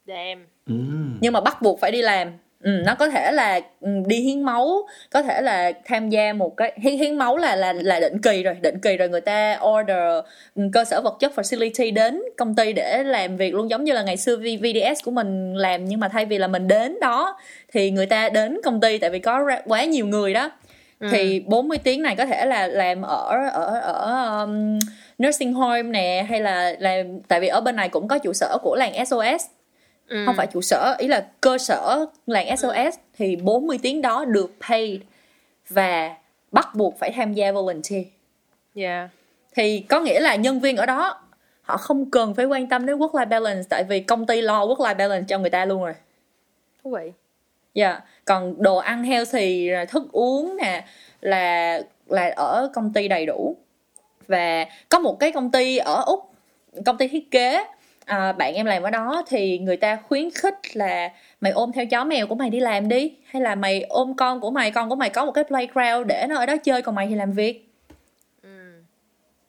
Damn. 0.08 0.46
Ừm. 0.68 1.18
nhưng 1.22 1.34
mà 1.34 1.42
bắt 1.42 1.62
buộc 1.62 1.80
phải 1.80 1.92
đi 1.92 2.02
làm 2.02 2.32
ừ, 2.64 2.72
nó 2.86 2.96
có 2.96 3.10
thể 3.10 3.32
là 3.32 3.60
ừ, 3.82 3.90
đi 4.08 4.20
hiến 4.20 4.42
máu 4.42 4.88
có 5.12 5.22
thể 5.22 5.42
là 5.42 5.72
tham 5.86 6.10
gia 6.10 6.34
một 6.34 6.58
cái 6.58 6.74
hiến 6.82 6.98
hiến 6.98 7.16
máu 7.16 7.38
là 7.38 7.56
là 7.56 7.74
là 7.74 8.00
định 8.00 8.22
kỳ 8.22 8.44
rồi 8.44 8.54
định 8.62 8.80
kỳ 8.80 8.98
rồi 8.98 9.10
người 9.10 9.22
ta 9.22 9.60
order 9.66 10.24
ừ, 10.56 10.64
cơ 10.74 10.86
sở 10.86 11.02
vật 11.02 11.18
chất 11.20 11.32
facility 11.36 11.94
đến 11.94 12.22
công 12.38 12.56
ty 12.56 12.74
để 12.74 13.04
làm 13.06 13.38
việc 13.38 13.54
luôn 13.54 13.70
giống 13.70 13.84
như 13.84 13.94
là 13.94 14.04
ngày 14.04 14.18
xưa 14.18 14.38
V- 14.38 14.58
VDS 14.94 15.04
của 15.06 15.12
mình 15.12 15.56
làm 15.56 15.86
nhưng 15.86 16.00
mà 16.00 16.08
thay 16.08 16.26
vì 16.26 16.38
là 16.38 16.48
mình 16.48 16.68
đến 16.68 16.98
đó 17.02 17.38
thì 17.74 17.92
người 17.92 18.06
ta 18.06 18.30
đến 18.30 18.60
công 18.64 18.82
ty 18.82 18.98
tại 18.98 19.10
vì 19.10 19.20
có 19.20 19.50
quá 19.66 19.84
nhiều 19.84 20.06
người 20.08 20.34
đó 20.34 20.52
thì 21.12 21.40
40 21.40 21.78
tiếng 21.78 22.02
này 22.02 22.16
có 22.16 22.26
thể 22.26 22.46
là 22.46 22.68
làm 22.68 23.02
ở 23.02 23.48
ở 23.54 23.80
ở 23.80 24.40
um, 24.44 24.80
nursing 25.24 25.54
home 25.54 25.84
nè 25.84 26.26
hay 26.30 26.42
là 26.42 26.76
làm 26.80 27.20
tại 27.28 27.40
vì 27.40 27.48
ở 27.48 27.62
bên 27.62 27.76
này 27.76 27.90
cũng 27.90 28.08
có 28.08 28.18
trụ 28.18 28.34
sở 28.34 28.58
của 28.62 28.76
làng 28.76 29.06
SOS 29.06 29.46
Ừ. 30.08 30.24
không 30.26 30.36
phải 30.36 30.48
trụ 30.54 30.62
sở 30.62 30.96
ý 31.00 31.08
là 31.08 31.26
cơ 31.42 31.58
sở 31.58 32.06
làng 32.28 32.58
SOS 32.58 32.96
thì 33.18 33.36
40 33.36 33.80
tiếng 33.82 34.02
đó 34.02 34.26
được 34.26 34.52
paid 34.70 35.02
và 35.70 36.16
bắt 36.52 36.70
buộc 36.76 37.00
phải 37.00 37.12
tham 37.16 37.34
gia 37.34 37.52
volunteer 37.52 38.04
Yeah. 38.76 39.10
thì 39.56 39.80
có 39.80 40.00
nghĩa 40.00 40.20
là 40.20 40.36
nhân 40.36 40.60
viên 40.60 40.78
ở 40.78 40.86
đó 40.86 41.22
họ 41.62 41.78
không 41.78 42.12
cần 42.12 42.36
phải 42.36 42.46
quan 42.46 42.70
tâm 42.70 42.86
đến 42.86 42.98
work 42.98 43.12
life 43.12 43.28
balance 43.30 43.62
tại 43.70 43.84
vì 43.84 44.00
công 44.00 44.26
ty 44.26 44.42
lo 44.42 44.66
work 44.66 44.76
life 44.78 44.96
balance 44.98 45.26
cho 45.30 45.38
người 45.40 45.50
ta 45.50 45.66
luôn 45.66 45.84
rồi 45.84 45.94
Thú 46.84 46.90
vị. 46.92 47.12
Dạ, 47.74 48.00
còn 48.26 48.62
đồ 48.64 48.78
ăn 48.78 49.04
healthy, 49.04 49.70
rồi 49.70 49.86
thức 49.86 50.12
uống 50.12 50.58
nè 50.62 50.86
là 51.22 51.80
là 52.08 52.34
ở 52.36 52.70
công 52.74 52.94
ty 52.94 53.08
đầy 53.08 53.26
đủ. 53.26 53.58
Và 54.28 54.66
có 54.90 55.00
một 55.00 55.20
cái 55.20 55.32
công 55.32 55.52
ty 55.52 55.78
ở 55.78 56.04
Úc, 56.06 56.32
công 56.86 56.98
ty 56.98 57.08
thiết 57.08 57.32
kế. 57.32 57.64
À, 58.06 58.32
bạn 58.32 58.54
em 58.54 58.66
làm 58.66 58.84
ở 58.84 58.90
đó 58.90 59.24
thì 59.28 59.60
người 59.60 59.78
ta 59.78 59.96
khuyến 59.96 60.32
khích 60.32 60.58
là 60.74 61.10
mày 61.42 61.52
ôm 61.52 61.72
theo 61.72 61.86
chó 61.86 62.04
mèo 62.04 62.28
của 62.28 62.36
mày 62.36 62.50
đi 62.50 62.60
làm 62.60 62.90
đi 62.90 63.14
hay 63.26 63.42
là 63.42 63.56
mày 63.56 63.82
ôm 63.82 64.14
con 64.18 64.40
của 64.40 64.52
mày 64.52 64.72
con 64.72 64.90
của 64.90 64.96
mày 64.96 65.10
có 65.10 65.26
một 65.26 65.32
cái 65.32 65.44
playground 65.44 66.08
để 66.08 66.26
nó 66.30 66.38
ở 66.38 66.46
đó 66.46 66.58
chơi 66.58 66.82
còn 66.82 66.96
mày 66.96 67.08
thì 67.08 67.16
làm 67.16 67.32
việc. 67.32 67.70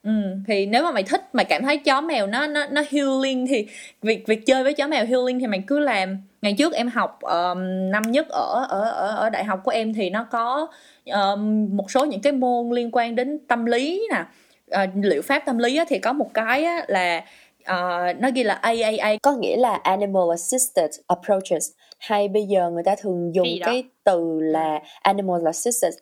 Ừ, 0.03 0.11
thì 0.47 0.67
nếu 0.67 0.83
mà 0.83 0.93
mày 0.93 1.03
thích 1.03 1.35
mày 1.35 1.45
cảm 1.45 1.63
thấy 1.63 1.79
chó 1.79 2.01
mèo 2.01 2.27
nó 2.27 2.47
nó 2.47 2.67
nó 2.67 2.83
healing 2.91 3.47
thì 3.47 3.67
việc 4.03 4.27
việc 4.27 4.47
chơi 4.47 4.65
với 4.65 4.75
chó 4.75 4.87
mèo 4.87 5.07
healing 5.07 5.41
thì 5.41 5.47
mày 5.47 5.63
cứ 5.67 5.79
làm 5.79 6.19
ngày 6.45 6.55
trước 6.59 6.73
em 6.73 6.89
học 6.89 7.19
um, 7.23 7.91
năm 7.91 8.03
nhất 8.03 8.29
ở 8.29 8.67
ở 8.69 8.85
ở 8.91 9.17
ở 9.17 9.31
đại 9.31 9.45
học 9.45 9.61
của 9.65 9.71
em 9.71 9.95
thì 9.95 10.11
nó 10.11 10.27
có 10.31 10.67
um, 11.05 11.69
một 11.77 11.91
số 11.91 12.05
những 12.05 12.21
cái 12.21 12.33
môn 12.33 12.71
liên 12.71 12.91
quan 12.93 13.15
đến 13.15 13.39
tâm 13.49 13.65
lý 13.65 14.07
nè. 14.13 14.25
Ờ, 14.71 14.87
liệu 15.03 15.23
pháp 15.23 15.43
tâm 15.47 15.59
lý 15.59 15.77
á, 15.77 15.85
thì 15.89 15.99
có 15.99 16.13
một 16.13 16.35
cái 16.35 16.65
á, 16.65 16.85
là 16.89 17.25
ờ, 17.65 18.13
nó 18.19 18.31
ghi 18.35 18.43
là 18.43 18.55
AAA 18.55 19.17
có 19.23 19.33
nghĩa 19.33 19.57
là 19.57 19.75
Animal 19.75 20.23
Assisted 20.31 20.91
Approaches. 21.07 21.71
Hay 21.99 22.29
bây 22.29 22.43
giờ 22.43 22.71
người 22.71 22.83
ta 22.83 22.95
thường 22.97 23.35
dùng 23.35 23.49
cái 23.61 23.85
từ 24.05 24.41
là 24.41 24.81
Animal 25.03 25.47
Assisted 25.47 25.95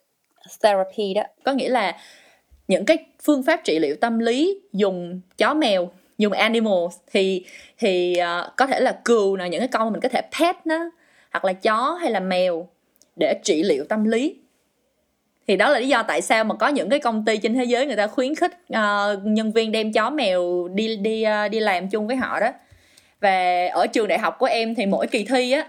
Therapy 0.63 1.15
đó. 1.15 1.23
Có 1.45 1.53
nghĩa 1.53 1.69
là 1.69 1.97
những 2.69 2.85
cái 2.85 2.99
phương 3.23 3.43
pháp 3.43 3.61
trị 3.65 3.79
liệu 3.79 3.97
tâm 4.01 4.19
lý 4.19 4.61
dùng 4.73 5.21
chó 5.39 5.55
mèo 5.55 5.91
dùng 6.23 6.33
animals 6.33 6.95
thì 7.13 7.45
thì 7.79 8.17
uh, 8.19 8.57
có 8.57 8.67
thể 8.67 8.81
là 8.81 8.93
cừu 9.05 9.37
là 9.37 9.47
những 9.47 9.61
cái 9.61 9.69
con 9.69 9.85
mà 9.85 9.91
mình 9.91 10.01
có 10.01 10.09
thể 10.09 10.21
pet 10.41 10.57
nó 10.65 10.91
hoặc 11.31 11.45
là 11.45 11.53
chó 11.53 11.99
hay 12.01 12.11
là 12.11 12.21
mèo 12.21 12.69
để 13.17 13.35
trị 13.43 13.63
liệu 13.63 13.85
tâm 13.85 14.05
lý. 14.05 14.37
Thì 15.47 15.57
đó 15.57 15.71
là 15.71 15.79
lý 15.79 15.89
do 15.89 16.03
tại 16.03 16.23
sao 16.23 16.45
mà 16.45 16.55
có 16.55 16.69
những 16.69 16.91
cái 16.91 16.99
công 16.99 17.25
ty 17.25 17.37
trên 17.37 17.55
thế 17.55 17.65
giới 17.65 17.87
người 17.87 17.97
ta 17.97 18.07
khuyến 18.07 18.35
khích 18.35 18.53
uh, 18.53 19.25
nhân 19.25 19.53
viên 19.53 19.73
đem 19.73 19.93
chó 19.93 20.11
mèo 20.11 20.69
đi 20.69 20.97
đi 20.97 21.25
uh, 21.45 21.51
đi 21.51 21.61
làm 21.61 21.89
chung 21.89 22.07
với 22.07 22.17
họ 22.17 22.41
đó. 22.41 22.51
Và 23.21 23.67
ở 23.73 23.87
trường 23.87 24.09
đại 24.09 24.19
học 24.19 24.37
của 24.39 24.47
em 24.47 24.75
thì 24.75 24.87
mỗi 24.87 25.07
kỳ 25.07 25.25
thi 25.25 25.53
á 25.53 25.69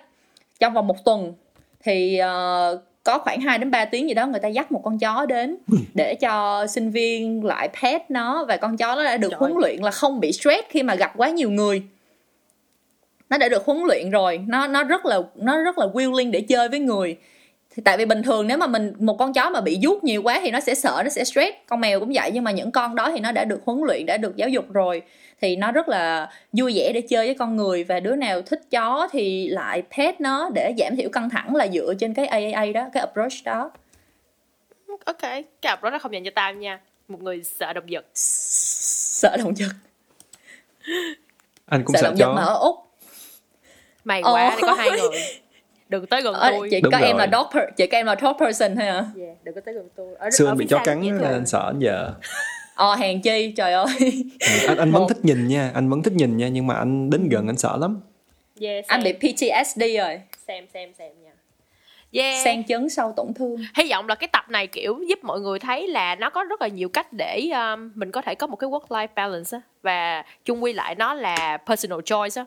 trong 0.60 0.74
vòng 0.74 0.88
một 0.88 1.06
tuần 1.06 1.34
thì 1.84 2.20
uh, 2.22 2.80
có 3.04 3.18
khoảng 3.18 3.42
2 3.42 3.58
đến 3.58 3.72
3 3.72 3.86
tiếng 3.86 4.08
gì 4.08 4.14
đó 4.14 4.28
người 4.28 4.40
ta 4.40 4.48
dắt 4.48 4.72
một 4.72 4.82
con 4.84 5.00
chó 5.00 5.26
đến 5.26 5.58
để 5.94 6.16
cho 6.16 6.68
sinh 6.68 6.92
viên 6.92 7.46
lại 7.46 7.70
pet 7.82 8.12
nó 8.12 8.46
và 8.48 8.58
con 8.58 8.78
chó 8.78 8.96
nó 8.96 9.04
đã 9.04 9.18
được 9.18 9.32
Trời. 9.32 9.38
huấn 9.40 9.54
luyện 9.62 9.82
là 9.82 9.92
không 9.92 10.20
bị 10.20 10.32
stress 10.32 10.68
khi 10.70 10.84
mà 10.84 10.96
gặp 10.96 11.14
quá 11.18 11.30
nhiều 11.30 11.50
người. 11.50 11.84
Nó 13.30 13.38
đã 13.38 13.50
được 13.50 13.66
huấn 13.66 13.84
luyện 13.88 14.12
rồi 14.12 14.40
nó 14.48 14.68
nó 14.68 14.84
rất 14.84 15.06
là 15.06 15.20
nó 15.36 15.64
rất 15.64 15.78
là 15.78 15.86
willing 15.86 16.32
để 16.32 16.42
chơi 16.42 16.70
với 16.70 16.80
người. 16.80 17.18
Thì 17.76 17.84
tại 17.86 17.98
vì 17.98 18.06
bình 18.06 18.24
thường 18.24 18.48
nếu 18.48 18.58
mà 18.58 18.68
mình 18.68 18.94
một 19.00 19.18
con 19.20 19.34
chó 19.34 19.50
mà 19.50 19.62
bị 19.62 19.80
vuốt 19.82 20.04
nhiều 20.04 20.22
quá 20.24 20.40
thì 20.44 20.52
nó 20.52 20.60
sẽ 20.60 20.76
sợ 20.76 21.02
nó 21.04 21.10
sẽ 21.10 21.24
stress. 21.24 21.56
Con 21.68 21.82
mèo 21.82 22.00
cũng 22.00 22.12
vậy 22.14 22.32
nhưng 22.34 22.44
mà 22.44 22.52
những 22.52 22.72
con 22.72 22.96
đó 22.96 23.12
thì 23.12 23.20
nó 23.20 23.32
đã 23.32 23.46
được 23.46 23.62
huấn 23.66 23.80
luyện 23.88 24.06
đã 24.06 24.18
được 24.18 24.36
giáo 24.36 24.50
dục 24.50 24.72
rồi 24.74 25.02
thì 25.44 25.56
nó 25.56 25.72
rất 25.72 25.90
là 25.90 26.30
vui 26.54 26.74
vẻ 26.76 26.92
để 26.94 27.02
chơi 27.02 27.26
với 27.26 27.36
con 27.36 27.56
người. 27.56 27.84
Và 27.84 28.00
đứa 28.00 28.16
nào 28.16 28.42
thích 28.42 28.62
chó 28.72 29.08
thì 29.12 29.48
lại 29.48 29.84
pet 29.98 30.22
nó 30.22 30.50
để 30.54 30.74
giảm 30.78 30.96
thiểu 30.96 31.10
căng 31.10 31.30
thẳng 31.30 31.56
là 31.56 31.68
dựa 31.68 31.94
trên 32.00 32.14
cái 32.14 32.26
AAA 32.28 32.66
đó 32.74 32.90
cái 32.94 33.02
approach 33.02 33.34
đó. 33.46 33.72
Ok, 35.06 35.18
cái 35.22 35.44
cặp 35.62 35.84
đó 35.84 36.00
không 36.02 36.14
dành 36.14 36.24
cho 36.24 36.32
tao 36.36 36.54
nha. 36.54 36.80
Một 37.08 37.22
người 37.22 37.44
sợ 37.44 37.74
động 37.74 37.84
vật. 37.90 38.06
sợ 38.14 39.38
động 39.38 39.54
vật. 39.60 39.72
Anh 41.66 41.84
cũng 41.84 41.96
sợ 41.96 42.02
sợ 42.02 42.08
động 42.08 42.16
vật 42.18 42.26
chó. 42.26 42.34
mà 42.34 42.42
ở 42.42 42.58
úc. 42.58 42.76
Ôi. 44.24 44.34
quá, 44.34 44.50
đây 44.50 44.60
có 44.62 44.74
hai 44.74 44.90
người. 44.92 45.20
đừng 45.90 46.06
tới 46.06 46.22
gần 46.22 46.34
Ờ, 46.34 46.52
tôi. 46.52 46.68
chỉ 46.72 46.82
Đúng 46.82 46.92
có 46.92 46.98
em 46.98 47.18
là 47.18 47.28
dog 47.32 47.48
per, 47.54 47.64
chỉ 47.78 47.88
có 47.88 47.98
em 47.98 48.06
là 48.06 48.16
dog 48.22 48.38
person 48.40 48.76
thôi 48.76 48.88
à 48.88 49.06
yeah, 49.18 49.38
đừng 49.44 49.56
có 49.56 49.62
tới 49.62 49.74
gần 49.74 49.90
tôi. 49.96 50.16
Ở, 50.20 50.30
xưa 50.32 50.46
ở 50.48 50.56
bị 50.56 50.68
chó 50.70 50.80
cắn 50.86 51.02
nên 51.02 51.22
anh 51.22 51.46
sợ 51.46 51.66
anh 51.66 51.80
giờ 51.80 52.14
ờ 52.74 52.96
hèn 52.96 53.22
chi? 53.22 53.54
Trời 53.58 53.74
ơi. 53.74 54.24
Ừ, 54.40 54.52
anh 54.68 54.78
anh 54.78 54.92
vẫn 54.92 55.08
thích 55.08 55.26
nhìn 55.26 55.48
nha 55.48 55.72
anh 55.74 55.90
vẫn 55.90 56.04
thích 56.04 56.14
nhìn 56.14 56.38
nha 56.38 56.48
nhưng 56.48 56.68
mà 56.68 56.76
anh 56.76 57.10
đến 57.10 57.30
gần 57.30 57.48
anh 57.48 57.58
sợ 57.58 57.78
lắm. 57.78 58.02
Yeah, 58.62 58.88
anh 58.88 59.04
bị 59.04 59.14
PTSD 59.14 59.82
rồi. 59.98 60.22
Xem 60.48 60.66
xem 60.74 60.94
xem 60.94 61.12
nha. 61.24 61.32
Yeah. 62.12 62.46
Sang 62.46 62.64
chấn 62.64 62.90
sau 62.90 63.14
tổn 63.16 63.34
thương. 63.34 63.58
Hy 63.76 63.90
vọng 63.90 64.08
là 64.08 64.16
cái 64.16 64.28
tập 64.28 64.50
này 64.50 64.68
kiểu 64.68 65.00
giúp 65.10 65.24
mọi 65.24 65.40
người 65.40 65.60
thấy 65.60 65.88
là 65.88 66.16
nó 66.16 66.30
có 66.30 66.44
rất 66.44 66.62
là 66.62 66.68
nhiều 66.68 66.90
cách 66.90 67.14
để 67.14 67.50
um, 67.50 67.92
mình 67.96 68.12
có 68.12 68.22
thể 68.22 68.36
có 68.36 68.48
một 68.48 68.56
cái 68.56 68.70
work 68.70 68.88
life 68.88 69.08
balance 69.16 69.58
á 69.58 69.62
và 69.82 70.24
chung 70.46 70.64
quy 70.64 70.74
lại 70.74 70.96
nó 70.96 71.14
là 71.14 71.58
personal 71.58 72.00
choice 72.06 72.42
á. 72.42 72.46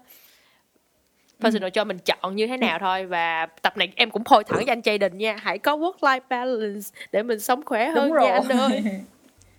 Personal 1.40 1.70
choice 1.70 1.84
mình 1.84 1.98
chọn 1.98 2.36
như 2.36 2.46
thế 2.46 2.56
nào 2.56 2.78
thôi 2.78 3.06
và 3.06 3.46
tập 3.62 3.76
này 3.76 3.92
em 3.96 4.10
cũng 4.10 4.24
thôi 4.24 4.44
thẳng 4.44 4.66
cho 4.66 4.72
anh 4.72 4.80
Jayden 4.80 5.16
nha 5.16 5.36
hãy 5.42 5.58
có 5.58 5.76
work 5.76 5.98
life 6.00 6.20
balance 6.28 6.88
để 7.12 7.22
mình 7.22 7.40
sống 7.40 7.64
khỏe 7.64 7.86
hơn 7.86 8.08
đúng 8.08 8.12
rồi. 8.12 8.26
nha 8.26 8.32
anh 8.32 8.48
ơi 8.48 8.82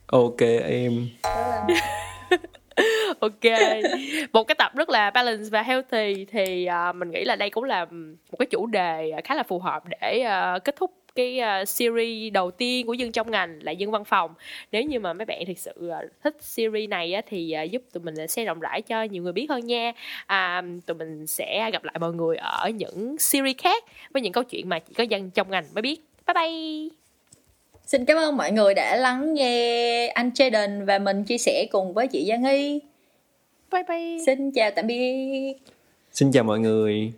ok 0.08 0.42
em. 0.64 1.08
Ok. 3.20 3.54
Một 4.34 4.44
cái 4.44 4.56
tập 4.56 4.72
rất 4.76 4.90
là 4.90 5.10
balance 5.10 5.50
và 5.52 5.62
healthy 5.62 6.26
thì 6.26 6.68
uh, 6.90 6.96
mình 6.96 7.12
nghĩ 7.12 7.24
là 7.24 7.36
đây 7.36 7.50
cũng 7.50 7.64
là 7.64 7.86
một 8.32 8.38
cái 8.40 8.46
chủ 8.46 8.66
đề 8.66 9.12
khá 9.24 9.36
là 9.36 9.44
phù 9.44 9.60
hợp 9.60 9.84
để 9.88 10.26
uh, 10.26 10.64
kết 10.64 10.76
thúc 10.76 10.92
cái 11.16 11.40
à, 11.40 11.66
series 11.66 12.34
đầu 12.34 12.52
tiên 12.52 12.88
của 12.88 12.94
dân 12.94 13.12
trong 13.12 13.32
ngành 13.32 13.60
là 13.64 13.72
dân 13.72 13.92
văn 13.92 14.06
phòng. 14.06 14.34
Nếu 14.72 14.84
như 14.84 15.00
mà 15.00 15.14
mấy 15.14 15.26
bạn 15.26 15.44
thực 15.48 15.58
sự 15.58 15.92
thích 16.24 16.38
series 16.40 16.90
này 16.90 17.14
á, 17.14 17.22
thì 17.28 17.56
giúp 17.72 17.82
tụi 17.94 18.04
mình 18.04 18.28
sẽ 18.28 18.46
rộng 18.46 18.60
rãi 18.60 18.82
cho 18.82 19.04
nhiều 19.04 19.24
người 19.24 19.34
biết 19.34 19.50
hơn 19.50 19.66
nha. 19.68 19.92
À, 20.26 20.62
tụi 20.86 20.98
mình 20.98 21.28
sẽ 21.28 21.70
gặp 21.74 21.84
lại 21.84 21.96
mọi 22.00 22.14
người 22.14 22.38
ở 22.38 22.70
những 22.70 23.18
series 23.18 23.58
khác 23.58 23.84
với 24.14 24.22
những 24.22 24.34
câu 24.34 24.44
chuyện 24.44 24.70
mà 24.70 24.80
chỉ 24.80 24.94
có 24.94 25.04
dân 25.04 25.32
trong 25.32 25.52
ngành 25.52 25.66
mới 25.74 25.82
biết. 25.82 26.02
Bye 26.28 26.34
bye! 26.34 27.07
Xin 27.88 28.06
cảm 28.06 28.18
ơn 28.18 28.38
mọi 28.38 28.52
người 28.52 28.74
đã 28.74 28.96
lắng 28.96 29.34
nghe 29.34 30.08
anh 30.08 30.30
Jaden 30.30 30.86
và 30.86 31.00
mình 31.00 31.24
chia 31.24 31.38
sẻ 31.38 31.66
cùng 31.72 31.94
với 31.94 32.08
chị 32.08 32.26
Giang 32.30 32.46
Y 32.46 32.80
bye 33.72 33.84
bye. 33.90 34.18
Xin 34.26 34.52
chào 34.52 34.72
tạm 34.72 34.88
biệt. 34.88 35.54
Xin 36.12 36.32
chào 36.32 36.44
mọi 36.44 36.60
người 36.60 37.12